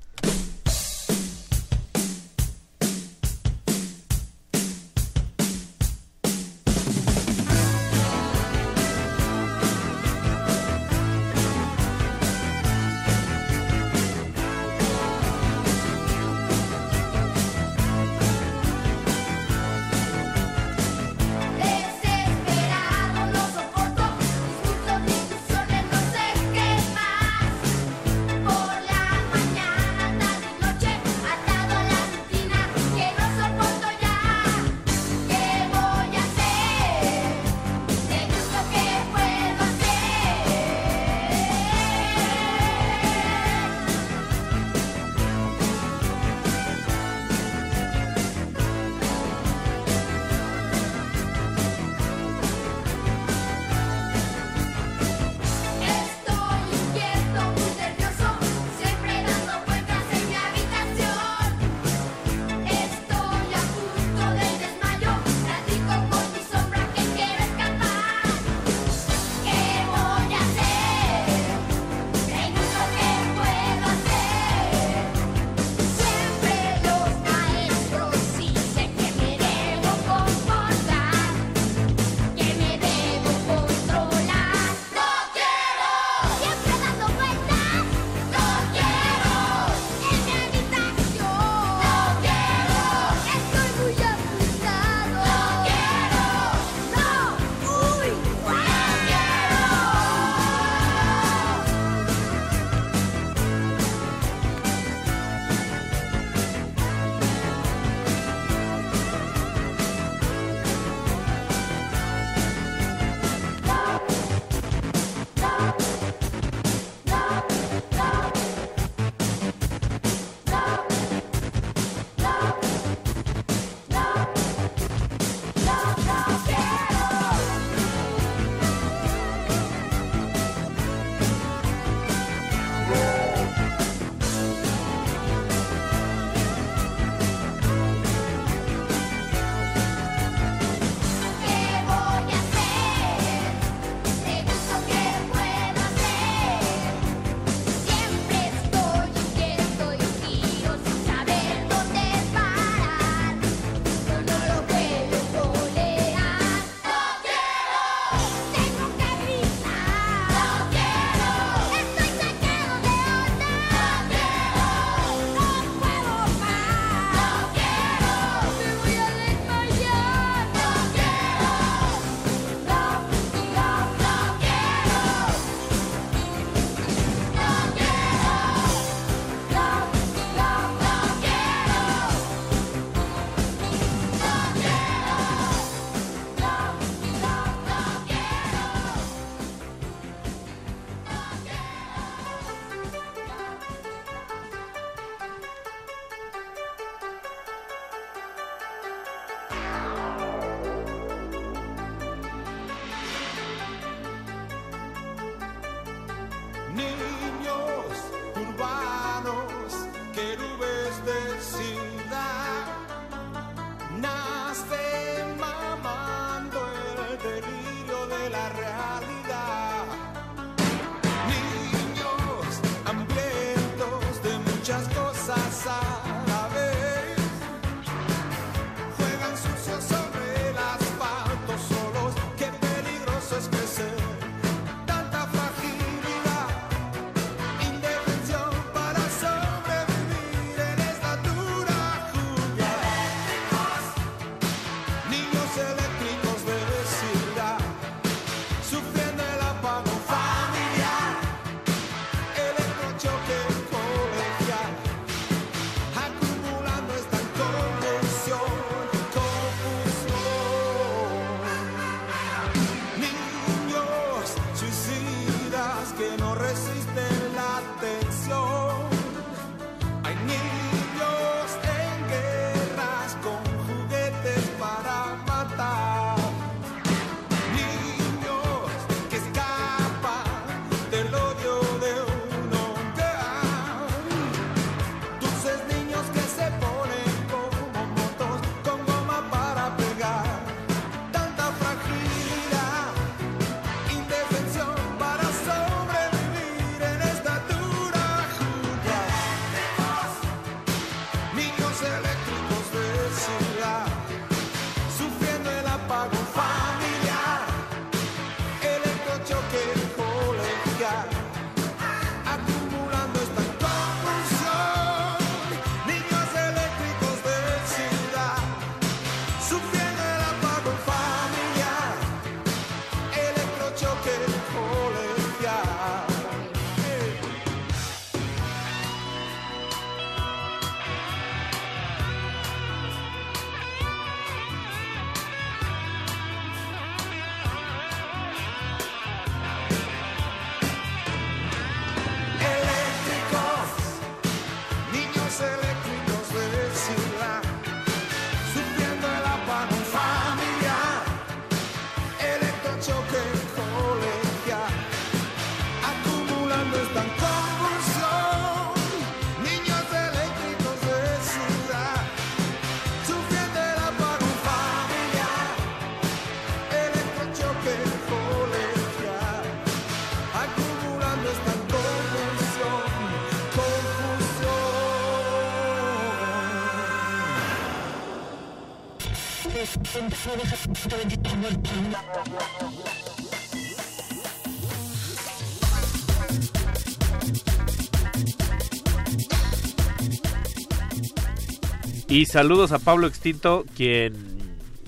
[392.09, 394.13] Y saludos a Pablo Extinto, quien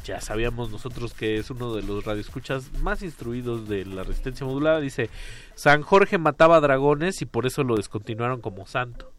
[0.04, 4.82] ya sabíamos nosotros que es uno de los radioescuchas más instruidos de la resistencia modulada.
[4.82, 5.10] Dice,
[5.56, 9.14] San Jorge mataba dragones y por eso lo descontinuaron como santo.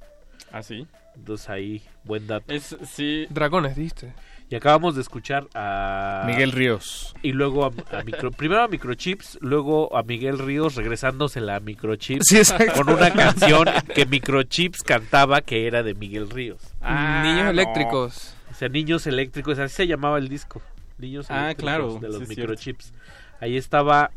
[0.50, 0.86] ¿Ah, sí?
[1.14, 2.52] Entonces ahí, buen dato.
[2.52, 3.26] Es, sí.
[3.30, 4.12] Dragones, ¿viste?
[4.52, 6.24] Y acabamos de escuchar a...
[6.26, 7.14] Miguel Ríos.
[7.22, 12.26] Y luego a, a micro, primero a Microchips, luego a Miguel Ríos regresándosela a Microchips
[12.28, 12.72] Sí, exacto.
[12.74, 16.60] con una canción que Microchips cantaba que era de Miguel Ríos.
[16.82, 17.50] Ah, Niños no.
[17.50, 18.34] eléctricos.
[18.50, 20.60] O sea, Niños Eléctricos, así se llamaba el disco.
[20.98, 22.92] Niños Ah, Eléctricos claro, de los sí microchips.
[23.40, 24.10] Ahí estaba.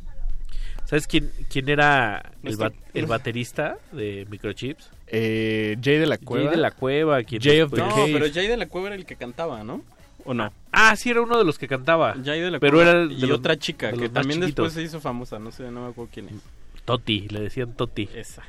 [0.84, 4.90] ¿Sabes quién, quién era el, Nuestro- ba- el baterista de microchips?
[5.08, 6.48] Eh, Jay de la Cueva.
[6.50, 7.24] Jay de la Cueva.
[7.24, 8.14] quien Jay of the después- No, Cave.
[8.20, 9.82] pero Jay de la Cueva era el que cantaba, ¿no?
[10.26, 10.52] ¿O no?
[10.72, 12.16] Ah, sí, era uno de los que cantaba.
[12.24, 14.66] Jay de la Pero era de y los- otra chica que también chiquitos.
[14.66, 16.36] después se hizo famosa, no sé, no me acuerdo quién es.
[16.84, 18.10] Toti, le decían Toti.
[18.14, 18.44] Esa.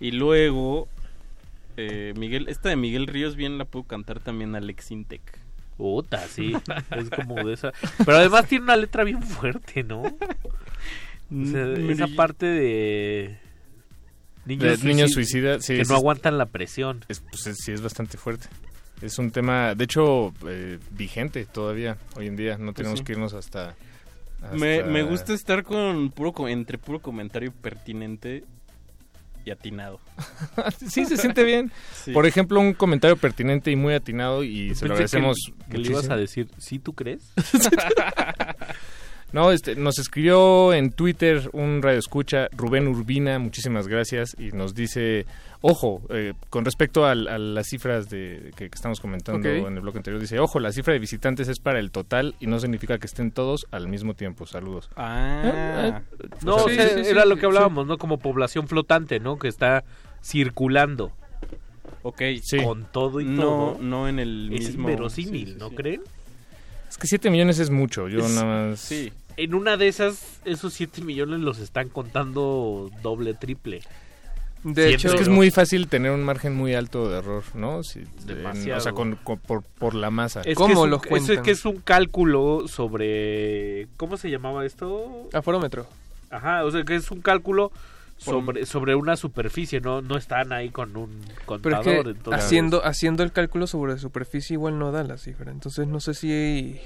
[0.00, 0.86] Y luego
[1.76, 5.20] eh, Miguel, esta de Miguel Ríos bien la pudo cantar también Alex Intec.
[5.76, 6.52] Puta, sí.
[6.96, 7.72] es como de esa.
[8.04, 10.02] Pero además tiene una letra bien fuerte, ¿no?
[10.02, 13.38] O sea, esa parte de.
[14.44, 17.04] De Niños, niños suicidas suicidas, sí, que es- no aguantan la presión.
[17.08, 18.48] Es, pues, es- sí, es bastante fuerte.
[19.02, 22.58] Es un tema, de hecho, eh, vigente todavía, hoy en día.
[22.58, 23.04] No tenemos sí.
[23.04, 23.74] que irnos hasta...
[24.54, 28.44] Me, hasta- me gusta estar con puro co- entre puro comentario pertinente
[29.44, 30.00] y atinado.
[30.88, 31.70] sí, se siente bien.
[32.04, 32.12] Sí.
[32.12, 35.88] Por ejemplo, un comentario pertinente y muy atinado y se lo agradecemos que, que le
[35.90, 37.32] ibas a decir, ¿sí tú crees?
[39.32, 44.74] No, este, nos escribió en Twitter un radio escucha, Rubén Urbina, muchísimas gracias, y nos
[44.74, 45.26] dice,
[45.60, 49.98] ojo, eh, con respecto a, las cifras de, que, que estamos comentando en el bloque
[49.98, 53.06] anterior, dice, ojo, la cifra de visitantes es para el total y no significa que
[53.06, 54.46] estén todos al mismo tiempo.
[54.46, 54.88] Saludos.
[54.96, 56.00] Ah,
[56.42, 57.46] No, O o sea, sea, sí, sí, era sí, lo que sí.
[57.46, 57.98] hablábamos, ¿no?
[57.98, 59.38] Como población flotante, ¿no?
[59.38, 59.84] Que está
[60.22, 61.12] circulando
[62.02, 62.22] ok.
[62.42, 62.62] Sí.
[62.62, 63.78] con todo y No, todo.
[63.82, 64.88] no en el Es mismo...
[64.88, 65.74] inverosímil, sí, sí, ¿no sí.
[65.76, 66.02] creen?
[66.88, 68.80] Es que 7 millones es mucho, yo Es- nada más...
[68.80, 69.12] Sí.
[69.36, 73.82] En una de esas, esos 7 millones los están contando doble, triple.
[74.64, 77.84] De hecho, Es que es muy fácil tener un margen muy alto de error, ¿no?
[77.84, 80.40] Si- en- o sea, con- con- por, por la masa.
[80.44, 81.44] Es ¿Cómo los eso es cuentan?
[81.44, 83.86] que es un cálculo sobre...
[83.96, 85.28] ¿Cómo se llamaba esto?
[85.32, 85.86] aforómetro.
[86.30, 87.70] Ajá, o sea que es un cálculo
[88.18, 91.78] sobre, sobre una superficie, no no están ahí con un Pero contador.
[91.86, 95.50] es que entonces- haciendo, haciendo el cálculo sobre superficie igual no da la cifra.
[95.50, 96.78] Entonces no sé si...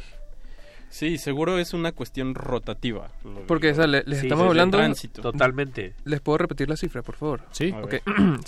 [0.90, 3.08] Sí, seguro es una cuestión rotativa.
[3.48, 4.76] Porque o sea, le- les Sí, estamos hablando...
[4.76, 5.22] tránsito.
[5.22, 5.94] Totalmente.
[6.04, 7.40] ¿Les puedo repetir la cifra, por favor?
[7.52, 7.72] Sí.
[7.82, 8.02] Ok, ver.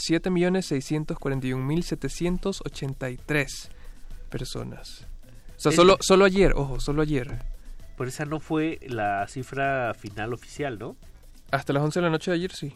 [2.34, 3.68] 7.641.783
[4.30, 5.06] personas.
[5.56, 7.32] O sea, Es- solo, solo ayer, ojo, solo ayer.
[7.96, 10.96] Pero esa no fue la cifra final oficial, ¿no?
[11.54, 12.72] Hasta las 11 de la noche de ayer, sí.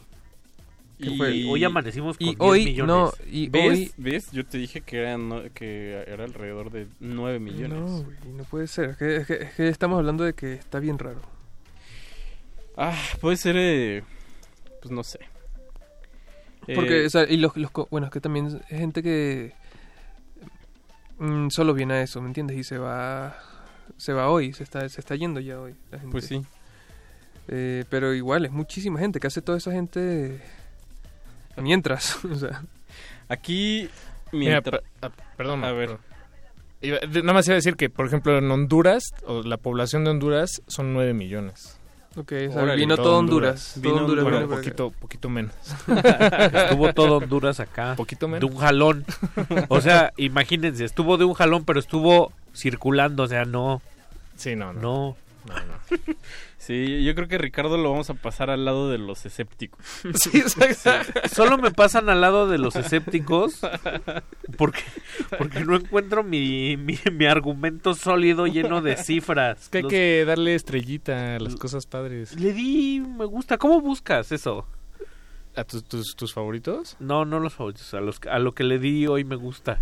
[0.97, 2.87] Y- Hoy amanecimos con Y 10 hoy, millones.
[2.95, 3.69] no, y ¿Ves?
[3.71, 3.91] hoy...
[3.97, 4.31] ¿Ves?
[4.31, 7.79] Yo te dije que era, no- que era alrededor de 9 millones.
[7.79, 8.89] No, güey, no puede ser.
[8.91, 11.21] Es que, es que- es que estamos hablando de que está bien raro.
[12.75, 13.55] Ah, puede ser...
[13.57, 14.03] eh,
[14.81, 15.19] pues no sé.
[16.75, 19.53] Porque, Eh, o sea, y los, los co- bueno, es que también es gente que
[21.17, 22.57] mm, solo viene a eso, ¿me entiendes?
[22.57, 23.37] Y se va,
[23.97, 25.75] se va hoy, se está, se está yendo ya hoy.
[25.91, 26.11] La gente.
[26.11, 26.41] pues sí.
[27.51, 29.19] Eh, pero igual, es muchísima gente.
[29.19, 30.39] que hace toda esa gente
[31.57, 32.23] mientras?
[32.25, 32.63] o sea,
[33.27, 33.89] Aquí...
[34.31, 34.81] Mira, Mientras...
[34.81, 35.63] per- ah, perdón.
[35.63, 35.97] A ver.
[36.81, 40.11] de- nada más iba a decir que, por ejemplo, en Honduras, o la población de
[40.11, 41.77] Honduras son 9 millones.
[42.15, 43.75] ok, o sea, vino todo Honduras.
[43.75, 43.81] Honduras.
[43.81, 44.47] Vino Todo Honduras Honduras.
[44.47, 45.53] Bueno, poquito, poquito menos.
[46.53, 47.95] Estuvo todo Honduras acá.
[47.95, 48.51] Poquito De menos.
[48.51, 49.05] un jalón.
[49.69, 53.81] O sea, imagínense, estuvo de un jalón, pero estuvo circulando, o sea, no,
[54.35, 54.81] Sí, no, no.
[54.81, 55.17] no.
[55.49, 56.15] No, no.
[56.57, 59.79] Sí, yo creo que Ricardo lo vamos a pasar al lado de los escépticos.
[60.15, 60.41] Sí.
[61.33, 63.61] Solo me pasan al lado de los escépticos
[64.57, 64.81] porque,
[65.37, 69.63] porque no encuentro mi, mi, mi argumento sólido lleno de cifras.
[69.63, 72.39] Es que hay Los- que darle estrellita a las cosas padres.
[72.39, 73.57] Le di me gusta.
[73.57, 74.65] ¿Cómo buscas eso?
[75.55, 76.95] ¿A tus, tus, tus favoritos?
[76.99, 77.93] No, no los favoritos.
[77.93, 79.81] A, los, a lo que le di hoy me gusta.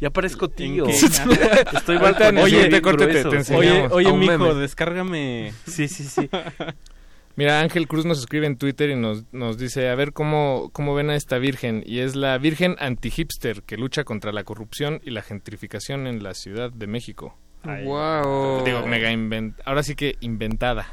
[0.00, 0.86] Ya parezco tío.
[1.72, 3.54] Estoy bien corte te-.
[3.54, 4.54] Oye, oye, mijo, meme.
[4.54, 5.52] descárgame...
[5.66, 6.28] Sí, sí, sí.
[7.36, 10.94] Mira, Ángel Cruz nos escribe en Twitter y nos, nos dice, a ver cómo, cómo
[10.94, 11.82] ven a esta virgen.
[11.84, 16.32] Y es la virgen anti-hipster que lucha contra la corrupción y la gentrificación en la
[16.32, 17.36] Ciudad de México.
[17.64, 18.64] Wow.
[18.64, 19.60] Digo, mega invent...
[19.66, 20.86] Ahora sí que inventada.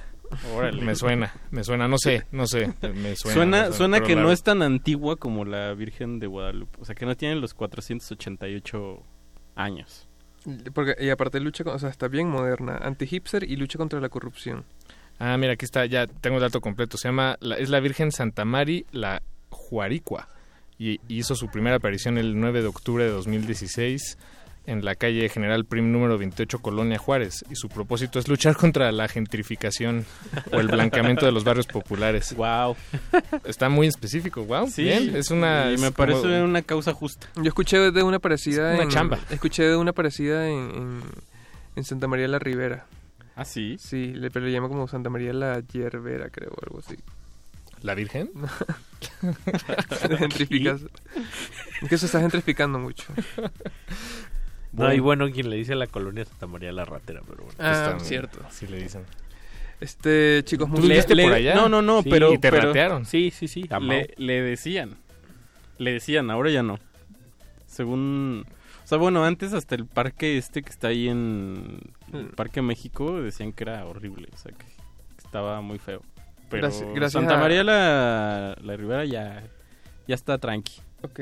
[0.86, 3.34] Me suena, me suena, no sé, no sé, me suena.
[3.34, 6.80] Suena, me suena pero que la- no es tan antigua como la Virgen de Guadalupe.
[6.82, 9.04] O sea, que no tiene los 488
[9.56, 10.08] años.
[10.74, 14.10] Porque, y aparte lucha, con- o sea, está bien moderna, anti-hipster y lucha contra la
[14.10, 14.66] corrupción.
[15.20, 16.98] Ah, mira, aquí está, ya tengo el dato completo.
[16.98, 20.28] Se llama, la- es la Virgen Santa Mari la Juaricua.
[20.80, 24.18] Y, y hizo su primera aparición el 9 de octubre de 2016
[24.66, 27.44] en la calle General Prim número 28, Colonia Juárez.
[27.50, 30.06] Y su propósito es luchar contra la gentrificación
[30.52, 32.34] o el blanqueamiento de los barrios populares.
[32.36, 32.76] Wow.
[33.44, 34.68] Está muy específico, wow.
[34.70, 35.70] Sí, bien, es una...
[35.72, 37.28] y es me como- parece una causa justa.
[37.36, 38.90] Yo escuché de una parecida Es una en...
[38.90, 39.20] chamba.
[39.30, 41.02] Escuché de una parecida en, en,
[41.76, 42.86] en Santa María la Ribera.
[43.36, 43.78] ¿Ah, sí?
[43.80, 46.96] Sí, le, pero le llama como Santa María la Yerbera, creo, o algo así.
[47.82, 48.30] ¿La Virgen?
[50.18, 50.82] Gentrificas.
[51.82, 53.04] Es que se está gentrificando mucho.
[54.74, 57.58] No, y bueno, quien le dice a la colonia Santa María la Ratera, pero bueno.
[57.60, 58.40] Ah, cierto.
[58.50, 59.04] Sí le dicen.
[59.80, 61.56] Este, chicos, ¿Tú por allá?
[61.56, 62.32] No, no, no, Sí, pero...
[62.34, 63.06] y te pero ratearon.
[63.06, 63.66] Sí, sí, sí.
[63.82, 64.96] Le, le decían.
[65.78, 66.80] Le decían, ahora ya no.
[67.66, 68.46] Según...
[68.84, 71.80] O sea, bueno, antes hasta el parque este que está ahí en...
[72.14, 74.28] El Parque México decían que era horrible.
[74.34, 74.66] O sea, que
[75.18, 76.02] estaba muy feo.
[76.50, 79.44] Pero Gracias- gracias Santa a- María la, la Ribera ya...
[80.08, 80.82] Ya está tranqui.
[81.02, 81.20] Ok.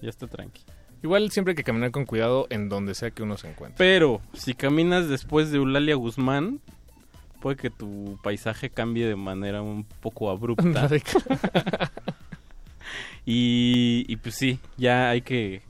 [0.00, 0.62] Ya está tranqui.
[1.02, 3.76] Igual siempre hay que caminar con cuidado en donde sea que uno se encuentre.
[3.78, 6.60] Pero si caminas después de Eulalia Guzmán,
[7.40, 10.88] puede que tu paisaje cambie de manera un poco abrupta.
[13.26, 15.62] y, y pues sí, ya hay que,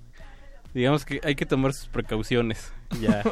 [0.73, 2.73] digamos que hay que tomar sus precauciones.
[3.01, 3.23] Ya,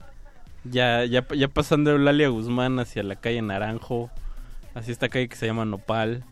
[0.64, 4.10] ya, ya, ya pasando Eulalia Guzmán hacia la calle Naranjo,
[4.74, 6.24] hacia esta calle que se llama Nopal,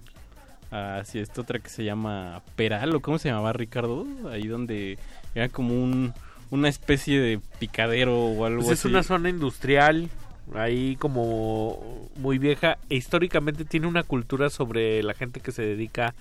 [0.71, 4.99] hacia esta otra que se llama Peral, o cómo se llamaba Ricardo, ahí donde
[5.35, 6.13] era como un,
[6.51, 8.89] una especie de picadero o algo Pues es así.
[8.89, 10.09] una zona industrial,
[10.55, 12.79] ahí como muy vieja.
[12.89, 16.15] E históricamente tiene una cultura sobre la gente que se dedica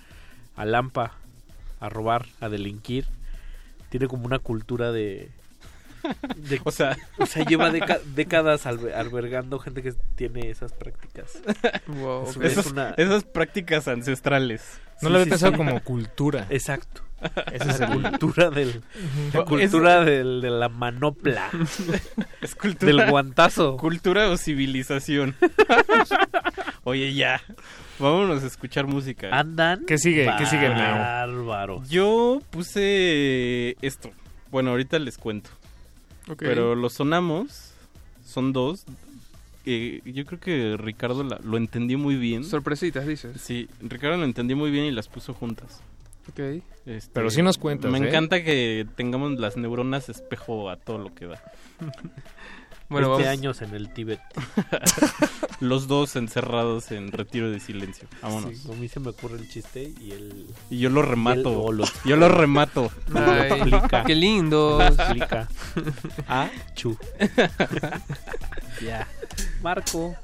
[0.55, 1.13] a lampa,
[1.79, 3.05] a robar, a delinquir.
[3.89, 5.29] Tiene como una cultura de...
[6.35, 11.39] de- O sea, o sea, lleva deca- décadas albe- albergando gente que tiene esas prácticas.
[11.87, 12.43] Wow, Es- ok.
[12.43, 14.79] es Esas, una- esas prácticas ancestrales.
[15.01, 15.57] No Sí, lo había sí, pensado sí.
[15.57, 16.47] como cultura.
[16.49, 17.01] Exacto.
[17.51, 18.83] Esa es la cultura del
[19.33, 21.49] la Es- cultura del- de la manopla.
[22.41, 23.75] Es cultura, del guantazo.
[23.77, 25.35] Cultura o civilización.
[26.83, 27.41] Oye, ya.
[27.99, 29.29] Vámonos a escuchar música.
[29.31, 29.83] Andan.
[29.85, 30.31] ¿Qué sigue?
[30.37, 30.77] ¿Qué sigue, Mau?
[30.99, 31.89] Bárbaros.
[31.89, 34.11] Yo puse esto.
[34.51, 35.49] Bueno, ahorita les cuento.
[36.37, 37.71] Pero los sonamos.
[38.25, 38.85] Son dos.
[39.65, 42.43] Eh, yo creo que Ricardo la- lo entendió muy bien.
[42.43, 43.39] Sorpresitas, dices.
[43.41, 45.81] Sí, Ricardo lo entendió muy bien y las puso juntas.
[46.29, 46.39] Ok.
[46.85, 48.07] Este, Pero sí nos cuentas, Me ¿eh?
[48.07, 51.41] encanta que tengamos las neuronas espejo a todo lo que da.
[52.89, 53.39] Bueno, Veinte vamos.
[53.39, 54.19] años en el Tíbet.
[55.59, 58.07] Los dos encerrados en retiro de silencio.
[58.21, 58.55] Vámonos.
[58.57, 60.45] Sí, a mí se me ocurre el chiste y el...
[60.69, 61.65] Y yo lo el- remato.
[62.05, 62.91] Yo lo remato.
[63.15, 63.71] Ay,
[64.05, 64.81] qué lindo.
[64.81, 65.47] explica.
[66.27, 66.97] Ah, Chu.
[68.81, 69.07] ya.
[69.61, 70.15] Marco.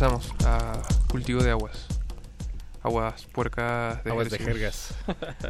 [0.00, 1.86] Regresamos a cultivo de aguas.
[2.82, 4.94] Aguas puercas de Aguas de jergas.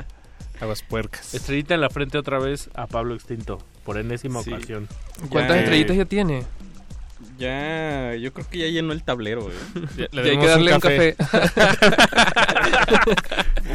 [0.60, 1.34] Aguas puercas.
[1.34, 4.52] Estrellita en la frente otra vez a Pablo Extinto, por enésima Sí.
[4.52, 4.88] ocasión.
[5.28, 6.42] ¿Cuántas Ya, estrellitas ya tiene?
[7.38, 9.54] Ya, yo creo que ya llenó el tablero, eh.
[9.96, 11.14] Ya- le Ya hay que darle un café.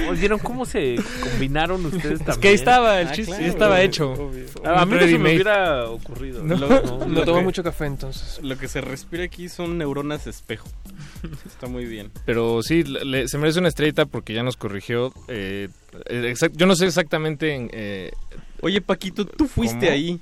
[0.08, 2.30] Oh, ¿Vieron cómo se combinaron ustedes también?
[2.32, 4.12] Es que ahí estaba, el Ah, chiste claro, estaba obvio, hecho.
[4.12, 4.46] obvio.
[4.66, 6.15] Ah, a mí no se me hubiera ocurrido.
[6.46, 6.56] No.
[6.58, 8.40] Lo- No lo tomo que- mucho café entonces.
[8.44, 10.68] Lo que se respira aquí son neuronas espejo.
[11.46, 12.12] Está muy bien.
[12.26, 15.14] Pero sí, le- se merece una estrellita porque ya nos corrigió.
[15.28, 15.70] eh,
[16.08, 18.12] eh, exact- yo no sé exactamente en, eh,
[18.62, 19.92] Oye, Paquito, tú fuiste ¿Cómo?
[19.92, 20.20] ahí.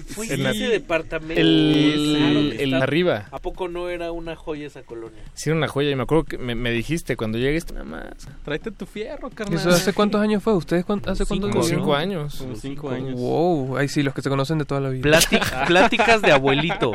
[0.00, 1.40] Fue En la- ese departamento.
[1.40, 3.26] el, Claro el arriba.
[3.30, 5.22] ¿A poco no era una joya esa colonia?
[5.34, 5.90] Sí, era una joya.
[5.90, 8.04] Y me acuerdo que me, me dijiste cuando llegues nada más.
[8.44, 9.58] Tráete tu fierro, ¿Y carnal.
[9.58, 10.54] ¿Eso hace cuántos años fue?
[10.54, 11.80] ¿Ustedes cuán- hace cuánto Como vivieron?
[11.84, 12.36] cinco años.
[12.36, 13.18] Como cinco años.
[13.18, 15.02] Wow, ahí sí, los que se conocen de toda la vida.
[15.08, 16.92] Plátic- pláticas de abuelito.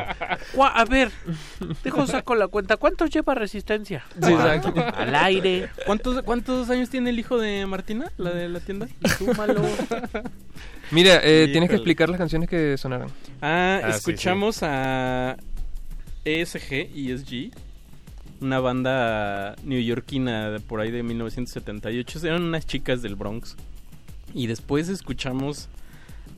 [0.56, 1.12] Gua- A ver,
[1.84, 2.78] dejo saco la cuenta.
[2.78, 4.04] ¿Cuánto lleva resistencia?
[4.22, 4.74] Sí, exacto.
[4.96, 5.70] Al aire.
[5.86, 8.88] ¿Cuántos, ¿Cuántos años tiene el hijo de Martina, la de la tienda?
[9.18, 9.62] Súmalo.
[10.92, 13.10] Mira, eh, tienes que explicar las canciones que sonaron.
[13.42, 15.38] Ah, Ah, sí, escuchamos a
[16.26, 17.52] ESG, ESG,
[18.42, 22.20] una banda neoyorquina de por ahí de 1978.
[22.28, 23.56] Eran unas chicas del Bronx.
[24.34, 25.70] Y después escuchamos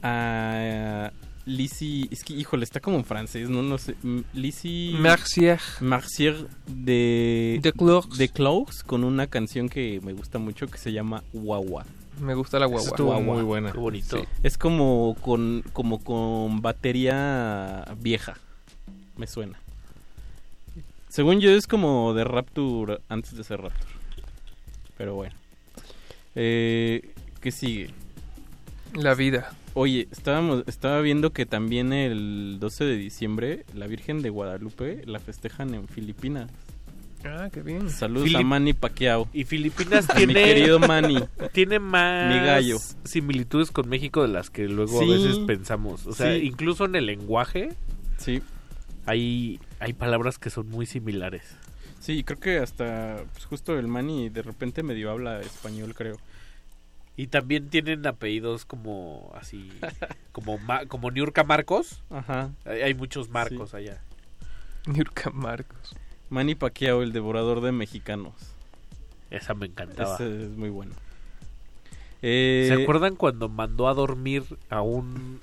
[0.04, 1.12] a
[1.46, 3.96] Lizzie, es que híjole, está como en francés, no, no sé.
[4.34, 5.60] Lizzie Mercier.
[5.82, 8.18] Marcier de De Clores.
[8.18, 11.86] de Close con una canción que me gusta mucho que se llama Wawa.
[12.22, 12.88] Me gusta la guagua.
[12.88, 13.34] Estuvo Guagua.
[13.34, 13.72] muy buena.
[13.72, 14.20] Qué bonito.
[14.20, 14.24] Sí.
[14.44, 18.38] Es como con como con batería vieja.
[19.18, 19.60] Me suena.
[21.10, 23.92] Según yo es como de Rapture antes de ser Rapture.
[24.98, 25.36] Pero bueno.
[26.36, 27.12] Eh,
[27.42, 27.90] ¿Qué sigue?
[28.94, 29.52] La vida.
[29.74, 35.20] Oye, estábamos, estaba viendo que también el 12 de diciembre la Virgen de Guadalupe la
[35.20, 36.52] festejan en Filipinas.
[37.26, 37.90] Ah, qué bien.
[37.90, 39.28] Saludos Filip- a Manny Pacquiao.
[39.34, 41.24] Y Filipinas A mi tiene, querido Manny.
[41.54, 42.78] tiene más Mi gallo.
[43.04, 45.06] similitudes con México de las que luego Sí.
[45.12, 46.06] a veces pensamos.
[46.08, 46.42] O sea, Sí.
[46.46, 47.70] incluso en el lenguaje
[48.18, 48.42] Sí,
[49.06, 51.44] hay, hay palabras que son muy similares.
[52.00, 56.18] sí, creo que hasta pues, justo el Manny de repente medio habla español, creo.
[57.18, 59.70] Y también tienen apellidos como así,
[60.32, 62.02] como Ma- como Niurka Marcos.
[62.10, 62.52] Ajá.
[62.66, 64.02] Hay, hay muchos Marcos allá.
[64.88, 65.96] Nurka Marcos.
[66.32, 68.34] Manny Pacquiao, el devorador de mexicanos.
[69.30, 70.16] Esa me encantaba.
[70.16, 70.94] Ese es muy bueno.
[72.22, 75.40] Eh, ¿Se acuerdan cuando mandó a dormir a un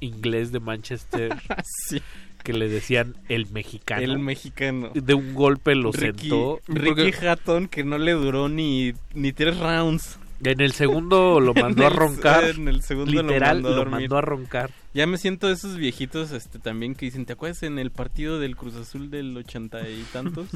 [0.00, 2.02] inglés de Manchester Sí,
[2.42, 4.02] que le decían el mexicano?
[4.02, 4.90] el mexicano.
[4.92, 6.60] de un golpe lo Ricky, sentó.
[6.66, 10.18] Ricky Hatton, que no le duró ni, ni tres rounds.
[10.42, 12.44] En el segundo lo mandó a En el- roncar.
[12.44, 14.00] En el segundo Literal, lo mandó a lo dormir.
[14.00, 14.70] mandó a roncar.
[14.92, 18.38] Ya me siento de esos viejitos este también que dicen, ¿te acuerdas en el partido
[18.40, 20.48] del Cruz Azul del ochenta y tantos?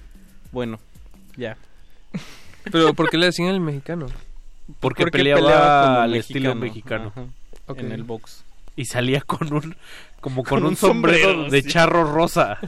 [0.52, 0.78] bueno,
[1.36, 1.56] ya.
[2.70, 4.06] Pero ¿por qué le decían el mexicano?
[4.80, 7.12] Porque, Porque peleaba, peleaba al estilo mexicano.
[7.14, 7.26] Ajá.
[7.76, 8.44] En el box.
[8.76, 9.76] Y salía con un
[10.20, 11.68] como con, Con un, un sombrero, sombrero, de sí.
[11.68, 12.58] charro rosa.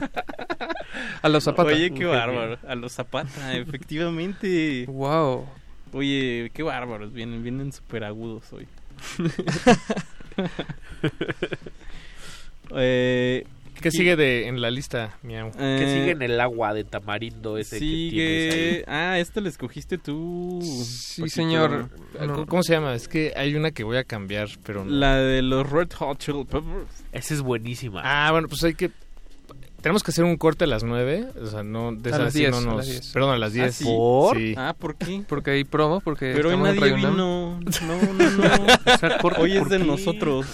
[1.21, 1.73] A los zapatos.
[1.73, 2.57] Oye, qué bárbaro.
[2.67, 4.85] A los Zapata, efectivamente.
[4.87, 5.47] Wow.
[5.93, 7.13] Oye, qué bárbaros.
[7.13, 8.67] Vienen, vienen súper agudos hoy.
[12.75, 13.45] eh,
[13.81, 15.51] ¿Qué sigue de, en la lista, miau?
[15.51, 18.59] que eh, sigue en el agua de tamarindo ese que tienes ahí.
[18.71, 18.83] Sigue.
[18.87, 20.59] Ah, este lo escogiste tú.
[20.63, 21.35] Sí, Paquito.
[21.35, 21.89] señor.
[22.17, 22.45] ¿Cómo- No.
[22.47, 22.95] ¿Cómo se llama?
[22.95, 24.89] Es que hay una que voy a cambiar, pero no.
[24.91, 27.03] La de los Red Hot Chili Peppers.
[27.11, 28.01] Esa es buenísima.
[28.03, 28.89] Ah, bueno, pues hay que...
[29.87, 31.93] Tenemos que hacer un corte a las 9, o sea, no...
[31.93, 32.75] De A esas las sí 10, no a nos...
[32.75, 33.07] las 10.
[33.13, 33.73] Perdón, a las 10.
[33.73, 33.83] sí?
[33.85, 34.35] ¿Por?
[34.35, 34.53] Sí.
[34.57, 35.23] Ah, ¿por qué?
[35.29, 37.11] Porque hay promo, porque Pero hoy nadie vino.
[37.15, 38.65] No, no, no.
[38.93, 40.45] O sea, corte Hoy es de nosotros.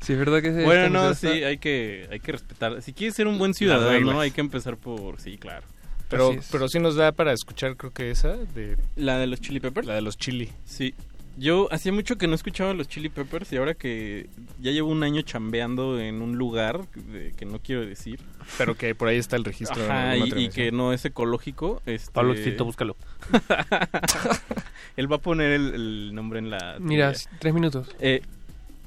[0.00, 2.80] Sí, es verdad que se Bueno, no, sí, hay que, hay que respetar.
[2.80, 4.16] Si quieres ser un buen ciudadano, reglas.
[4.18, 5.20] hay que empezar por...
[5.20, 5.66] Sí, claro.
[6.08, 9.58] Pero, pero sí nos da para escuchar, creo que esa, de ¿La de los Chili
[9.58, 9.84] Peppers?
[9.84, 10.48] la de los chili.
[10.64, 10.94] Sí.
[11.38, 14.28] Yo hacía mucho que no escuchaba los Chili Peppers y ahora que
[14.60, 18.20] ya llevo un año chambeando en un lugar de- que no quiero decir.
[18.56, 19.82] Pero que por ahí está el registro.
[19.82, 21.80] de Ajá, y, y que no es ecológico.
[21.86, 22.10] Este...
[22.10, 22.96] Pablo Extinto, búscalo.
[24.96, 26.76] Él va a poner el, el nombre en la...
[26.80, 27.88] Mira, tres minutos.
[28.00, 28.22] Eh,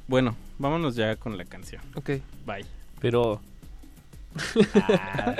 [0.07, 1.81] bueno, vámonos ya con la canción.
[1.95, 2.09] Ok.
[2.45, 2.65] Bye.
[2.99, 3.41] Pero
[4.75, 5.35] Ah,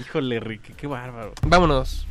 [0.00, 1.32] híjole, Ricky, qué bárbaro.
[1.42, 2.06] Vámonos.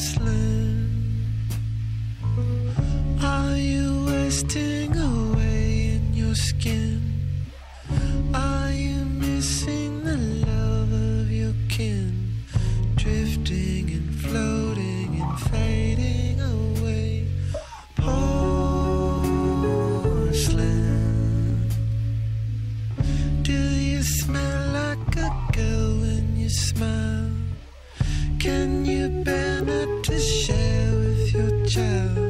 [0.00, 0.80] slip?
[3.22, 7.02] Are you wasting away in your skin?
[8.34, 10.16] Are you missing the
[10.46, 12.32] love of your kin?
[12.96, 17.26] Drifting and floating and fading away.
[17.96, 18.48] Porcelain.
[23.42, 23.52] Do
[23.90, 27.19] you smell like a girl when you smile?
[28.40, 32.29] can you bear not to share with your child?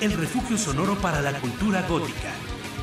[0.00, 2.32] el refugio sonoro para la cultura gótica.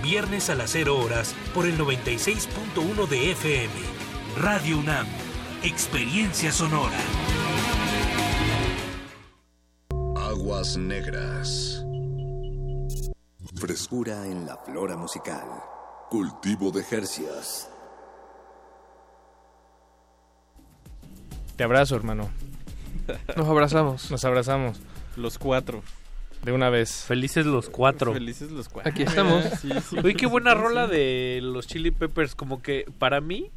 [0.04, 3.74] Viernes a las 0 horas por el 96.1 de FM.
[4.38, 5.08] Radio UNAM,
[5.64, 6.98] experiencia sonora.
[10.16, 11.86] Aguas negras.
[13.56, 15.48] Frescura en la flora musical.
[16.10, 17.70] Cultivo de Jercias.
[21.56, 22.30] Te abrazo, hermano.
[23.38, 24.12] Nos abrazamos.
[24.12, 24.82] Nos abrazamos.
[25.16, 25.82] Los cuatro.
[26.44, 27.04] De una vez.
[27.08, 28.14] Felices los cuatro.
[28.14, 28.92] Felices los cuatro.
[28.92, 29.44] Aquí estamos.
[29.62, 29.98] Sí, sí.
[30.04, 32.36] Oye, qué buena rola de los Chili Peppers.
[32.36, 33.50] Como que para mí,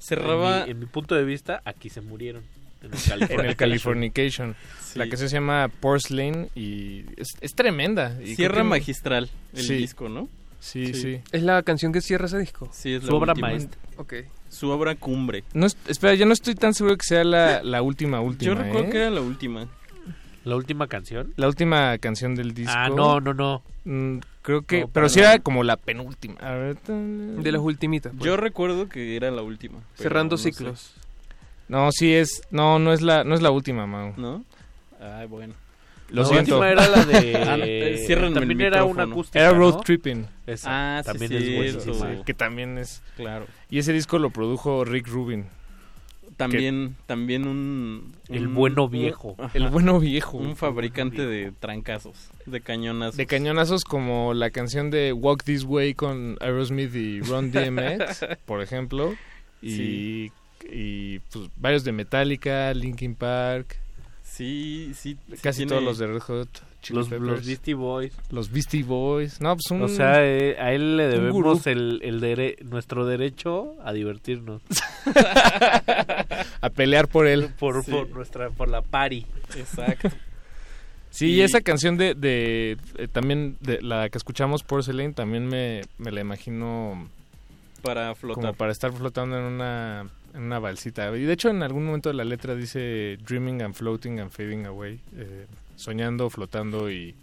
[0.00, 2.42] Cerraba- En mi, en mi punto de vista, aquí se murieron.
[2.82, 4.56] En el En el Californication.
[4.80, 4.98] Sí.
[4.98, 8.18] La que se llama Porcelain y es, es tremenda.
[8.20, 9.74] Y Cierra que- magistral el Sí.
[9.76, 10.28] disco, ¿no?
[10.58, 11.20] Sí, sí.
[11.32, 12.68] Es la canción que cierra ese disco.
[12.72, 13.48] Sí, es Su la obra última.
[13.48, 13.80] maestra.
[13.96, 14.14] Ok.
[14.48, 15.42] Su obra cumbre.
[15.54, 18.46] No, es- espera, yo no estoy tan seguro que sea la, la última última.
[18.52, 18.90] Yo recuerdo ¿eh?
[18.90, 19.68] que era la última.
[20.44, 21.32] ¿La última canción?
[21.36, 22.72] La última canción del disco.
[22.76, 23.62] Ah, no, no, no.
[23.84, 24.82] Mm, creo que.
[24.82, 26.34] No, pero sí era como la penúltima.
[26.40, 28.12] A ver, De las ultimitas.
[28.16, 28.24] pues.
[28.24, 29.78] Yo recuerdo que era la última.
[29.94, 30.50] Cerrando no sé.
[30.52, 30.94] ciclos.
[31.68, 32.42] No, sí es.
[32.50, 34.14] No, no es la, no es la última, Mau.
[34.16, 34.44] ¿No?
[35.00, 35.54] Ay, bueno.
[36.10, 36.56] Lo La siento.
[36.58, 39.38] última era la de- Ah, no, también el era una acústica.
[39.40, 39.80] Era Road ¿no?
[39.80, 40.26] Tripping.
[40.46, 42.10] Esa, Ah, sí, también sí, es buenísima.
[42.16, 42.22] sí.
[42.26, 43.02] Que también es.
[43.16, 43.46] Claro.
[43.70, 45.46] Y ese disco lo produjo Rick Rubin.
[46.36, 48.12] También, también un...
[48.28, 49.36] El bueno un- viejo.
[49.38, 49.50] ajá.
[49.54, 50.38] El bueno viejo.
[50.38, 53.16] Un fabricante de trancazos, de cañonazos.
[53.16, 58.62] De cañonazos como la canción de Walk This Way con Aerosmith y Ron DMX, por
[58.62, 59.14] ejemplo.
[59.60, 60.32] Y, Sí.
[60.70, 63.76] y pues, varios de Metallica, Linkin Park,
[64.22, 65.16] Sí, sí.
[65.30, 66.48] sí casi tiene- todos los de Red Hot.
[66.82, 67.30] Chili Los, Peppers.
[67.30, 68.12] los Beastie Boys.
[68.30, 69.40] Los Beastie Boys.
[69.40, 69.82] No, pues un...
[69.82, 74.60] O sea, eh, a él le debemos el, el dere- nuestro derecho a divertirnos.
[76.60, 77.50] a pelear por él.
[77.58, 77.90] Por, Sí.
[77.90, 79.24] por nuestra, por la party.
[79.56, 80.10] Exacto.
[81.14, 85.82] Sí, y esa canción de, de eh, también de la que escuchamos Porcelain también me,
[85.98, 87.06] me la imagino
[87.82, 88.40] Para flotar.
[88.42, 91.14] como para estar flotando en una en una balsita.
[91.14, 94.64] Y de hecho en algún momento de la letra dice dreaming and floating and fading
[94.64, 95.44] away, eh,
[95.82, 97.14] soñando, flotando y eh,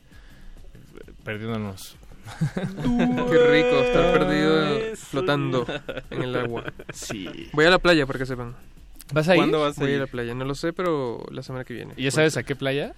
[1.24, 1.96] perdiéndonos.
[2.56, 5.66] Qué rico estar perdido flotando
[6.12, 6.66] en el agua.
[6.94, 7.50] Sí.
[7.54, 8.56] Voy a la playa para que sepan.
[9.12, 9.40] ¿Vas a ir?
[9.40, 10.00] ¿Cuándo vas a Voy a ir?
[10.00, 10.36] la playa.
[10.36, 11.94] No lo sé, pero la semana que viene.
[11.98, 12.94] ¿Y ya sabes a qué playa?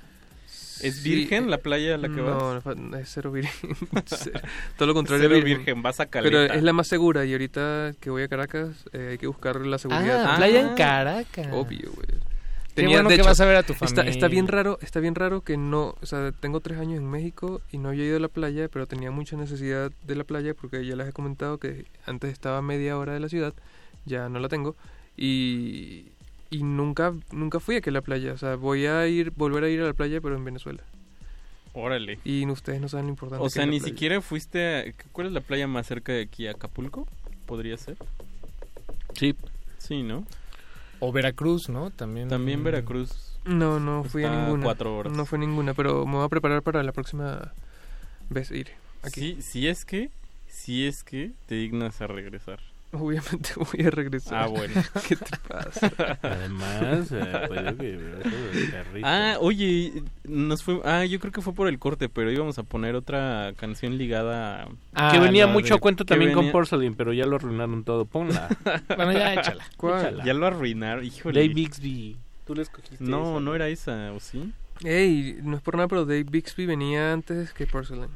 [0.81, 2.75] ¿Es virgen la playa a la que no, vas?
[2.75, 3.75] no, es cero virgen.
[4.77, 5.29] Todo lo contrario.
[5.29, 6.35] Cero virgen, vas a Caleta.
[6.35, 9.61] Pero es la más segura y ahorita que voy a Caracas eh, hay que buscar
[9.61, 10.25] la seguridad.
[10.27, 11.47] Ah, playa en Caracas.
[11.51, 12.20] Obvio, güey.
[12.75, 14.63] Qué bueno que vas a ver a tu está, está bien familia.
[14.63, 17.89] raro, está bien raro que no, o sea, tengo tres años en México y no
[17.89, 21.07] había ido a la playa, pero tenía mucha necesidad de la playa porque ya les
[21.09, 23.53] he comentado que antes estaba a media hora de la ciudad,
[24.05, 24.75] ya no la tengo
[25.17, 26.07] y,
[26.49, 29.69] y nunca, nunca fui aquí a la playa, o sea, voy a ir, volver a
[29.69, 30.81] ir a la playa, pero en Venezuela.
[31.73, 32.19] Órale.
[32.25, 33.41] Y ustedes no saben lo importante.
[33.43, 33.93] O que sea, ni playa.
[33.93, 34.83] siquiera fuiste a...
[35.13, 36.47] ¿Cuál es la playa más cerca de aquí?
[36.47, 37.07] ¿Acapulco?
[37.45, 37.97] ¿Podría ser?
[39.13, 39.35] Sí.
[39.77, 40.25] Sí, ¿no?
[41.01, 41.89] O Veracruz, ¿no?
[41.91, 42.29] También.
[42.29, 43.37] También Veracruz.
[43.43, 44.63] No, no fui a ninguna.
[44.63, 45.11] cuatro horas.
[45.11, 47.53] No fue ninguna, pero me voy a preparar para la próxima
[48.29, 48.67] vez ir.
[48.67, 48.73] Sí,
[49.07, 49.41] Aquí.
[49.41, 50.11] si es que,
[50.47, 52.59] si es que te dignas a regresar.
[52.93, 54.43] Obviamente voy a regresar.
[54.43, 54.73] Ah, bueno.
[55.07, 55.91] ¿Qué te pasa?
[56.21, 59.07] Además, eh, puede que el perrito.
[59.07, 62.63] Ah, oye, nos fue, ah, yo creo que fue por el corte, pero íbamos a
[62.63, 66.41] poner otra canción ligada a- que venía la mucho a de- cuento que también con
[66.41, 68.05] venía- Porcelain, pero ya lo arruinaron todo.
[68.05, 68.49] Ponla.
[68.95, 69.63] Bueno, ya échala.
[69.77, 70.21] ¿Cuál?
[70.25, 71.39] Ya lo arruinaron, híjole.
[71.41, 72.17] Dave Bixby.
[72.45, 73.39] ¿Tú le escogiste No, esa?
[73.39, 74.51] no era esa, ¿o sí?
[74.83, 78.09] Ey, no es por nada, pero Dave Bixby venía antes que Porcelain.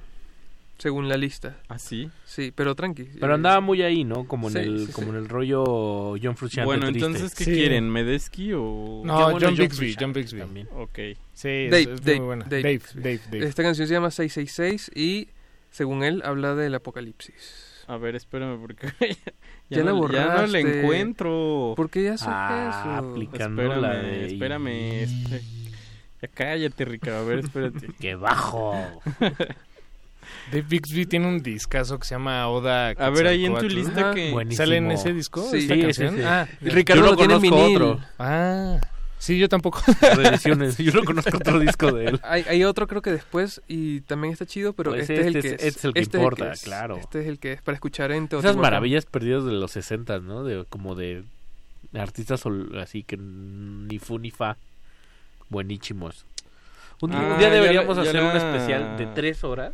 [0.78, 1.58] Según la lista.
[1.70, 2.10] ¿Ah, sí?
[2.26, 3.06] Sí, pero tranqui.
[3.20, 4.28] Pero eh, andaba muy ahí, ¿no?
[4.28, 5.12] Como en Sí, el sí, como sí.
[5.12, 7.06] en el rollo John Frusciante Bueno, triste.
[7.06, 7.54] entonces, ¿qué Sí.
[7.54, 7.90] quieren?
[7.90, 9.02] ¿Medeski o...?
[9.06, 10.40] No, Qué bueno, John John Bixby, John Bixby.
[10.40, 10.68] también.
[10.76, 11.00] Ok.
[11.34, 12.46] Sí, es, Dave, es muy Dave, buena.
[12.46, 12.62] Dave.
[12.64, 13.46] Dave, Dave, Dave.
[13.48, 15.30] Esta canción se llama 666 y,
[15.72, 17.84] según él, habla del apocalipsis.
[17.88, 18.88] A ver, espérame, porque
[19.70, 20.80] Ya la no, ya no la borraste.
[20.82, 21.74] encuentro.
[21.78, 23.12] ¿Por qué ya haces Ah, eso?
[23.12, 24.26] aplicando Espérame, la de...
[24.28, 24.68] espérame,
[25.04, 25.42] espé-
[26.22, 27.88] Ya cállate, Rica, a ver, espérate.
[28.00, 29.02] ¡Qué bajo!
[30.52, 32.90] Dave Bixby tiene un discazo que se llama Oda.
[32.90, 34.14] A ver, ahí en tu lista Ajá.
[34.14, 34.32] que...
[34.32, 34.58] Buenísimo.
[34.66, 35.48] ¿Sale en ese disco?
[35.52, 35.58] Sí.
[35.60, 36.10] esta Sí, canción?
[36.16, 36.24] sí, sí.
[36.26, 36.72] Ah, ya.
[36.72, 37.76] Ricardo Yo no lo tiene en vinil.
[37.82, 38.00] otro.
[38.20, 38.80] Ah,
[39.18, 39.82] sí, yo tampoco.
[40.16, 40.78] Reediciones.
[40.78, 42.20] Yo no conozco otro disco de él.
[42.24, 45.36] Hay, hay otro creo que después y también está chido, pero Pues este, es el
[45.36, 45.68] este que es- es.
[45.68, 46.62] este es el que Este importa, es.
[46.64, 46.98] claro.
[46.98, 48.62] Este es el que es para escuchar en Esas Teotihuacán.
[48.62, 50.44] maravillas perdidas de los 60, ¿no?
[50.44, 51.24] De, como de
[51.94, 52.44] artistas
[52.82, 54.58] así que ni fu ni fa.
[55.50, 56.26] Buenísimos.
[57.02, 59.44] Un, día- un Ah, día ya deberíamos la- ya hacer un la- especial de tres
[59.44, 59.74] horas.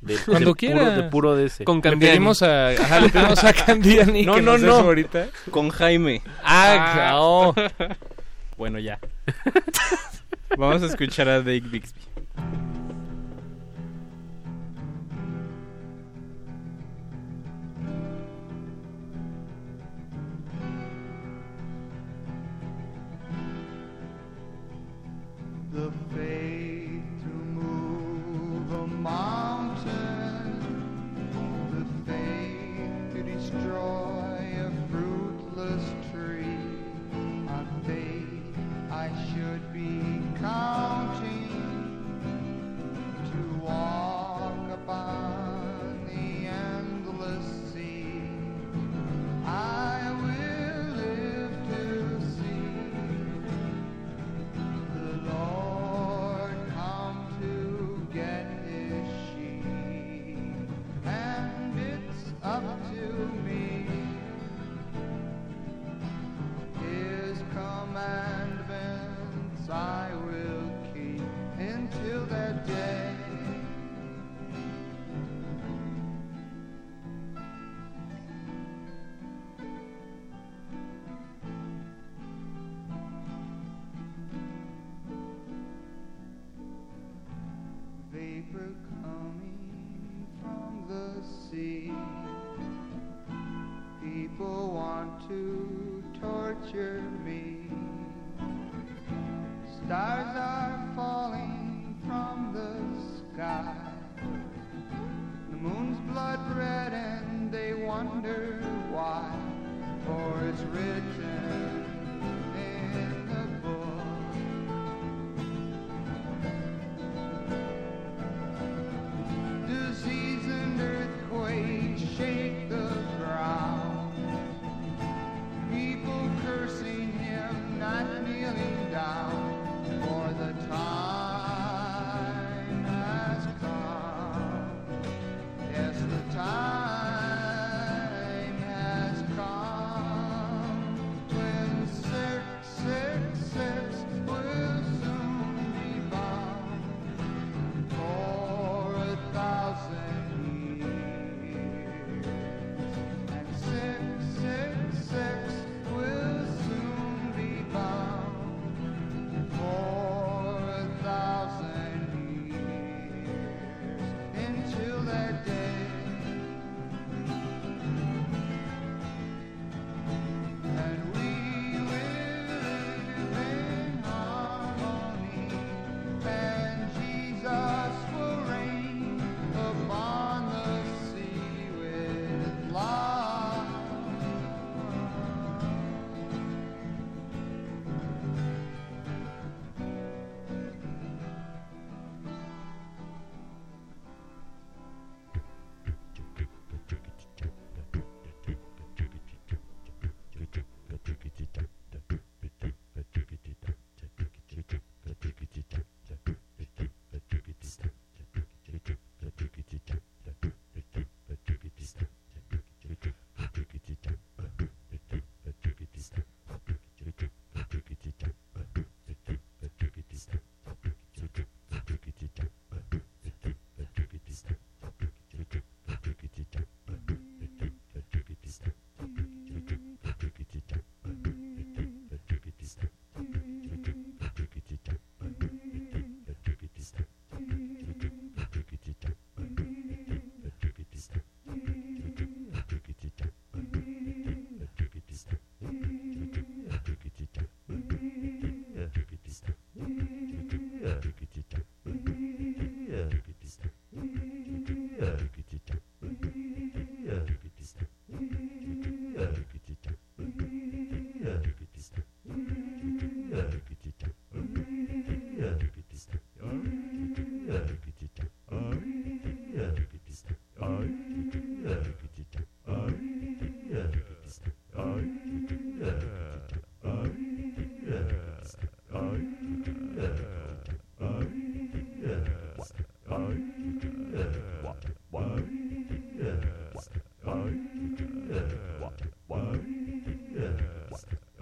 [0.00, 0.78] De, Cuando de quiera.
[0.80, 1.64] Puro, de puro de ese.
[1.64, 2.06] Con Le Candiani.
[2.14, 4.74] pedimos a, ajá, le pedimos a Candiani No, que no, nos no.
[4.76, 5.28] ahorita.
[5.50, 6.22] Con Jaime.
[6.42, 7.54] Ah, oh.
[8.56, 8.98] Bueno, ya.
[10.56, 12.00] Vamos a escuchar a Dave Bixby.
[25.72, 28.86] the faith to move a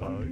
[0.09, 0.27] Hello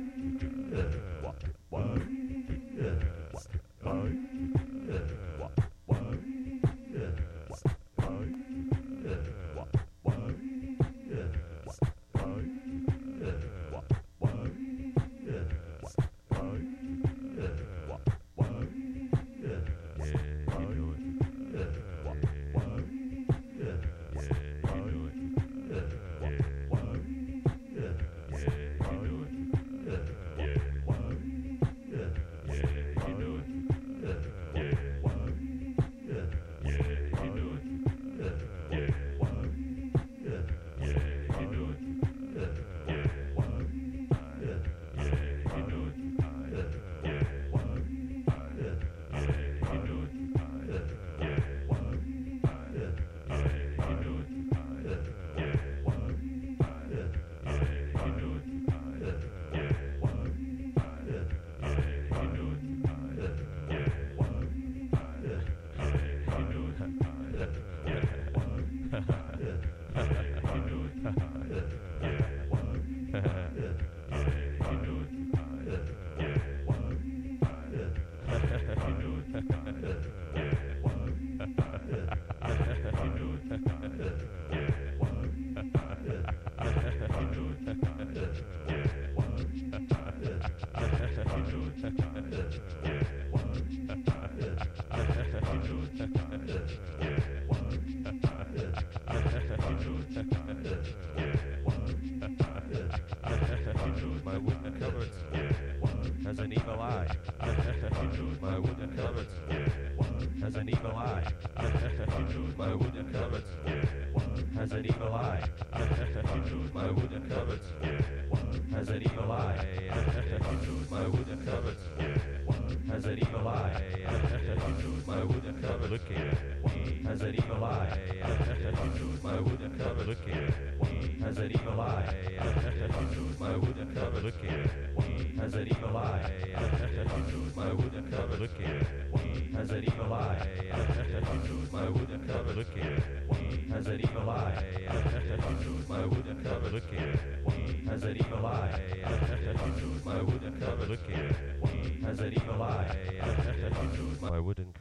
[154.20, 154.74] My wooden.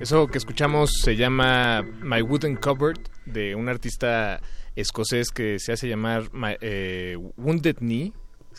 [0.00, 4.40] Eso que escuchamos se llama My Wooden Cupboard de un artista
[4.80, 6.30] escocés que se hace llamar
[6.60, 8.12] eh, Wounded Knee,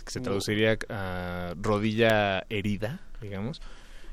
[0.04, 3.62] que se traduciría a rodilla herida, digamos,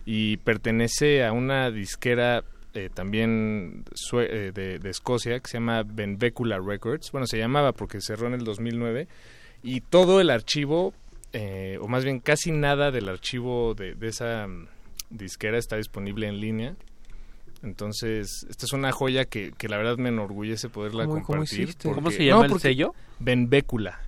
[0.05, 6.59] y pertenece a una disquera eh, también eh, de, de Escocia que se llama Benbecula
[6.59, 7.11] Records.
[7.11, 9.09] Bueno, se llamaba porque cerró en el 2009
[9.63, 10.93] y todo el archivo,
[11.33, 14.69] eh, o más bien casi nada del archivo de, de esa mm,
[15.09, 16.77] disquera está disponible en línea.
[17.63, 21.69] Entonces, esta es una joya que, que la verdad me enorgullece poderla ¿Cómo- cómo compartir.
[21.75, 22.95] porque- ¿Cómo se llama el porque- sello?
[23.19, 24.01] Benbecula.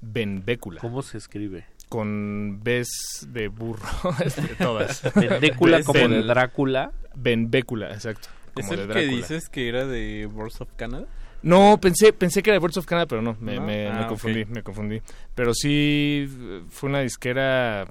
[0.00, 0.80] Benbecula.
[0.80, 1.64] ¿Cómo se escribe?
[1.88, 3.82] Con Bs de burro,
[4.24, 5.02] este, todas.
[5.14, 6.92] Benbécula como de Ben- Drácula.
[7.14, 8.28] Benbécula, exacto.
[8.56, 11.06] ¿Es de el que dices que era de Birds of Canada?
[11.42, 13.62] No, pensé, pensé que era de Birds of Canada, pero no, me, ¿No?
[13.62, 15.00] me- Ah, me confundí, me confundí.
[15.34, 16.28] Pero sí,
[16.68, 17.86] fue una disquera,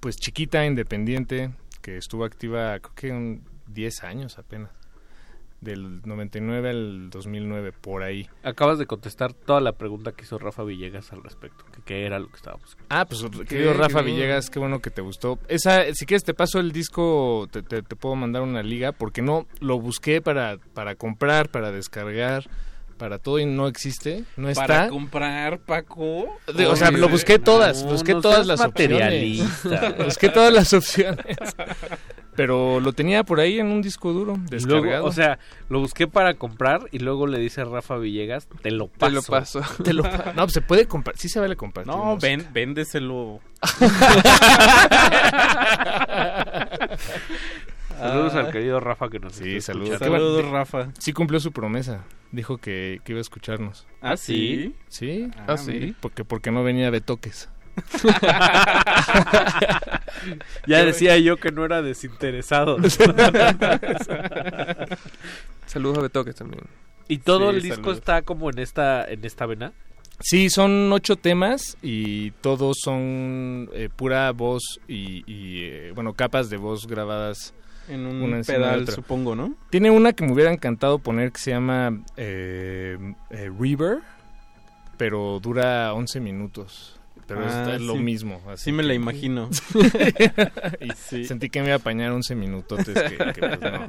[0.00, 1.50] pues chiquita, independiente,
[1.80, 3.42] que estuvo activa, creo que un
[3.72, 4.70] 10 años apenas.
[5.60, 8.28] Del 99 al 2009, por ahí.
[8.42, 11.64] Acabas de contestar toda la pregunta que hizo Rafa Villegas al respecto.
[11.72, 15.02] Que qué era lo que estábamos Ah, pues querido Rafa Villegas, qué bueno que te
[15.02, 15.38] gustó.
[15.46, 19.22] Esa, si quieres te paso el disco, te, te- te puedo mandar una liga, porque
[19.22, 22.50] no lo busqué para, para comprar, para descargar,
[23.02, 24.64] para todo y no existe, no está.
[24.64, 26.26] Para comprar, Paco.
[26.54, 29.68] De- o sea, lo busqué todas, No, busqué no todas las materialista.
[29.88, 30.04] opciones.
[30.06, 31.36] busqué todas las opciones.
[32.36, 34.82] Pero lo tenía por ahí en un disco duro, descargado.
[34.84, 38.70] Luego, o sea, lo busqué para comprar y luego le dice a Rafa Villegas, te
[38.70, 39.08] lo paso.
[39.08, 39.60] Te lo paso.
[39.82, 41.92] Te lo pa- no, pues se puede comprar, sí se vale compartir.
[41.92, 43.40] No, ven, véndeselo.
[48.08, 49.90] Saludos al querido Rafa que nos Sí, saludos.
[49.94, 50.16] escuchando.
[50.18, 50.88] Saludos, Rafa.
[50.98, 52.04] Sí cumplió su promesa.
[52.32, 53.86] Dijo que, que iba a escucharnos.
[54.00, 54.74] ¿Ah, sí?
[54.88, 55.28] Sí.
[55.46, 55.94] Ah, sí.
[56.00, 57.48] Porque, porque no venía de toques.
[60.66, 62.76] ya decía yo que no era desinteresado.
[65.66, 66.62] Saludos a Betoques también.
[67.08, 67.98] y todo Sí, el disco saludos.
[67.98, 69.72] está como en esta en esta vena.
[70.20, 76.48] Sí, son ocho temas y todos son eh, pura voz y, y, eh, bueno, capas
[76.50, 77.54] de voz grabadas.
[77.88, 78.94] En un una pedal, otra.
[78.94, 79.54] supongo, ¿no?
[79.70, 82.96] Tiene una que me hubiera encantado poner que se llama eh,
[83.30, 83.98] eh, River,
[84.96, 86.98] pero dura 11 minutos.
[87.26, 87.98] Pero Ah, es lo sí.
[88.00, 88.40] mismo.
[88.48, 89.48] así Sí me la imagino.
[90.80, 91.24] y Sí.
[91.24, 93.86] Sentí que me iba a apañar 11 minutotes que, que, pues, no.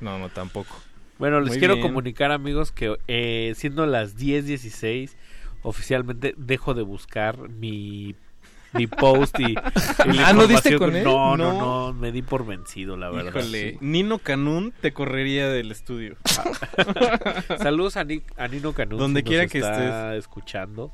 [0.00, 0.74] no, no, tampoco.
[1.18, 1.86] Bueno, les Muy quiero bien.
[1.88, 5.10] comunicar, amigos, que eh, siendo las 10.16,
[5.62, 8.14] oficialmente dejo de buscar mi,
[8.72, 9.54] mi post y,
[10.24, 11.04] Ah, ¿no diste con él?
[11.04, 11.58] No, no, No.
[11.88, 13.30] no, me di por vencido, la verdad.
[13.40, 13.78] Híjole, sí.
[13.80, 16.16] Nino Canún te correría del estudio.
[17.58, 18.98] Saludos a, Ni- a Nino Canut.
[18.98, 20.92] Donde si nos quiera que está escuchando.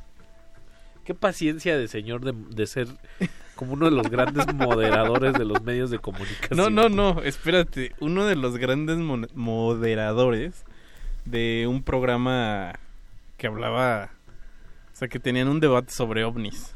[1.05, 2.89] Qué paciencia de señor de, de ser
[3.57, 6.57] como uno de los grandes moderadores de los medios de comunicación.
[6.57, 7.93] No, no, no, espérate.
[8.01, 8.97] Uno de los grandes
[9.35, 10.65] moderadores
[11.27, 12.73] de un programa
[13.37, 14.11] que hablaba.
[14.93, 16.74] O sea, que tenían un debate sobre ovnis.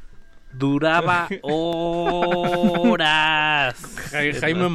[0.53, 2.97] Duraba horas.
[4.11, 4.71] Ja- Jaime y,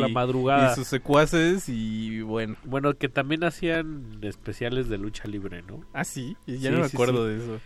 [0.00, 0.72] la madrugada.
[0.72, 2.56] y sus secuaces y bueno.
[2.64, 5.84] Bueno, que también hacían especiales de lucha libre, ¿no?
[5.92, 7.60] Ah, sí, ya no me acuerdo de eso.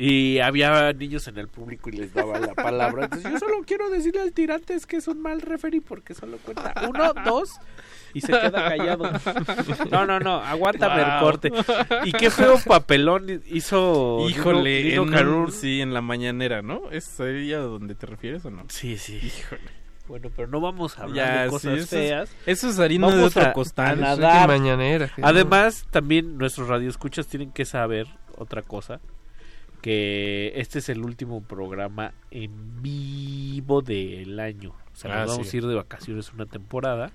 [0.00, 3.04] Y había niños en el público y les daba la palabra.
[3.06, 6.72] Entonces yo solo quiero decirle al Tirantes que es un mal referee porque solo cuenta
[6.88, 7.56] uno, dos
[8.14, 9.10] y se queda callado.
[9.90, 11.20] No, no, no, aguántame el Wow.
[11.20, 11.52] corte.
[12.04, 16.90] Y qué feo papelón hizo Híjole, Nino- Nino en un- sí, en la mañanera, ¿no?
[16.90, 18.64] ¿Es sería donde te refieres o no?
[18.68, 19.18] Sí, sí.
[19.22, 19.62] Híjole.
[20.08, 22.34] Bueno, pero no vamos a hablar Ya, de sí, cosas es- feas.
[22.46, 24.02] eso es harina de Vamos otro a- costal.
[24.02, 24.48] a nadar.
[24.48, 28.06] mañanera, Además, también nuestros radioescuchas tienen que saber
[28.36, 29.00] otra cosa.
[29.82, 34.70] Que este es el último programa en vivo del año.
[34.92, 35.56] O sea, Ah, nos vamos sí.
[35.56, 37.12] a ir de vacaciones una temporada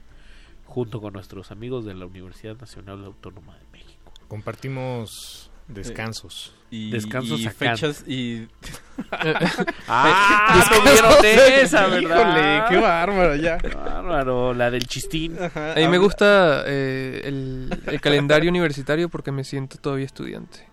[0.73, 4.11] junto con nuestros amigos de la Universidad Nacional Autónoma de México.
[4.27, 6.53] Compartimos descansos.
[6.71, 8.47] Y, Descansos y a fechas y...
[9.87, 11.99] Ah, no vieron de esa, ¿verdad?
[12.01, 13.57] Híjole, qué bárbaro, ya.
[13.57, 15.37] Qué bárbaro, la del chistín.
[15.39, 20.67] A mí me gusta eh, el, el calendario universitario porque me siento todavía estudiante.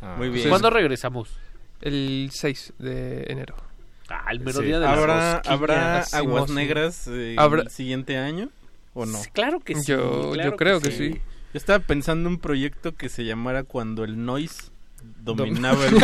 [0.00, 0.46] Muy bien.
[0.46, 1.30] Entonces, ¿Cuándo regresamos?
[1.80, 3.54] El 6 de enero.
[4.08, 4.66] Ah, el mero Sí.
[4.66, 5.52] día de las ¿Habrá, rosquillas.
[5.52, 8.50] ¿habrá aguas negras eh, Habrá- el siguiente año
[8.94, 9.18] o no?
[9.32, 9.92] Claro que sí.
[9.92, 11.10] Yo- claro yo creo que sí.
[11.52, 14.70] Yo estaba pensando un proyecto que se llamara Cuando el Noise
[15.22, 15.94] dominaba el...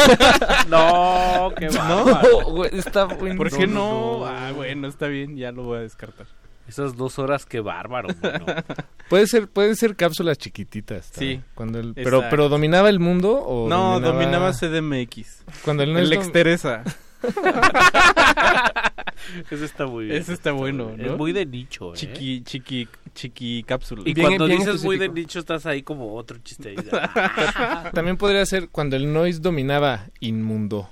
[0.68, 2.44] No, qué bárbaro.
[2.50, 3.36] güey, está bueno.
[3.36, 4.18] ¿Por qué no?
[4.20, 4.26] no.
[4.26, 6.26] Ah, bueno, está bien, ya lo voy a descartar.
[6.68, 8.08] Esas dos horas, qué bárbaro.
[9.08, 11.10] Puede ser, puede ser cápsulas chiquititas.
[11.12, 11.40] Sí.
[11.56, 12.26] Cuando el, pero, Exacto.
[12.30, 15.42] pero dominaba el mundo o No, dominaba, dominaba CDMX.
[15.64, 16.84] Cuando el no el ex Teresa.
[19.50, 20.16] Eso está muy bien.
[20.16, 21.12] Ese está bueno, ¿no?
[21.12, 21.96] Es muy de nicho, ¿eh?
[21.96, 24.02] Chiqui, chiqui, chiqui cápsula.
[24.06, 26.70] Y Bien- cuando bien dices muy de nicho, estás ahí como otro chiste.
[26.70, 26.90] ahí de-
[27.92, 30.88] También podría ser cuando el noise dominaba inmundo.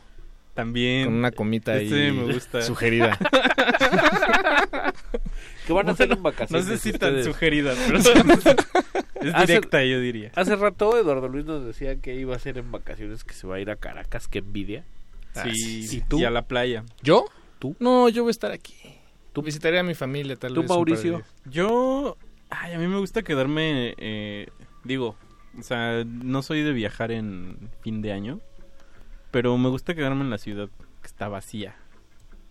[0.55, 1.05] También.
[1.07, 2.63] Con una comita ahí Ese me gusta.
[2.63, 3.17] sugerida.
[5.67, 6.67] ¿Qué van a hacer en No vacaciones?
[6.67, 8.07] sé si tan sugerida, pero es
[9.35, 10.31] Hace- directa, yo diría.
[10.35, 13.57] Hace rato Eduardo Luis nos decía que iba a hacer en vacaciones que se va
[13.57, 14.85] a ir a Caracas, que envidia.
[15.43, 16.19] Sí, ¿Y tú?
[16.19, 16.85] y a la playa.
[17.03, 17.25] ¿Yo?
[17.59, 17.77] ¿Tú?
[17.81, 18.75] No, yo voy a estar aquí.
[19.33, 20.69] Tú visitaría a mi familia, tal ¿Tú, vez.
[20.69, 21.23] de Mauricio?
[21.45, 22.17] Yo,
[22.51, 24.49] ay, a mí me gusta quedarme, eh,
[24.85, 25.17] digo,
[25.59, 28.41] o sea, no soy de viajar en fin de año,
[29.31, 30.69] pero me gusta quedarme en la ciudad
[31.01, 31.77] que está vacía.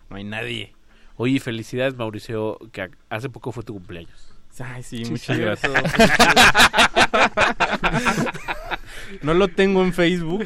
[0.10, 0.74] No hay nadie.
[1.16, 4.34] Oye, felicidades, Mauricio, que hace poco fue tu cumpleaños.
[4.60, 5.72] Ay, sí, muchas gracias.
[9.22, 10.46] no lo tengo en Facebook.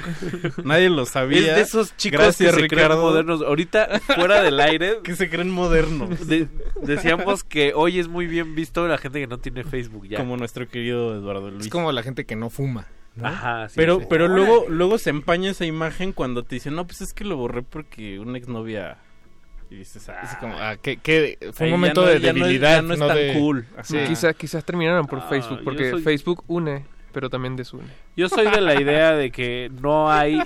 [0.63, 1.39] Nadie lo sabía.
[1.51, 3.01] Es de esos chicos Gracias, que se creen Ricardo.
[3.01, 3.41] modernos.
[3.41, 6.27] Ahorita, fuera del aire, Que se creen modernos.
[6.27, 6.47] de-
[6.83, 10.17] decíamos que hoy es muy bien visto la gente que no tiene Facebook ya.
[10.17, 11.65] Como nuestro querido Eduardo Luis.
[11.65, 12.87] Es como la gente que no fuma.
[13.15, 13.27] ¿no?
[13.27, 14.05] Ajá, sí, pero sí.
[14.09, 17.35] pero luego luego se empaña esa imagen cuando te dicen, no, pues es que lo
[17.35, 18.97] borré porque una exnovia...
[19.69, 22.39] Y dices, ah, Es como, ah, que, que fue un momento no- de ya no
[22.39, 22.75] es- debilidad.
[22.77, 23.65] ya no es tan de- cool.
[23.83, 27.87] Sí, quizás quizás terminaron por Ah, Facebook porque soy- Facebook une, pero también desune.
[28.15, 30.41] Yo soy de la idea de que no hay...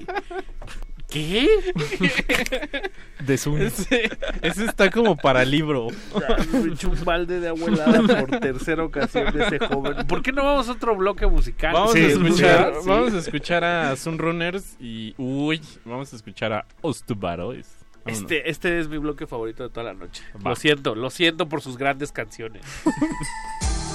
[1.08, 1.48] ¿Qué?
[3.20, 3.68] Desune.
[3.68, 4.10] Ese,
[4.42, 5.88] ese está como para libro.
[5.88, 10.06] Un balde de agua helada por tercera ocasión de ese joven.
[10.08, 11.74] ¿Por qué no vamos a otro bloque musical?
[11.74, 12.90] Vamos, Sí, a es escuchar, Sí.
[12.90, 17.68] vamos a escuchar a Sunrunners y uy, vamos a escuchar a Ostubarois.
[18.06, 20.24] Este, este es mi bloque favorito de toda la noche.
[20.44, 20.50] Va.
[20.50, 22.62] Lo siento, lo siento por sus grandes canciones.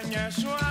[0.00, 0.67] sueño es.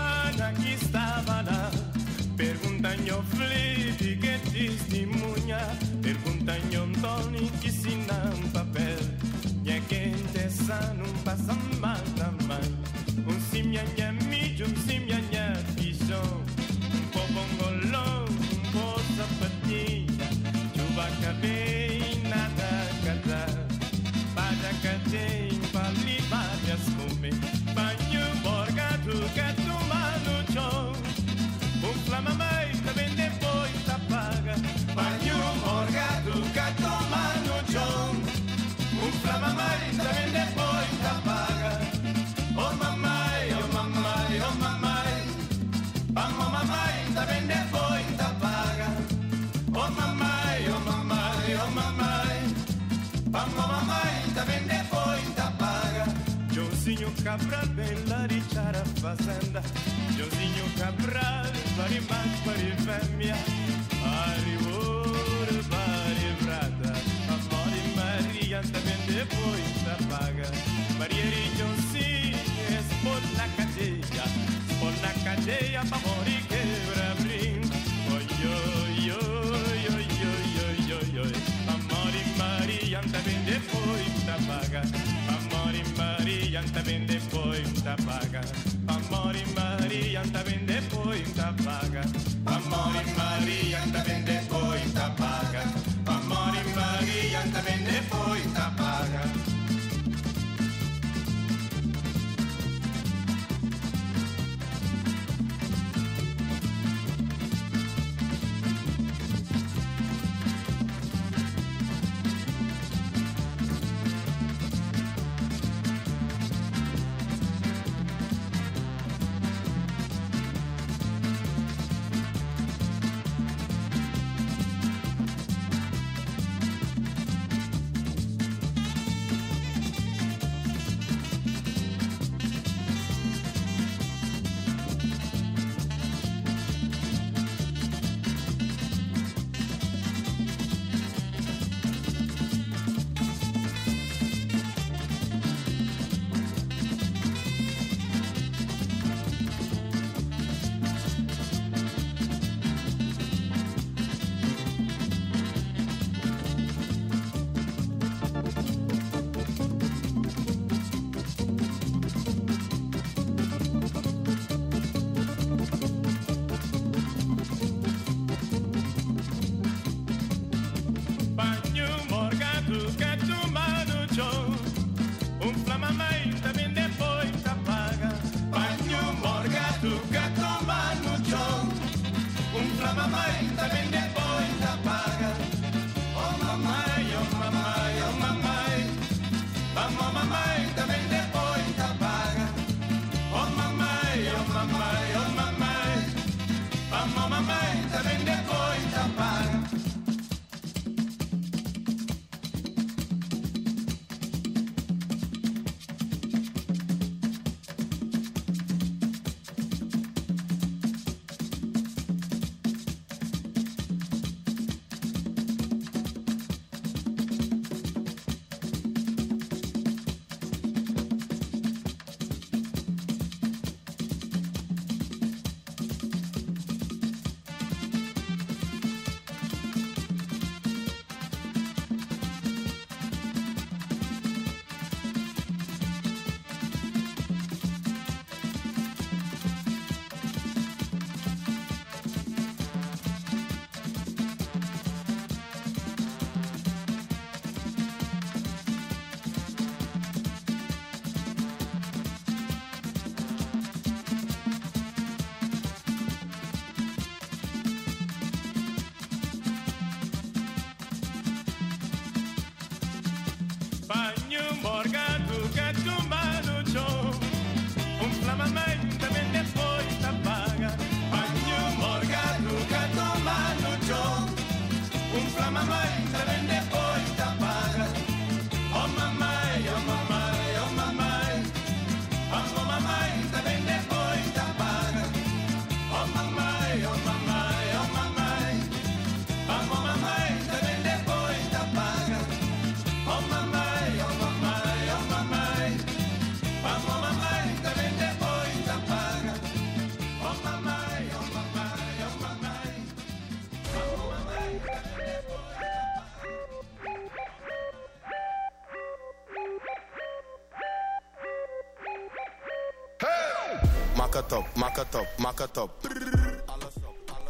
[314.28, 315.72] Maca top, maca top, maca top.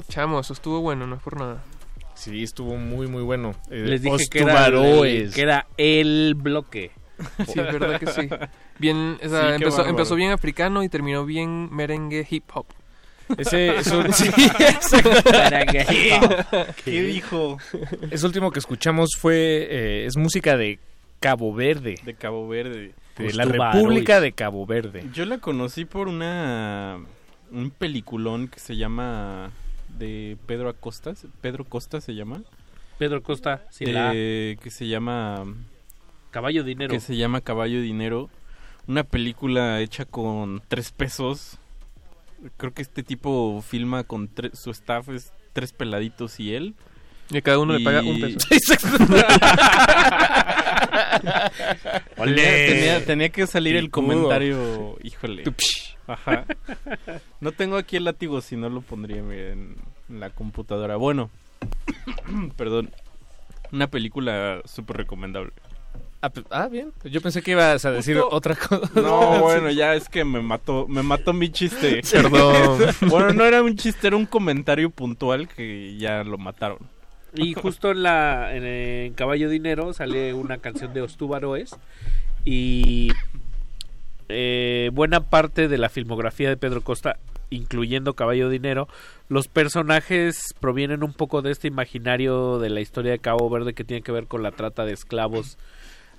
[0.09, 1.63] Chamo, eso estuvo bueno, no es por nada.
[2.15, 3.53] Sí, estuvo muy, muy bueno.
[3.69, 5.33] Eh, Les dije que era, el- Ostubaroes.
[5.35, 6.91] que era el bloque.
[7.45, 8.29] Sí, es verdad que sí.
[8.79, 12.67] Bien, o sea, Sí, empezó, bien africano y terminó bien merengue hip hop.
[13.37, 14.29] Ese, eso, sí,
[15.31, 16.75] Merengue hip hop.
[16.85, 17.57] ¿Qué dijo?
[18.11, 20.79] Ese último que escuchamos fue, eh, es música de
[21.19, 22.93] Cabo Verde, De Cabo Verde.
[23.23, 23.75] De la Ostubaroes.
[23.75, 25.05] República de Cabo Verde.
[25.13, 26.97] Yo la conocí por una
[27.51, 29.51] un peliculón que se llama
[29.97, 32.41] de Pedro Acosta, Pedro Costa se llama,
[32.97, 35.43] Pedro Costa, sin la que se llama
[36.31, 36.91] Caballo Dinero.
[36.91, 38.29] que se llama Caballo Dinero,
[38.87, 41.57] una película hecha con tres pesos.
[42.57, 46.75] Creo que este tipo filma con tre- su staff es tres peladitos y él.
[47.29, 48.37] Y a cada uno le paga un peso.
[52.15, 55.43] Tenía, tenía- tenía que salir el comentario, híjole.
[56.07, 56.45] Ajá.
[57.41, 59.75] No tengo aquí el látigo, si no lo pondría en,
[60.09, 60.95] en la computadora.
[60.95, 61.29] Bueno,
[62.57, 62.91] perdón.
[63.71, 65.51] Una película súper recomendable.
[66.21, 66.93] Ah, pe- ah, bien.
[67.03, 68.89] Yo pensé que ibas a decir Justo- otra cosa.
[68.95, 72.01] No, bueno, ya es que me mató, me mató mi chiste.
[72.09, 72.79] Perdón.
[73.09, 76.77] bueno, no era un chiste, era un comentario puntual que ya lo mataron.
[77.35, 81.75] Y justo en la en, en Caballo Dinero sale una canción de Ostubaroes
[82.45, 83.11] y
[84.29, 87.17] eh, buena parte de la filmografía de Pedro Costa,
[87.49, 88.87] incluyendo Caballo Dinero,
[89.29, 93.83] los personajes provienen un poco de este imaginario de la historia de Cabo Verde que
[93.83, 95.57] tiene que ver con la trata de esclavos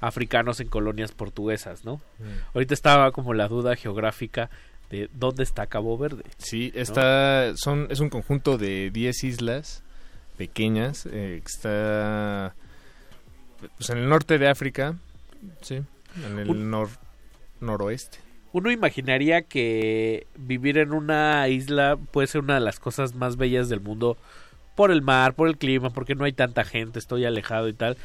[0.00, 2.00] africanos en colonias portuguesas, ¿no?
[2.54, 4.48] Ahorita estaba como la duda geográfica
[4.90, 6.24] de dónde está Cabo Verde.
[6.38, 9.82] Sí, está, son, es un conjunto de 10 islas
[10.38, 12.54] pequeñas eh, que está
[13.76, 14.94] pues, en el norte de África,
[15.60, 15.82] sí,
[16.24, 16.96] en el Un- nor-
[17.60, 18.18] noroeste.
[18.52, 23.68] Uno imaginaría que vivir en una isla puede ser una de las cosas más bellas
[23.68, 24.16] del mundo
[24.74, 27.98] por el mar, por el clima, porque no hay tanta gente, estoy alejado y tal.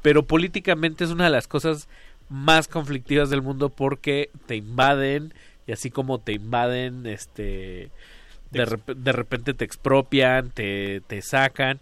[0.00, 1.88] Pero políticamente es una de las cosas
[2.30, 5.34] más conflictivas del mundo porque te invaden
[5.66, 7.90] y así como te invaden, este,
[8.52, 11.80] de, rep- de repente te expropian, te, te sacan.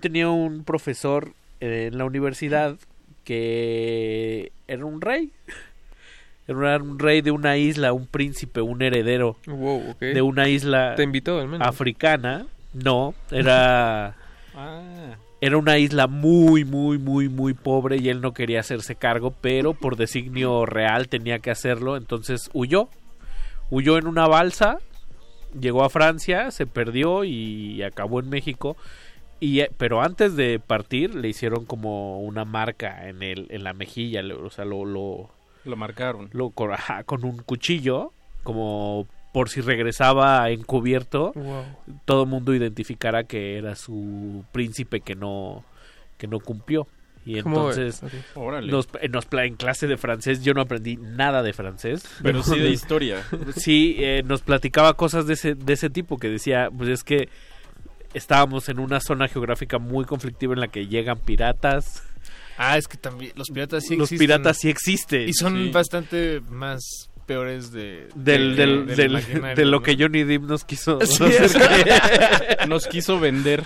[0.00, 2.76] Tenía un profesor eh, en la universidad
[3.24, 5.30] que era un rey.
[6.46, 11.02] Era un rey de una isla, un príncipe, un heredero Wow, de una isla Te
[11.02, 11.66] invitó, al menos.
[11.66, 12.46] africana.
[12.74, 14.14] No, era
[14.54, 19.32] Ah, era una isla muy, muy, muy, muy pobre y él no quería hacerse cargo,
[19.40, 22.90] pero por designio real tenía que hacerlo, entonces huyó.
[23.70, 24.76] Huyó en una balsa,
[25.58, 28.76] llegó a Francia, se perdió y acabó en México.
[29.40, 33.72] Y, eh, pero antes de partir le hicieron como una marca en el en la
[33.72, 35.30] mejilla, le- o sea, lo, lo,
[35.64, 36.30] lo marcaron.
[36.32, 41.64] lo con, ajá, con un cuchillo, como por si regresaba encubierto, Wow.
[42.04, 45.64] todo el mundo identificara que era su príncipe que no
[46.18, 46.86] que no cumplió.
[47.26, 52.04] Y entonces nos, nos pla- en clase de francés yo no aprendí nada de francés.
[52.22, 53.22] Pero sí de historia.
[53.56, 57.28] Sí, eh, nos platicaba cosas de ese, de ese tipo que decía, pues es que
[58.12, 62.02] estábamos en una zona geográfica muy conflictiva en la que llegan piratas.
[62.56, 64.18] Ah, es que también los piratas sí Los existen.
[64.26, 65.28] piratas sí existen.
[65.28, 65.70] Y son Sí.
[65.70, 68.08] bastante más peores de...
[68.14, 69.82] Del, de- del, del del- imaginario, de lo ¿no?
[69.82, 71.24] que Johnny Depp nos quiso Sí.
[72.68, 73.62] Nos quiso vender.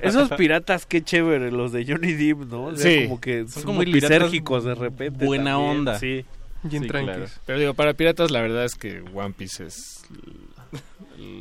[0.00, 2.64] Esos piratas, qué chévere, los de Johnny Depp, ¿no?
[2.64, 3.04] O sea, Sí.
[3.04, 5.24] como que Son son, como muy lisérgicos de repente.
[5.24, 5.98] buena también, onda.
[5.98, 6.24] Sí.
[6.64, 7.24] Bien claro.
[7.46, 10.04] Pero digo, para piratas la verdad es que One Piece es...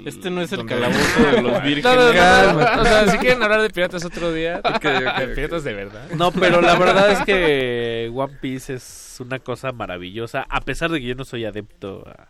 [0.05, 1.83] Este no es el calabozo de los vírgenes.
[1.83, 2.79] No, no, no, no, Cálmate.
[2.79, 6.09] O sea, si quieren hablar de piratas otro día, Ok, ok, de piratas de verdad.
[6.15, 10.99] No, pero la verdad es que One Piece es una cosa maravillosa, a pesar de
[10.99, 12.27] que yo no soy adepto a,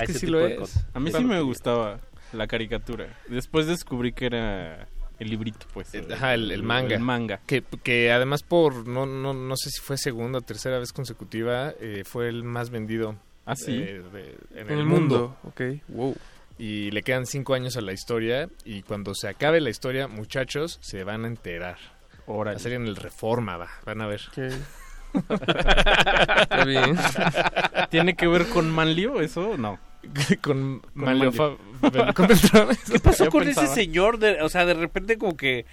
[0.00, 0.58] a Es que ese sí tipo lo de es.
[0.60, 0.86] cosas.
[0.92, 2.00] A mí sí me gustaba
[2.32, 3.06] la caricatura.
[3.28, 4.88] Después descubrí que era
[5.18, 5.92] el librito, pues.
[6.12, 6.96] Ajá, el, el manga.
[6.96, 7.40] El manga.
[7.46, 11.72] Que, que además por, no, no, no sé si fue segunda o tercera vez consecutiva,
[11.80, 13.74] eh, fue el más vendido Ah, sí.
[13.76, 15.36] eh, de- en, En el mundo.
[15.44, 16.14] Ok, wow.
[16.58, 20.78] Y le quedan cinco años a la historia y cuando se acabe la historia, muchachos,
[20.82, 21.76] se van a enterar.
[22.28, 22.56] Va Órale.
[22.56, 24.20] a salir en el Reforma, va, van a ver.
[24.28, 24.38] Ok.
[25.30, 26.96] Está bien.
[27.90, 29.56] ¿Tiene que ver con Manlio eso?
[29.56, 29.78] No.
[30.42, 31.30] con Con Manlio.
[32.90, 33.66] ¿Qué pasó Yo con pensaba.
[33.66, 34.18] ese señor?
[34.18, 35.66] De, o sea, de repente como que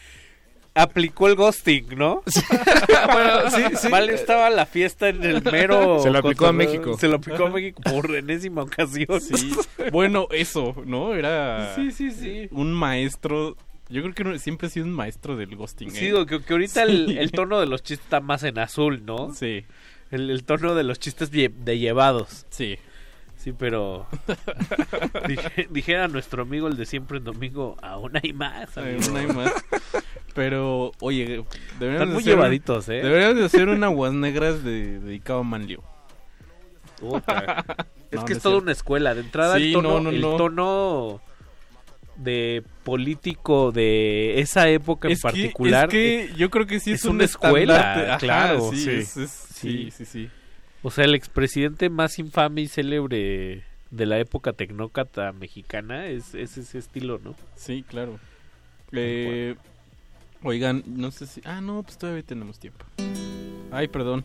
[0.75, 2.23] aplicó el ghosting, ¿no?
[3.13, 3.87] bueno, sí, sí.
[3.89, 5.99] Vale, estaba la fiesta en el mero...
[6.01, 6.53] Se lo aplicó a.
[6.53, 6.97] México.
[6.97, 9.21] Se lo aplicó a México por enésima ocasión.
[9.21, 9.53] Sí.
[9.91, 11.13] Bueno, eso, ¿no?
[11.13, 12.11] Era sí, sí.
[12.11, 12.47] sí.
[12.51, 13.55] un maestro.
[13.89, 15.91] Yo creo que siempre ha sido un maestro del ghosting.
[15.91, 16.03] Sí, ¿eh?
[16.05, 17.17] digo, que, que ahorita el, Sí.
[17.19, 19.33] el tono de los chistes está más en azul, ¿no?
[19.33, 19.65] Sí,
[20.09, 22.45] El, el tono de los chistes de llevados.
[22.49, 22.77] sí.
[23.35, 24.07] Sí, pero
[25.27, 28.77] dije- dijera nuestro amigo el de siempre en domingo, aún hay más.
[28.77, 29.11] Ay, amigo".
[29.11, 29.51] no hay más.
[30.33, 31.43] Pero, oye,
[31.79, 32.93] deberían Están de muy hacer- llevaditos, ¿eh?
[33.03, 35.83] Deberían de hacer un aguas negras de, dedicado a Manlio.
[36.99, 37.63] Puta.
[38.11, 39.13] es No, que no es toda una escuela.
[39.13, 40.35] De entrada, Sí, el, tono, no, no, el no.
[40.37, 41.21] tono
[42.15, 45.85] de político de esa época en Es que- particular.
[45.85, 48.13] es que yo creo que sí es un una escuela.
[48.13, 48.89] Ajá, claro, sí, sí.
[48.91, 50.29] es- es- sí, sí, sí.
[50.81, 56.57] O sea, el expresidente más infame y célebre de la época tecnócrata mexicana es, es
[56.57, 57.35] ese estilo, ¿no?
[57.55, 58.19] Sí, claro.
[58.91, 59.55] Eh,
[60.43, 61.41] oigan, no sé si...
[61.45, 62.85] Ah, no, pues todavía tenemos tiempo.
[63.71, 64.23] Ay, perdón.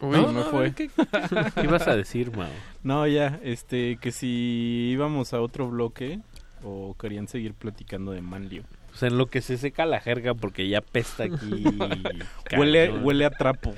[0.00, 0.10] Uy.
[0.16, 0.72] no, No, me no, fue.
[0.74, 0.90] ¿qué-
[1.54, 2.48] qué ibas a decir, Mao?
[2.82, 6.18] No, ya, este, que si íbamos a otro bloque
[6.64, 8.64] o querían seguir platicando de Manlio.
[8.94, 11.64] O sea, en lo que se seca la jerga porque ya pesta aquí.
[12.58, 13.74] Huele, huele a trapo.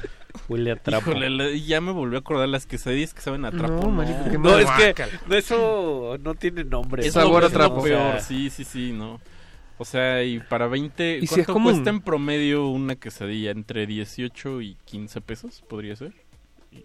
[0.49, 1.11] Huele a trapo.
[1.13, 3.83] Híjole, ya me volvió a acordar las quesadillas que saben a trapo.
[3.85, 4.95] No, marico, qué No, es que
[5.29, 7.07] no, eso no tiene nombre.
[7.07, 7.83] Es Sabor a lo trapo.
[7.85, 9.21] peor, O sea, sí, sí, sí, no.
[9.79, 11.73] O sea, y para 20, ¿Y si ¿cuánto es común?
[11.73, 13.51] cuesta en promedio una quesadilla?
[13.51, 16.13] ¿Entre 18 y 15 pesos podría ser?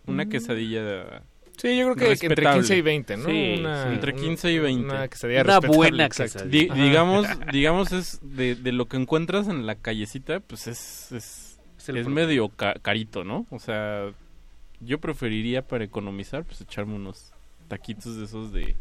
[0.08, 0.30] Una Mm.
[0.30, 1.22] quesadilla
[1.58, 2.60] Sí, yo creo que entre respetable.
[2.62, 3.26] 15 y 20, ¿no?
[3.26, 3.90] Sí, Una- sí.
[3.94, 4.86] entre una- 15 y 20.
[4.96, 6.46] una quesadilla Una buena exacto.
[6.46, 6.84] Di- quesadilla.
[6.86, 11.90] digamos, digamos es de, de lo que encuentras en la callecita, pues es es, Es
[11.90, 13.46] es medio ca- carito, ¿no?
[13.50, 14.10] O sea,
[14.80, 17.34] yo preferiría para economizar, pues echarme unos
[17.68, 18.76] taquitos de esos de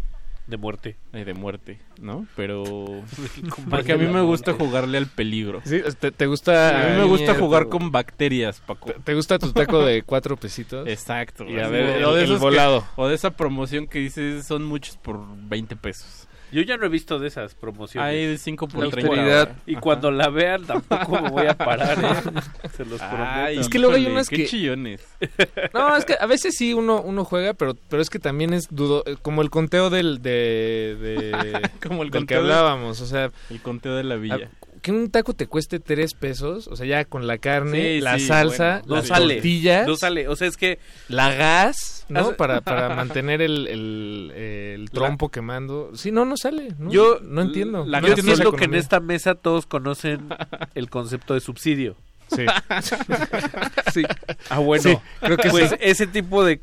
[0.49, 0.97] de muerte.
[1.13, 2.27] de muerte, ¿no?
[2.35, 2.65] Pero
[3.71, 5.61] porque a mí me gusta jugarle al peligro.
[5.65, 6.87] Sí, ¿te, te gusta?
[6.87, 7.41] A mí me gusta Mierda.
[7.41, 8.93] jugar con bacterias, Paco.
[9.05, 10.89] ¿Te gusta tu taco de cuatro pesitos?
[10.89, 11.45] Exacto.
[11.45, 12.85] Y a así ver, de- el, o de el esos que- volado.
[12.97, 16.28] o de esa promoción que dices son muchos por 20 pesos.
[16.53, 18.09] Yo ya no he visto de esas promociones.
[18.09, 19.39] Hay de 5 por La 30 austeridad.
[19.41, 19.57] ahora.
[19.67, 22.41] Y cuando la vean tampoco me voy a parar, ¿eh?
[22.77, 23.25] Se los prometo.
[23.31, 25.07] Ay, Es que luego hay unas qué que- chillones.
[25.75, 28.69] No, es que a veces sí uno, uno juega, pero, pero es que también es
[28.71, 33.01] dudo, eh, como el conteo del, de, de- Como el del que conteo de- hablábamos,
[33.01, 34.51] o sea, El conteo de la villa.
[34.79, 38.19] Que un taco te cueste tres pesos, o sea, ya con la carne, Sí, la
[38.19, 39.35] sí, salsa, bueno, las sale.
[39.35, 40.29] tortillas, No sale.
[40.29, 42.21] O sea, es que la gas, ¿no?
[42.21, 45.91] Hace- Para, para mantener el, el, el trompo quemando.
[45.95, 46.75] Sí, no, no sale.
[46.79, 46.91] ¿no?
[46.91, 47.85] yo no entiendo.
[47.87, 50.29] La No yo entiendo que en esta mesa todos conocen
[50.75, 51.97] el concepto de subsidio.
[52.35, 52.45] Sí.
[53.93, 54.03] sí.
[54.51, 54.83] Ah, bueno.
[54.83, 55.77] Sí, creo que pues sí.
[55.81, 56.57] ese tipo de,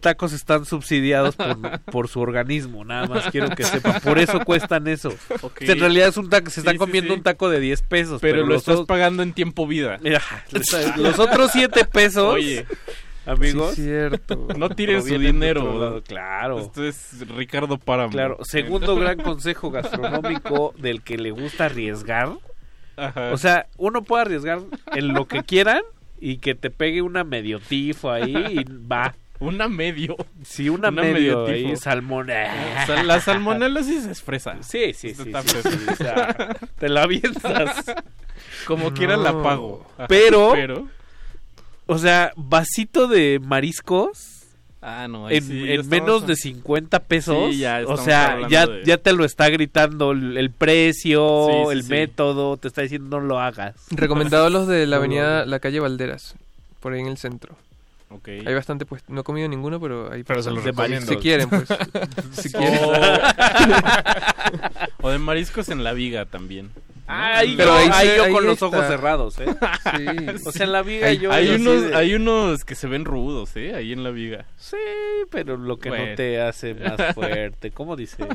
[0.00, 2.84] tacos están subsidiados por, por su organismo.
[2.84, 4.00] Nada más quiero que sepan.
[4.00, 5.14] Por eso cuestan eso.
[5.42, 5.58] Ok.
[5.62, 6.50] O sea, en realidad es un taco.
[6.50, 7.18] Se están sí, comiendo sí.
[7.18, 8.20] un taco de 10 pesos.
[8.20, 9.98] Pero, lo los estás otros- pagando en tiempo vida.
[10.96, 12.34] Los otros 7 pesos.
[12.34, 12.66] Oye,
[13.26, 13.74] amigos.
[13.74, 14.48] Sí, cierto.
[14.56, 16.02] no tiren su dinero.
[16.06, 16.60] Claro.
[16.60, 18.10] Esto es Ricardo Páramo.
[18.10, 22.32] Claro, segundo gran consejo gastronómico del que le gusta arriesgar.
[22.98, 23.30] Ajá.
[23.32, 24.60] O sea, uno puede arriesgar
[24.94, 25.82] en lo que quieran
[26.20, 29.14] y que te pegue una medio tifo ahí y va.
[29.40, 30.16] una medio.
[30.42, 31.76] Sí, una, Una medio, medio tifo.
[31.82, 32.86] salmonela.
[32.86, 34.56] Sal- la salmonela sí es fresa.
[34.62, 35.22] Sí, sí, sí.
[35.22, 35.70] Está sí, fresa.
[35.70, 37.84] sí, o sea, te la avientas.
[38.66, 39.86] Como quiera la pago.
[40.08, 40.54] Pero
[41.86, 44.37] O sea, vasito de mariscos
[44.80, 47.50] Ah, no, en, sí, menos a- de 50 pesos.
[47.52, 51.52] Sí, ya o sea, ya, de- ya te lo está gritando el, el precio, Sí,
[51.66, 51.90] sí, el sí.
[51.90, 53.74] método, te está diciendo no lo hagas.
[53.90, 55.44] Recomendado los de la avenida.
[55.46, 56.36] La Calle Valderas,
[56.80, 57.56] por ahí en el centro.
[58.10, 58.28] Ok.
[58.28, 61.06] Hay bastante, pues, no he comido ninguno, pero hay Pero se los de recomiendo.
[61.12, 61.68] Si quieren, pues.
[62.32, 62.78] si quieren.
[65.02, 66.70] O de mariscos en la viga también.
[67.10, 68.66] Ahí Pero yo, ahí ahí yo ahí con los está.
[68.66, 69.46] ojos cerrados, ¿eh?
[69.96, 70.06] Sí.
[70.46, 71.32] O sea, en la viga Hay, yo...
[71.32, 73.74] hay yo sí unos, de- hay unos que se ven rudos, ¿eh?
[73.74, 74.44] Ahí en la viga.
[74.58, 74.76] Sí,
[75.30, 76.14] pero lo que no Bueno.
[76.16, 77.70] te hace más fuerte.
[77.70, 78.26] ¿Cómo dice?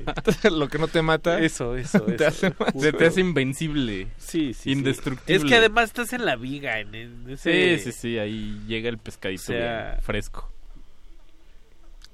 [0.51, 1.39] lo que no te mata.
[1.39, 2.27] Eso, eso, Te eso.
[2.27, 2.97] hace más- Se Justo.
[2.97, 4.07] te hace invencible.
[4.17, 4.71] Sí, sí, sí.
[4.71, 5.35] indestructible.
[5.35, 7.77] Es que además estás en la viga, en ese...
[7.77, 10.49] Sí, sí, sí, ahí llega el pescadito O sea- bien fresco.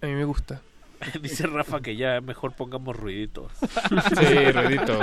[0.01, 0.61] A mí me gusta.
[1.21, 3.51] Dice Rafa que ya mejor pongamos ruiditos.
[4.19, 4.99] Sí, ruidito.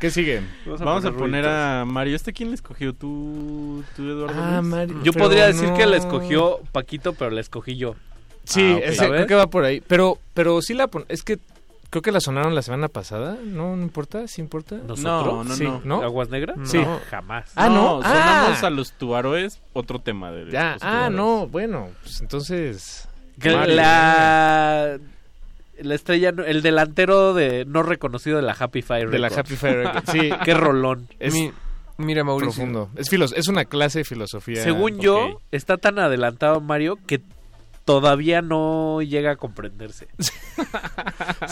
[0.00, 0.42] ¿Qué sigue?
[0.66, 1.52] Vamos a poner ruiditos.
[1.52, 2.16] a Mario.
[2.16, 2.92] ¿Este quién le escogió?
[2.92, 4.34] ¿Tú, tú Eduardo?
[4.42, 4.70] Ah, Luis?
[4.70, 4.96] Mario.
[5.02, 7.94] Yo Pero podría decir que la escogió Paquito, pero la escogí yo.
[8.44, 9.80] Sí, Ah, creo que va por ahí.
[9.80, 11.38] Pero, pero sí la pon- es que
[11.90, 13.36] creo que la sonaron la semana pasada.
[13.44, 14.76] No, no importa, sí importa.
[14.76, 15.04] ¿Nosotros?
[15.26, 15.80] No, no, Sí, no.
[15.84, 16.02] ¿no?
[16.02, 16.56] ¿Aguas negras?
[16.64, 16.78] Sí.
[16.78, 17.52] No, jamás.
[17.54, 18.02] Ah, no.
[18.02, 18.66] sonamos Ah.
[18.66, 23.08] a los tubaroes, otro tema de Ya, ah, no, bueno, pues entonces.
[23.66, 24.98] La...
[25.82, 29.28] La estrella, no- el delantero de no reconocido de la Happy Fire De la.
[29.28, 30.10] Happy Fire Records.
[30.12, 31.08] Sí, Qué rolón.
[31.18, 31.52] es Mi-
[31.98, 32.52] mira, Mauricio.
[32.52, 32.90] profundo.
[32.96, 34.62] Es, filos es una clase de filosofía.
[34.62, 37.20] Según yo, está tan adelantado Mario que
[37.84, 40.08] todavía no llega a comprenderse.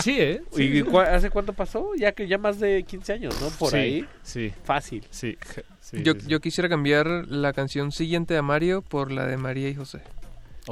[0.02, 0.42] Sí, ¿eh?
[0.52, 0.82] Sí, ¿Y sí.
[0.82, 1.90] cu- hace cuánto pasó?
[1.96, 3.48] Ya que ya más de 15 años, ¿no?
[3.50, 4.04] Por Sí, ahí.
[4.22, 5.04] Sí, Fácil.
[5.10, 5.36] sí.
[5.80, 9.74] sí, yo, yo quisiera cambiar la canción siguiente a Mario por la de María y
[9.74, 10.00] José.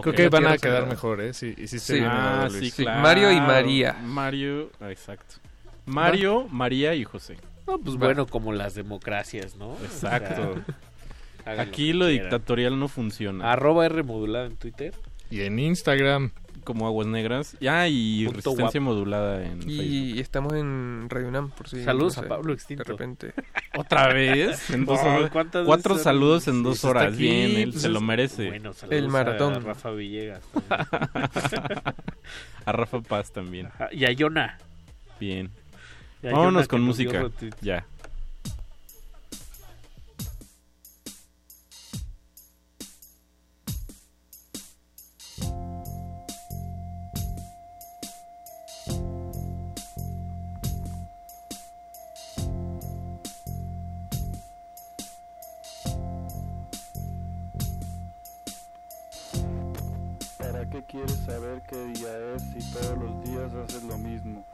[0.00, 1.32] Creo que van a quedar mejor, ¿eh?
[1.34, 2.04] Sí, hiciste Sí.
[2.04, 3.02] Ah, sí, claro.
[3.02, 3.92] Mario y María.
[4.02, 5.36] Mario, ah, exacto.
[5.86, 7.36] Mario, María y José.
[7.66, 8.06] No, pues Va.
[8.06, 9.76] bueno, como las democracias, ¿no?
[9.82, 10.50] Exacto.
[10.50, 10.64] O sea,
[11.52, 13.52] hagan Aquí lo dictatorial no funciona.
[13.52, 14.94] Arroba R modulada en Twitter.
[15.30, 16.32] Y en Instagram.
[16.68, 17.56] Como aguas negras.
[17.62, 18.90] Ya, y Punto resistencia guap.
[18.94, 19.84] modulada en Facebook.
[19.86, 21.82] Y estamos en Radio UNAM, por si.
[21.82, 22.84] Saludos no a sé, Pablo Extinto.
[22.84, 23.32] De repente.
[23.74, 24.68] ¿Otra vez?
[24.68, 25.30] En dos horas.
[25.30, 26.04] ¿cuántas Cuatro veces?
[26.04, 27.14] saludos en dos horas.
[27.14, 28.48] aquí, Bien, él pues se lo merece.
[28.48, 29.54] Bueno, saludos El maratón.
[29.54, 30.42] A Rafa Villegas.
[32.66, 33.68] a Rafa Paz también.
[33.68, 34.58] Ajá, y a Yona.
[35.18, 35.50] Bien.
[36.22, 37.24] Y a Vámonos Yona con música.
[37.62, 37.86] Ya.
[60.98, 64.44] Quieres saber qué día es si todos los días haces lo mismo?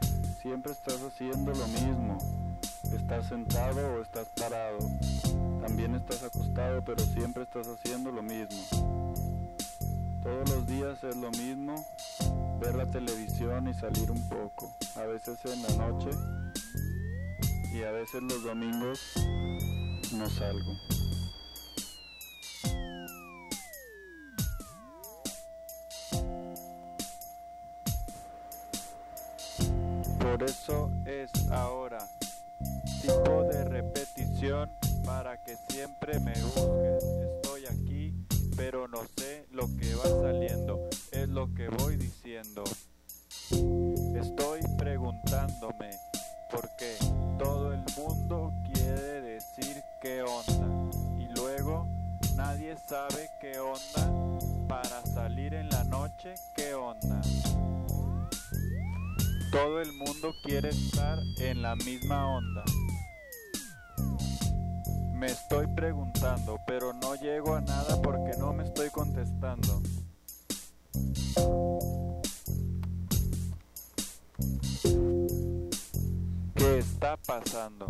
[0.42, 2.18] Siempre estás haciendo lo mismo.
[2.94, 4.78] Estás sentado o estás parado.
[5.62, 8.60] También estás acostado, pero siempre estás haciendo lo mismo.
[10.22, 11.82] Todos los días es lo mismo.
[12.60, 14.70] Ver la televisión y salir un poco.
[14.96, 16.10] A veces en la noche
[17.72, 19.00] y a veces los domingos
[20.12, 21.03] no salgo.
[30.24, 31.98] Por eso es ahora
[33.02, 34.70] tipo de repetición
[35.04, 37.04] para que siempre me busques.
[37.36, 38.14] Estoy aquí,
[38.56, 42.64] pero no sé lo que va saliendo, es lo que voy diciendo.
[43.50, 45.90] Estoy preguntándome
[46.50, 46.96] por qué
[47.38, 51.86] todo el mundo quiere decir qué onda y luego
[52.34, 54.10] nadie sabe qué onda
[54.68, 57.20] para salir en la noche, qué onda.
[59.54, 62.64] Todo el mundo quiere estar en la misma onda.
[65.12, 69.80] Me estoy preguntando, pero no llego a nada porque no me estoy contestando.
[76.56, 77.86] ¿Qué está pasando?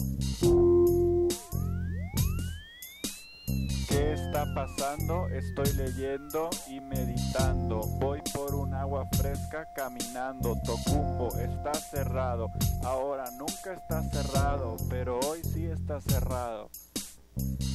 [4.34, 5.28] Está pasando?
[5.28, 7.82] Estoy leyendo y meditando.
[8.00, 10.56] Voy por un agua fresca caminando.
[10.64, 12.50] Tocumbo está cerrado.
[12.82, 16.68] Ahora nunca está cerrado, pero hoy sí está cerrado.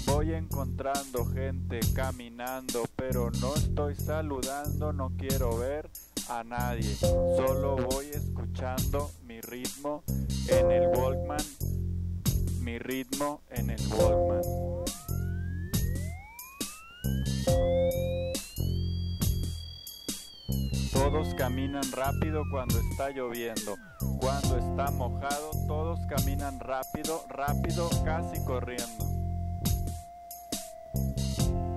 [0.06, 5.90] Voy encontrando gente caminando, pero no estoy saludando, no quiero ver
[6.28, 6.94] a nadie.
[6.96, 10.04] Solo voy escuchando mi ritmo
[10.50, 11.46] en el Walkman.
[12.60, 14.99] Mi ritmo en el Walkman.
[20.94, 23.76] Todos caminan rápido cuando está lloviendo.
[24.20, 29.06] Cuando está mojado, todos caminan rápido, rápido, casi corriendo.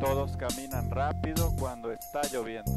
[0.01, 2.73] Todos caminan rápido cuando está lloviendo.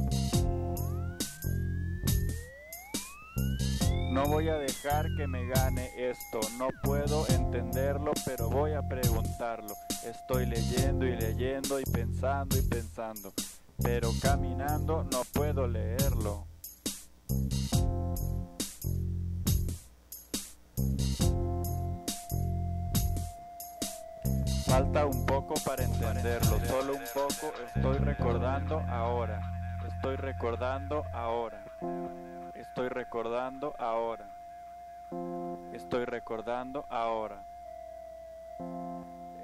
[4.12, 9.76] No voy a dejar que me gane esto, no puedo entenderlo, pero voy a preguntarlo.
[10.06, 13.34] Estoy leyendo y leyendo y pensando y pensando,
[13.82, 16.46] pero caminando no puedo leerlo.
[24.68, 29.42] Falta un poco para entenderlo, solo un poco estoy recordando ahora,
[29.88, 31.66] estoy recordando ahora,
[32.54, 34.30] estoy recordando ahora,
[35.74, 37.44] estoy recordando ahora,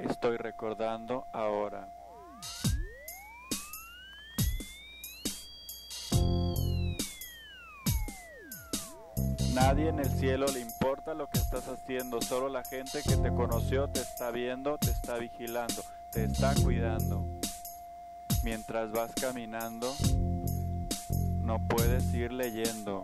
[0.05, 1.87] estoy recordando ahora.
[9.53, 13.33] Nadie en el cielo le importa lo que estás haciendo, solo la gente que te
[13.33, 17.25] conoció te está viendo, te está vigilando, te está cuidando.
[18.43, 19.93] Mientras vas caminando,
[21.41, 23.03] no puedes ir leyendo.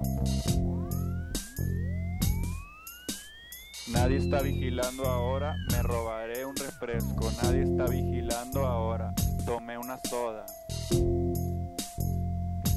[3.90, 7.32] Nadie está vigilando ahora, me robaré un refresco.
[7.42, 9.14] Nadie está vigilando ahora,
[9.46, 10.46] tomé una soda.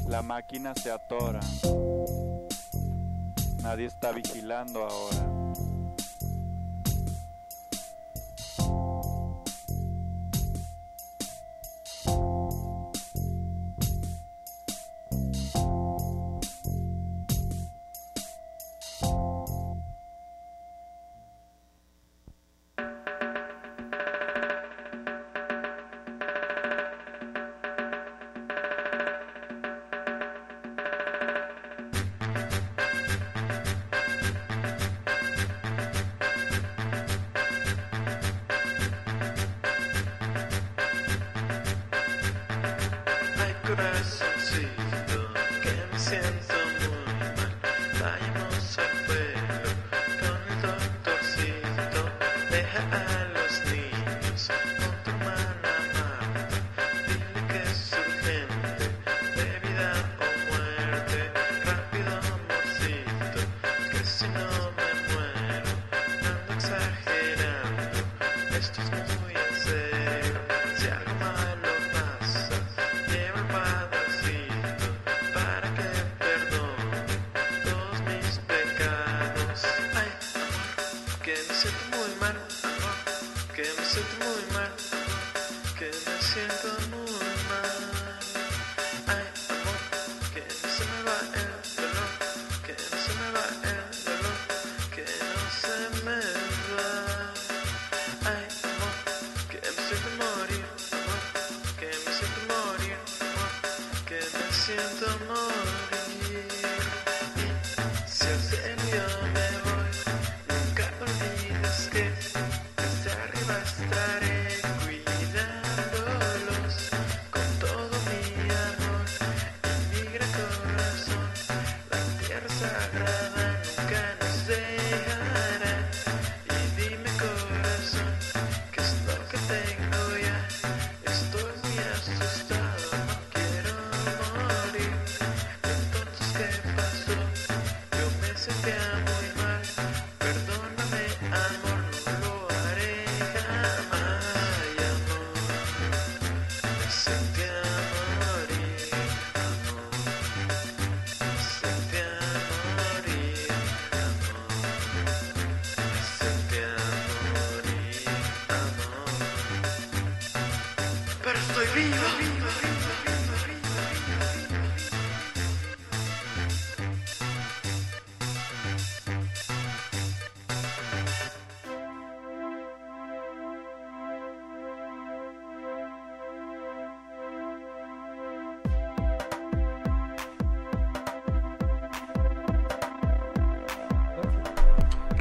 [0.07, 1.41] La máquina se atora.
[3.61, 5.40] Nadie está vigilando ahora.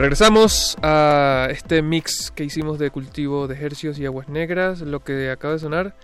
[0.00, 4.80] Regresamos a este mix que hicimos de cultivo de hercios y aguas negras.
[4.80, 5.94] Lo que acaba de sonar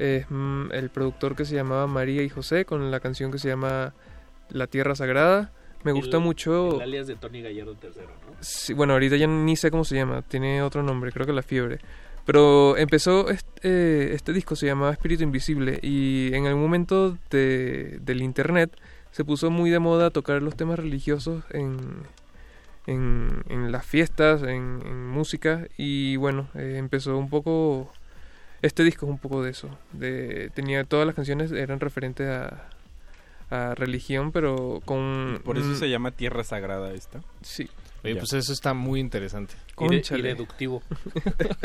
[0.00, 3.46] es mm, el productor que se llamaba María y José con la canción que se
[3.46, 3.94] llama
[4.50, 5.52] La Tierra Sagrada.
[5.84, 6.74] Me gusta El- mucho.
[6.74, 8.32] El alias de Tony Gallardo III, ¿no?
[8.40, 11.42] Sí, bueno, ahorita ya ni sé cómo se llama, tiene otro nombre, creo que La
[11.42, 11.78] Fiebre.
[12.26, 18.20] Pero empezó, este, este disco se llamaba Espíritu Invisible y en algún momento de, del
[18.20, 18.76] internet
[19.12, 21.76] se puso muy de moda tocar los temas religiosos en,
[22.86, 27.92] en, en las fiestas, en, en música y bueno, eh, empezó un poco...
[28.62, 32.68] Este disco es un poco de eso, de, tenía todas las canciones eran referentes a,
[33.50, 35.40] a religión, pero con...
[35.44, 37.20] Por eso se llama Tierra Sagrada esta.
[37.42, 37.68] Sí.
[38.02, 38.20] Oye, Ya.
[38.20, 39.54] pues eso está muy interesante.
[39.54, 40.22] Y, de- y Cónchale.
[40.34, 40.82] deductivo.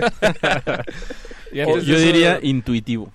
[1.51, 3.11] Y de yo eso- diría intuitivo.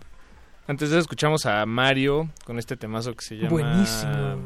[0.67, 3.51] Antes de eso escuchamos a Mario con este temazo que se llama...
[3.51, 4.41] Buenísimo.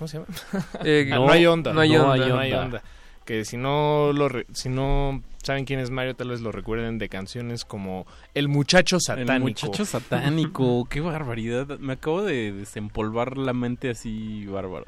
[0.00, 0.26] ¿Cómo se llama?
[0.84, 1.72] Eh, Ah, no, hay onda.
[1.74, 2.38] no hay no onda.
[2.40, 2.82] hay onda.
[3.26, 6.96] Que si no lo re- si no saben quién es Mario, tal vez lo recuerden
[6.98, 9.32] de canciones como El muchacho satánico.
[9.34, 11.78] El muchacho satánico, qué barbaridad.
[11.78, 14.86] Me acabo de desempolvar la mente así bárbaro.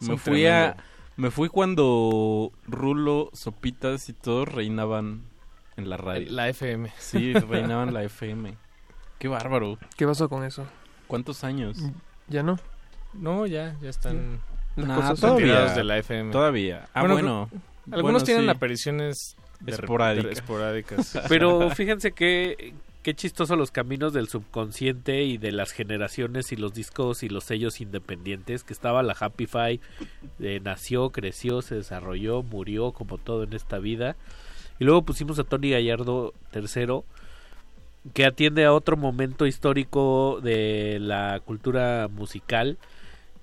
[0.00, 0.76] Me Son fui a
[1.16, 5.22] me fui cuando Rulo, Sopitas y todos reinaban
[5.76, 6.26] en la radio.
[6.30, 6.92] La FM.
[6.98, 8.54] Sí, reinaban la FM.
[9.18, 9.76] Qué bárbaro.
[9.96, 10.64] ¿Qué pasó con eso?
[11.08, 11.78] ¿Cuántos años?
[12.28, 12.58] ¿Ya no?
[13.18, 14.40] No, ya, ya están
[14.76, 15.72] Nah, cosas todavía.
[15.74, 16.32] de la FM.
[16.32, 16.88] Todavía.
[16.94, 17.50] Ah, Bueno, bueno.
[17.92, 18.50] Algunos Bueno, tienen sí.
[18.50, 19.36] apariciones
[19.66, 20.24] Esporádicas.
[20.26, 21.18] de- esporádicas.
[21.28, 26.72] Pero fíjense que qué chistoso los caminos del subconsciente y de las generaciones y los
[26.74, 29.80] discos y los sellos independientes que estaba la Happy Five
[30.40, 34.16] eh, nació, creció, se desarrolló, murió como todo en esta vida
[34.78, 37.02] y luego pusimos a Tony Gallardo III
[38.14, 42.78] que atiende a otro momento histórico de la cultura musical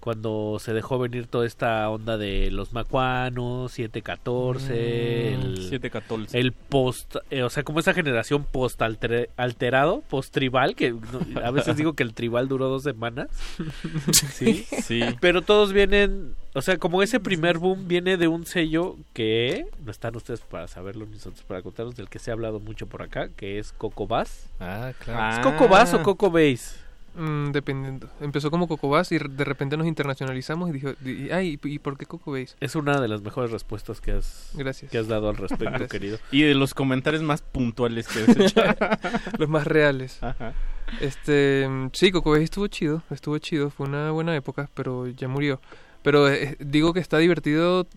[0.02, 6.40] cuando se dejó venir toda esta onda de los macuanos, 714, Mm, el, 714.
[6.40, 11.40] el post, eh, o sea, como esa generación post alter- alterado, post tribal, que no-
[11.44, 13.28] a veces digo que el tribal duró dos semanas.
[14.34, 14.66] Sí.
[14.84, 15.02] Sí.
[15.20, 19.92] Pero todos vienen, o sea, como ese primer boom viene de un sello que no
[19.92, 23.02] están ustedes para saberlo ni nosotros para contarnos del que se ha hablado mucho por
[23.04, 24.50] acá, que es Coco Bass.
[24.60, 25.36] Ah, claro.
[25.38, 26.78] ¿Es Coco Bass o Coco Bass?
[27.14, 28.10] Mm, dependiendo.
[28.22, 31.98] Empezó como Coco Bass y de repente nos internacionalizamos y dijo, y- ay, ¿y por
[31.98, 32.56] qué Coco Bass?
[32.62, 34.90] Es una de las mejores respuestas que has, Gracias.
[34.92, 35.90] que has dado al respecto, Gracias.
[35.92, 36.18] querido.
[36.32, 38.62] Y de los comentarios más puntuales que has hecho.
[39.38, 40.24] Los más reales.
[40.24, 40.54] Ajá.
[41.02, 45.60] Este, sí, Coco Base estuvo chido, estuvo chido, fue una buena época, pero ya murió.
[46.04, 47.88] Pero eh, digo que está divertido,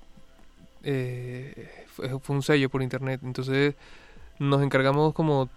[0.82, 3.74] eh, fue, fue un sello por internet, entonces
[4.38, 5.48] nos encargamos como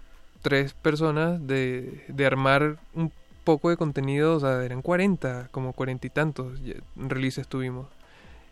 [0.42, 3.12] tres personas de, de armar un
[3.48, 6.60] poco de contenido, o sea, eran 40, como cuarenta y tantos
[6.96, 7.86] releases tuvimos.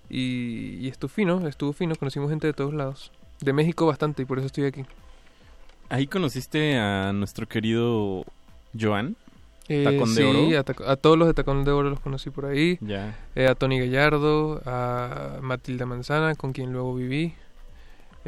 [0.08, 3.12] Y, y estuvo fino, estuvo fino, conocimos gente de todos lados.
[3.42, 4.86] De México bastante, y por eso estoy aquí.
[5.90, 8.24] Ahí conociste a nuestro querido
[8.72, 9.16] Joan.
[9.68, 10.64] Eh, Tacón de sí, Oro.
[10.86, 12.78] A, a todos los de Tacón de Oro los conocí por ahí.
[12.80, 13.18] Ya.
[13.34, 17.34] Eh, a Tony Gallardo, a Matilda Manzana, con quien luego viví.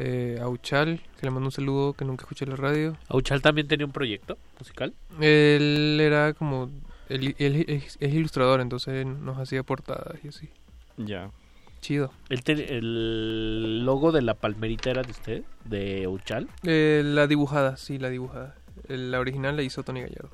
[0.01, 2.95] Eh, a Uchal, que le mando un saludo, que nunca escuché la radio.
[3.09, 4.93] ¿Auchal también tenía un proyecto musical?
[5.19, 6.69] Él era como...
[7.09, 10.49] Él, él es, es ilustrador, entonces nos hacía portadas y así.
[10.95, 11.31] Ya.
[11.81, 12.13] Chido.
[12.29, 15.43] ¿El, te- el logo de la palmerita era de usted?
[15.65, 16.47] ¿De Auchal?
[16.63, 18.55] Eh, la dibujada, sí, la dibujada.
[18.87, 20.31] La original la hizo Tony Gallardo.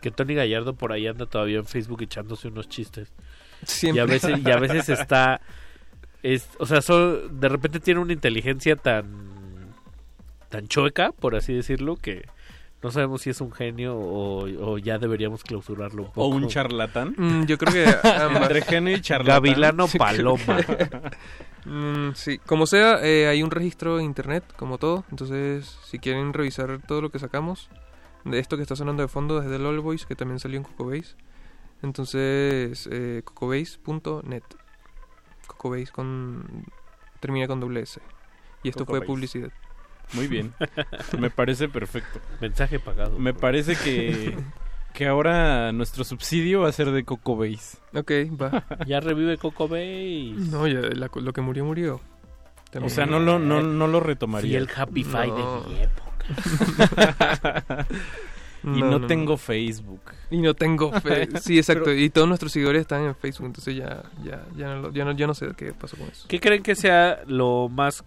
[0.00, 3.12] Que Tony Gallardo por ahí anda todavía en Facebook echándose unos chistes.
[3.64, 3.98] Siempre.
[3.98, 5.40] Y a veces, y a veces está...
[6.22, 9.28] Es, o sea, so- de repente tiene una inteligencia tan...
[10.48, 12.26] Tan chueca, por así decirlo, que
[12.82, 16.22] no sabemos si es un genio o, o ya deberíamos clausurarlo un poco.
[16.22, 17.14] O un charlatán.
[17.18, 17.84] Mm, yo creo que.
[18.42, 19.42] Entre genio y charlatán.
[19.42, 20.58] Gavilano Paloma.
[21.64, 25.04] Mm, sí, como sea, eh, hay un registro en internet, como todo.
[25.10, 27.68] Entonces, si quieren revisar todo lo que sacamos,
[28.24, 30.62] de esto que está sonando de fondo desde el All Boys, que también salió en
[30.64, 31.14] Cocobase.
[31.82, 34.42] Entonces, eh, cocobase.net.
[35.48, 36.64] Cocobase con.
[37.18, 38.00] termina con doble S.
[38.62, 39.50] Y esto fue publicidad.
[40.12, 40.54] Muy bien.
[41.18, 42.20] Me parece perfecto.
[42.40, 43.18] Mensaje pagado.
[43.18, 44.36] Me parece que,
[44.94, 47.78] que ahora nuestro subsidio va a ser de Coco Base.
[47.94, 48.10] Ok,
[48.40, 48.64] va.
[48.86, 50.34] ya revive Coco Base.
[50.50, 51.96] No, ya la- lo que murió, murió.
[51.96, 52.00] O
[52.70, 52.90] También.
[52.90, 54.52] sea, no lo, no, no lo retomaría.
[54.52, 55.62] Y el Happy Five No.
[55.62, 57.86] de mi época.
[58.64, 60.00] y no, tengo Facebook.
[60.30, 61.28] Y no tengo fe.
[61.40, 61.92] Sí, exacto.
[61.92, 65.26] y todos nuestros seguidores están en Facebook, entonces ya, ya, ya, no, ya, no, ya
[65.26, 66.26] no sé qué pasó con eso.
[66.28, 68.04] ¿Qué creen que sea lo más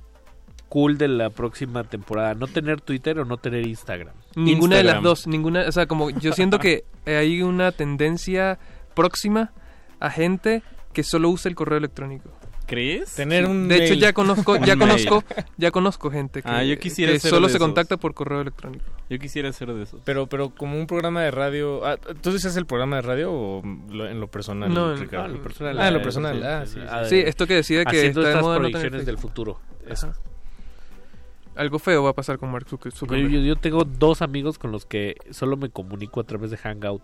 [0.70, 2.34] cool de la próxima temporada?
[2.34, 4.14] ¿No tener Twitter o no tener Instagram?
[4.36, 8.60] Ninguna de las dos, ninguna, o sea, como yo siento que hay una tendencia
[8.94, 9.52] próxima
[10.00, 10.64] a gente
[10.94, 12.30] que solo usa el correo electrónico.
[12.72, 13.16] ¿Crees?
[13.16, 15.24] Tener un De hecho ya conozco, ya conozco,
[15.58, 17.68] ya conozco gente que, Ah, yo quisiera que ser solo de se esos.
[17.68, 18.86] contacta por correo electrónico.
[19.10, 20.00] Yo quisiera ser de esos.
[20.06, 21.86] Pero, pero como un programa de radio.
[21.86, 24.74] Ah, ¿Tú dices el programa de radio o lo- en lo personal?
[24.74, 25.80] No, en- ah, en lo personal.
[25.82, 26.66] Ah, en lo personal.
[26.66, 29.60] sí, Ah, sí, esto que decía que está de estas moda no proyecciones del futuro.
[29.92, 30.14] Ajá.
[31.58, 33.30] Algo feo va a pasar con Mark Yo, Zuckerberg.
[33.30, 37.04] yo- yo tengo dos amigos con los que solo me comunico a través de Hangout.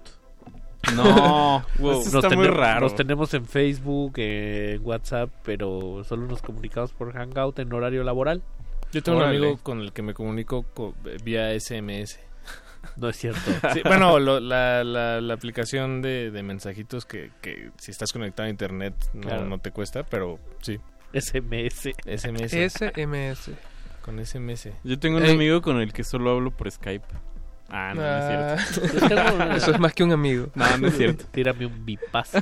[0.95, 2.01] No, Wow.
[2.01, 2.81] eso está muy raro.
[2.81, 8.41] Nos tenemos en Facebook, en WhatsApp, pero solo nos comunicamos por Hangout en horario laboral.
[8.93, 9.38] Yo tengo Órale.
[9.39, 12.19] un amigo con el que me comunico co- vía SMS.
[12.95, 13.39] No es cierto.
[13.73, 18.47] Sí, bueno, lo- la, la, la aplicación de, de mensajitos que, que si estás conectado
[18.47, 19.45] a internet no, Claro.
[19.45, 20.80] no te cuesta, pero sí.
[21.14, 21.89] SMS.
[22.06, 22.53] SMS.
[22.73, 23.51] SMS.
[24.01, 24.69] Con SMS.
[24.85, 25.31] Yo tengo un Ey.
[25.33, 27.06] amigo con el que solo hablo por Skype.
[27.69, 29.07] Ah, no, no es cierto.
[29.07, 30.47] Tengo- Eso es más que un amigo.
[30.55, 31.25] No, no es cierto.
[31.31, 32.39] Tírame un bipazo.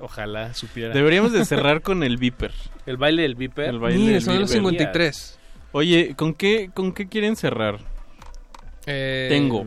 [0.00, 0.94] Ojalá supiera.
[0.94, 2.52] Deberíamos de cerrar con el Viper.
[2.86, 3.66] El baile del Viper.
[3.68, 4.60] El baile Mira, del son los Viper.
[4.62, 5.38] 53.
[5.72, 7.78] Oye, ¿con qué, ¿con qué quieren cerrar?
[8.86, 9.64] Eh, Tengo.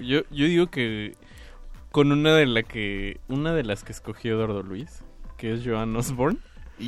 [0.00, 1.14] yo digo que
[1.90, 5.02] con una de la que una de las que escogió Eduardo Luis,
[5.36, 6.38] que es Joan Osborne.
[6.78, 6.86] Mm,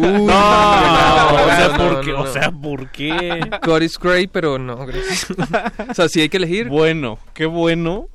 [0.00, 2.12] no, no, o sea, ¿por no, qué?
[2.12, 3.40] no, O sea, ¿por qué?
[3.64, 5.26] God is great, pero no, gracias.
[5.90, 6.68] o sea, si hay que elegir.
[6.68, 8.08] Bueno, qué bueno,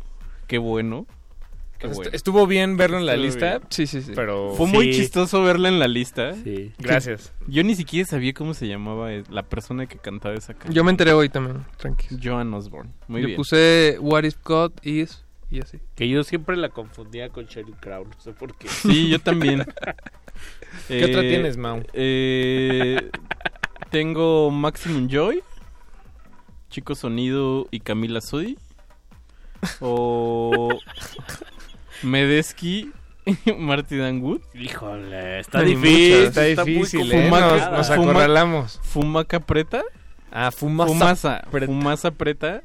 [0.48, 1.06] qué bueno.
[1.78, 2.12] Qué Est- bueno.
[2.14, 3.62] Estuvo bien verlo en la Estuvo lista, bien.
[3.70, 4.12] Sí, sí, sí.
[4.16, 4.54] pero...
[4.56, 5.00] Fue muy Sí.
[5.02, 6.34] chistoso verla en la lista.
[6.36, 6.72] Sí.
[6.78, 7.34] Gracias.
[7.48, 10.74] Yo ni siquiera sabía cómo se llamaba eh, la persona que cantaba esa canción.
[10.76, 12.18] Yo me enteré hoy también, tranqui.
[12.24, 12.92] Joan Osborne.
[13.08, 13.38] Muy Yo bien.
[13.38, 15.80] puse What if God is y así.
[15.96, 18.68] Que yo siempre la confundía con Sheryl Crow, no sé por qué.
[18.70, 19.66] Sí, yo también.
[20.88, 21.84] ¿Qué otra tienes, Mau?
[21.94, 23.12] eh,
[23.90, 25.44] tengo Maximum Joy,
[26.70, 28.58] Chico Sonido y Camila Sodi.
[29.80, 30.70] O
[32.04, 32.92] Medeski
[33.46, 34.42] y Marty Danwood.
[34.56, 36.18] Híjole, está Hay difícil.
[36.28, 36.38] muchas.
[36.38, 37.12] Está muy difícil.
[37.12, 37.30] ¿eh?
[37.30, 38.80] Nos, Fumaca- nos fuma- acorralamos.
[38.84, 39.84] Fumaca Preta.
[40.32, 40.88] Ah, Fumasa.
[40.94, 41.42] Fumasa.
[41.52, 41.66] Preta.
[41.68, 42.64] Fumasa Preta.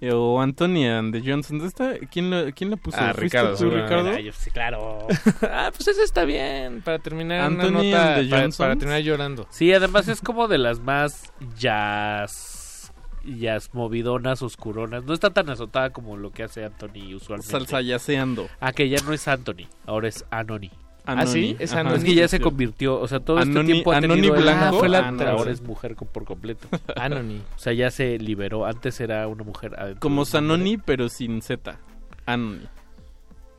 [0.00, 1.58] Eh, O Anthony and the Johnson.
[1.58, 2.06] ¿Dónde está?
[2.10, 2.96] ¿Quién la, quién la puso?
[2.98, 3.70] Ah, ¿Fuiste Ricardo, tú.
[3.70, 4.10] Ricardo?
[4.10, 5.06] Ah, yo sí, claro.
[5.42, 6.82] Ah, pues eso está bien.
[6.82, 9.46] Para terminar Anthony una nota, and the para, para terminar llorando.
[9.50, 12.92] Sí, además es como de las más jazz
[13.24, 15.04] jazz movidonas, oscuronas.
[15.04, 17.50] No está tan azotada como lo que hace Anthony usualmente.
[17.50, 18.48] Salsa yaceando.
[18.60, 20.70] Ah, que ya no es Anthony, ahora es Anony.
[21.10, 21.96] Ah, sí, es Anoni.
[21.96, 24.42] Es que ya se convirtió, o sea, todo este Anoni- tiempo ha Anoni tenido el-
[24.42, 25.24] Blanco, fue la- Anoni.
[25.30, 26.68] ahora es mujer por completo.
[26.96, 27.40] Anoni.
[27.56, 28.66] O sea, ya se liberó.
[28.66, 29.74] Antes era una mujer.
[30.00, 30.24] Como.
[30.26, 31.78] Sanoni, pero sin Z.
[32.26, 32.60] Anoni.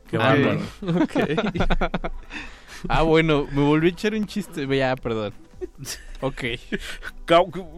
[0.08, 0.22] Qué Ok.
[0.22, 0.60] bárbaro.
[1.02, 1.14] Ok.
[2.88, 4.66] ah, bueno, me volví a echar un chiste.
[4.76, 5.32] Ya, perdón.
[6.22, 6.44] Ok.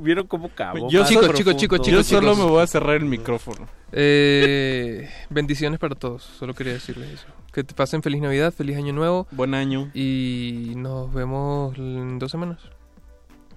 [0.01, 0.89] ¿Vieron cómo cabo?
[0.91, 1.39] Yo, Más Chicos, profundo.
[1.39, 3.69] chicos, chicos, yo chicos, solo me voy a cerrar el micrófono.
[3.93, 6.23] Eh, bendiciones para todos.
[6.25, 7.27] Solo quería decirles eso.
[7.53, 9.29] Que te pasen feliz Navidad, feliz Año Nuevo.
[9.31, 9.91] Buen año.
[9.95, 12.59] Y nos vemos en dos semanas.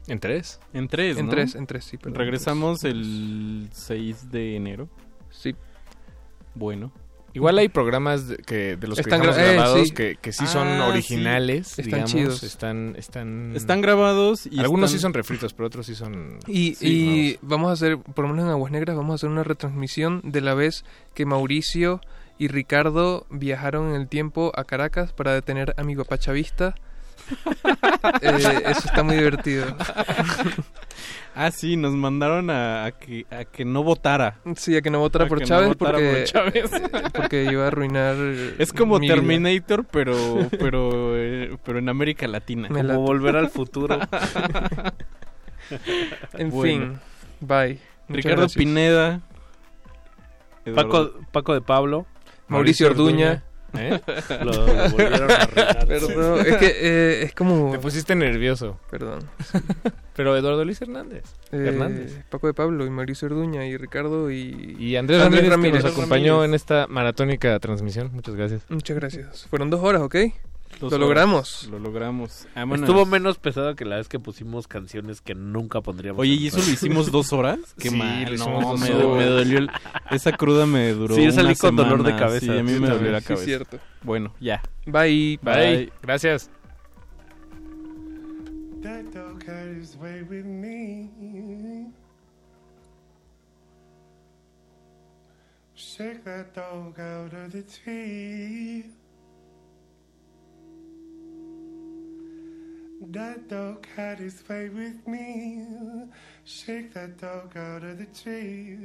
[0.08, 0.60] ¿En tres?
[0.74, 1.32] En tres, En ¿no?
[1.32, 1.98] tres, en tres, sí.
[1.98, 4.88] perdón, Regresamos el 6 de enero.
[5.32, 5.56] Sí.
[6.54, 6.92] Bueno.
[7.36, 9.94] Igual hay programas de, que, de los Están que gra- eh, grabados sí.
[9.94, 10.90] que, que sí son Ah, sí.
[10.92, 12.44] originales, Están digamos, chidos.
[12.44, 16.76] están están Están grabados y algunos están- sí son refritos, pero otros sí son Y,
[16.76, 19.44] sí, y vamos a hacer, por lo menos en Aguas Negras, vamos a hacer una
[19.44, 22.02] retransmisión de la vez que Mauricio
[22.38, 26.74] y Ricardo viajaron en el tiempo a Caracas para detener a mi papá chavista.
[28.22, 29.66] Eh, eso está muy divertido.
[31.36, 34.40] Ah, sí, nos mandaron a, a que, a que no votara.
[34.56, 36.72] Sí, a que no votara A por que no Chávez votara porque, por Chávez.
[37.14, 38.16] porque iba a arruinar.
[38.58, 39.16] Es como mi vida.
[39.16, 40.16] Terminator, pero
[40.58, 42.70] pero eh, pero en América Latina.
[42.70, 43.00] Me Como late.
[43.02, 44.00] volver al futuro.
[46.34, 46.86] En Bueno.
[46.86, 47.00] fin,
[47.40, 47.80] bye.
[48.08, 48.58] Muchas Ricardo gracias.
[48.58, 49.22] Pineda.
[50.64, 50.76] Eduardo-
[51.14, 52.06] Paco, Paco de Pablo.
[52.48, 53.44] Mauricio Orduña.
[53.78, 54.02] ¿Eh?
[54.44, 55.88] Lo, lo volvieron a arruinar.
[55.88, 57.72] Perdón, es que eh, es como.
[57.72, 58.80] Te pusiste nervioso.
[58.90, 59.20] Perdón.
[60.16, 61.24] Pero Eduardo Luis Hernández.
[61.52, 62.24] Eh, Hernández.
[62.30, 66.44] Paco de Pablo y Mauricio Orduña y Ricardo y, Y Andrés, Ramírez, que nos acompañó
[66.44, 68.12] en esta maratónica transmisión.
[68.14, 68.62] Muchas gracias.
[68.70, 69.48] Muchas gracias.
[69.50, 70.16] Fueron dos horas, ¿ok?
[70.80, 71.00] Dos Lo horas.
[71.00, 71.68] logramos.
[71.72, 72.48] Lo logramos.
[72.54, 72.88] Vámonos.
[72.88, 76.20] Estuvo menos pesado que la vez que pusimos canciones que nunca pondríamos.
[76.22, 77.60] Oye, ¿y eso lo hicimos dos horas?
[77.80, 78.36] Qué Sí, mal.
[78.38, 79.18] no, me, horas.
[79.18, 79.70] me dolió el-
[80.12, 82.20] Esa cruda me duró Sí, yo salí una con dolor de semana.
[82.26, 82.46] cabeza.
[82.54, 83.46] Sí, a mí Yo me dolió la Sí, cabeza.
[83.46, 83.80] cierto.
[84.04, 84.62] Bueno, ya.
[84.86, 85.40] Bye.
[85.42, 85.92] Bye.
[86.02, 86.50] Gracias.
[88.84, 91.88] That dog had his way with me.
[95.74, 98.86] Shake that dog out of the tree.
[103.10, 105.66] That dog had his way with me.
[106.44, 108.78] Shake that dog out of the tree.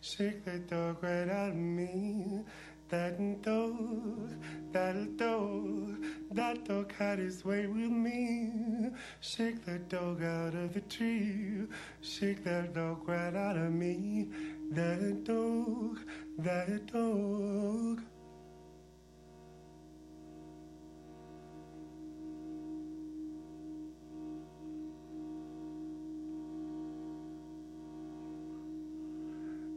[0.00, 2.42] Shake that dog right out of me.
[2.88, 4.30] That dog,
[4.72, 8.90] that dog, that dog had his way with me.
[9.20, 11.66] Shake that dog out of the tree.
[12.02, 14.28] Shake that dog right out of me.
[14.72, 16.00] That dog,
[16.38, 18.02] that dog.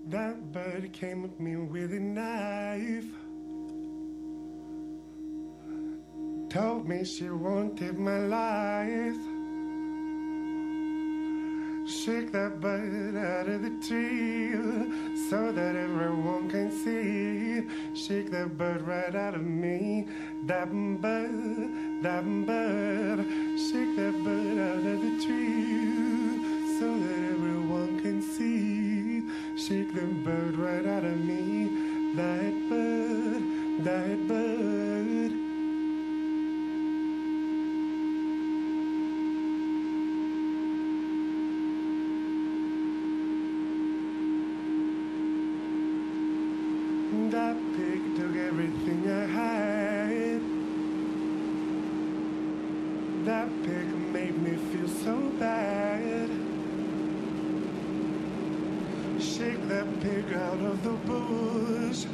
[0.10, 3.12] That bird came at me with a knife.
[6.50, 9.18] Told me she wanted my life.
[11.90, 14.54] Shake that bird out of the tree
[15.30, 17.68] so that everyone can see.
[17.94, 20.08] Shake that bird right out of me.
[20.46, 20.72] That
[21.02, 23.26] bird, that bird.
[23.60, 26.07] Shake that bird out of the tree
[29.58, 32.14] Shake the bird right out of me.
[32.14, 34.87] That bird, that bird.
[60.34, 62.06] Out of the bush.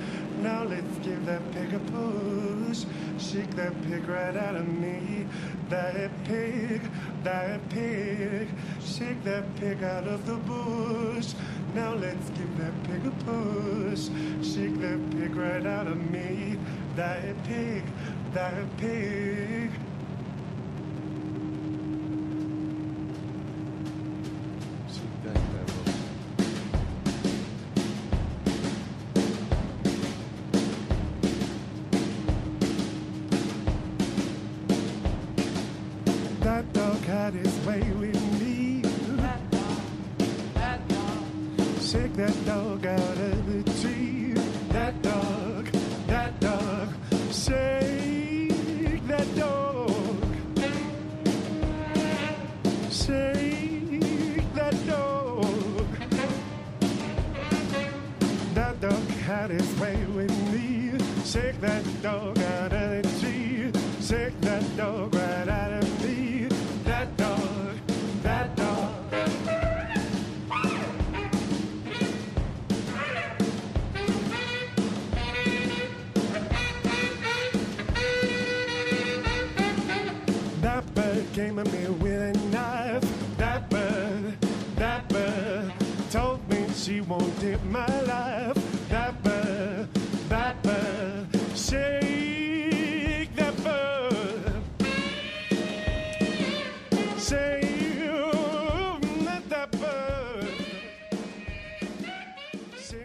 [0.41, 2.85] Now let's give that pig a push.
[3.17, 5.25] Shake that pig right out of me.
[5.69, 6.81] That pig,
[7.23, 8.49] that pig.
[8.83, 11.33] Shake that pig out of the bush.
[11.73, 14.09] Now let's give that pig a push.
[14.45, 16.57] Shake that pig right out of me.
[16.95, 17.83] That pig,
[18.33, 19.71] that pig.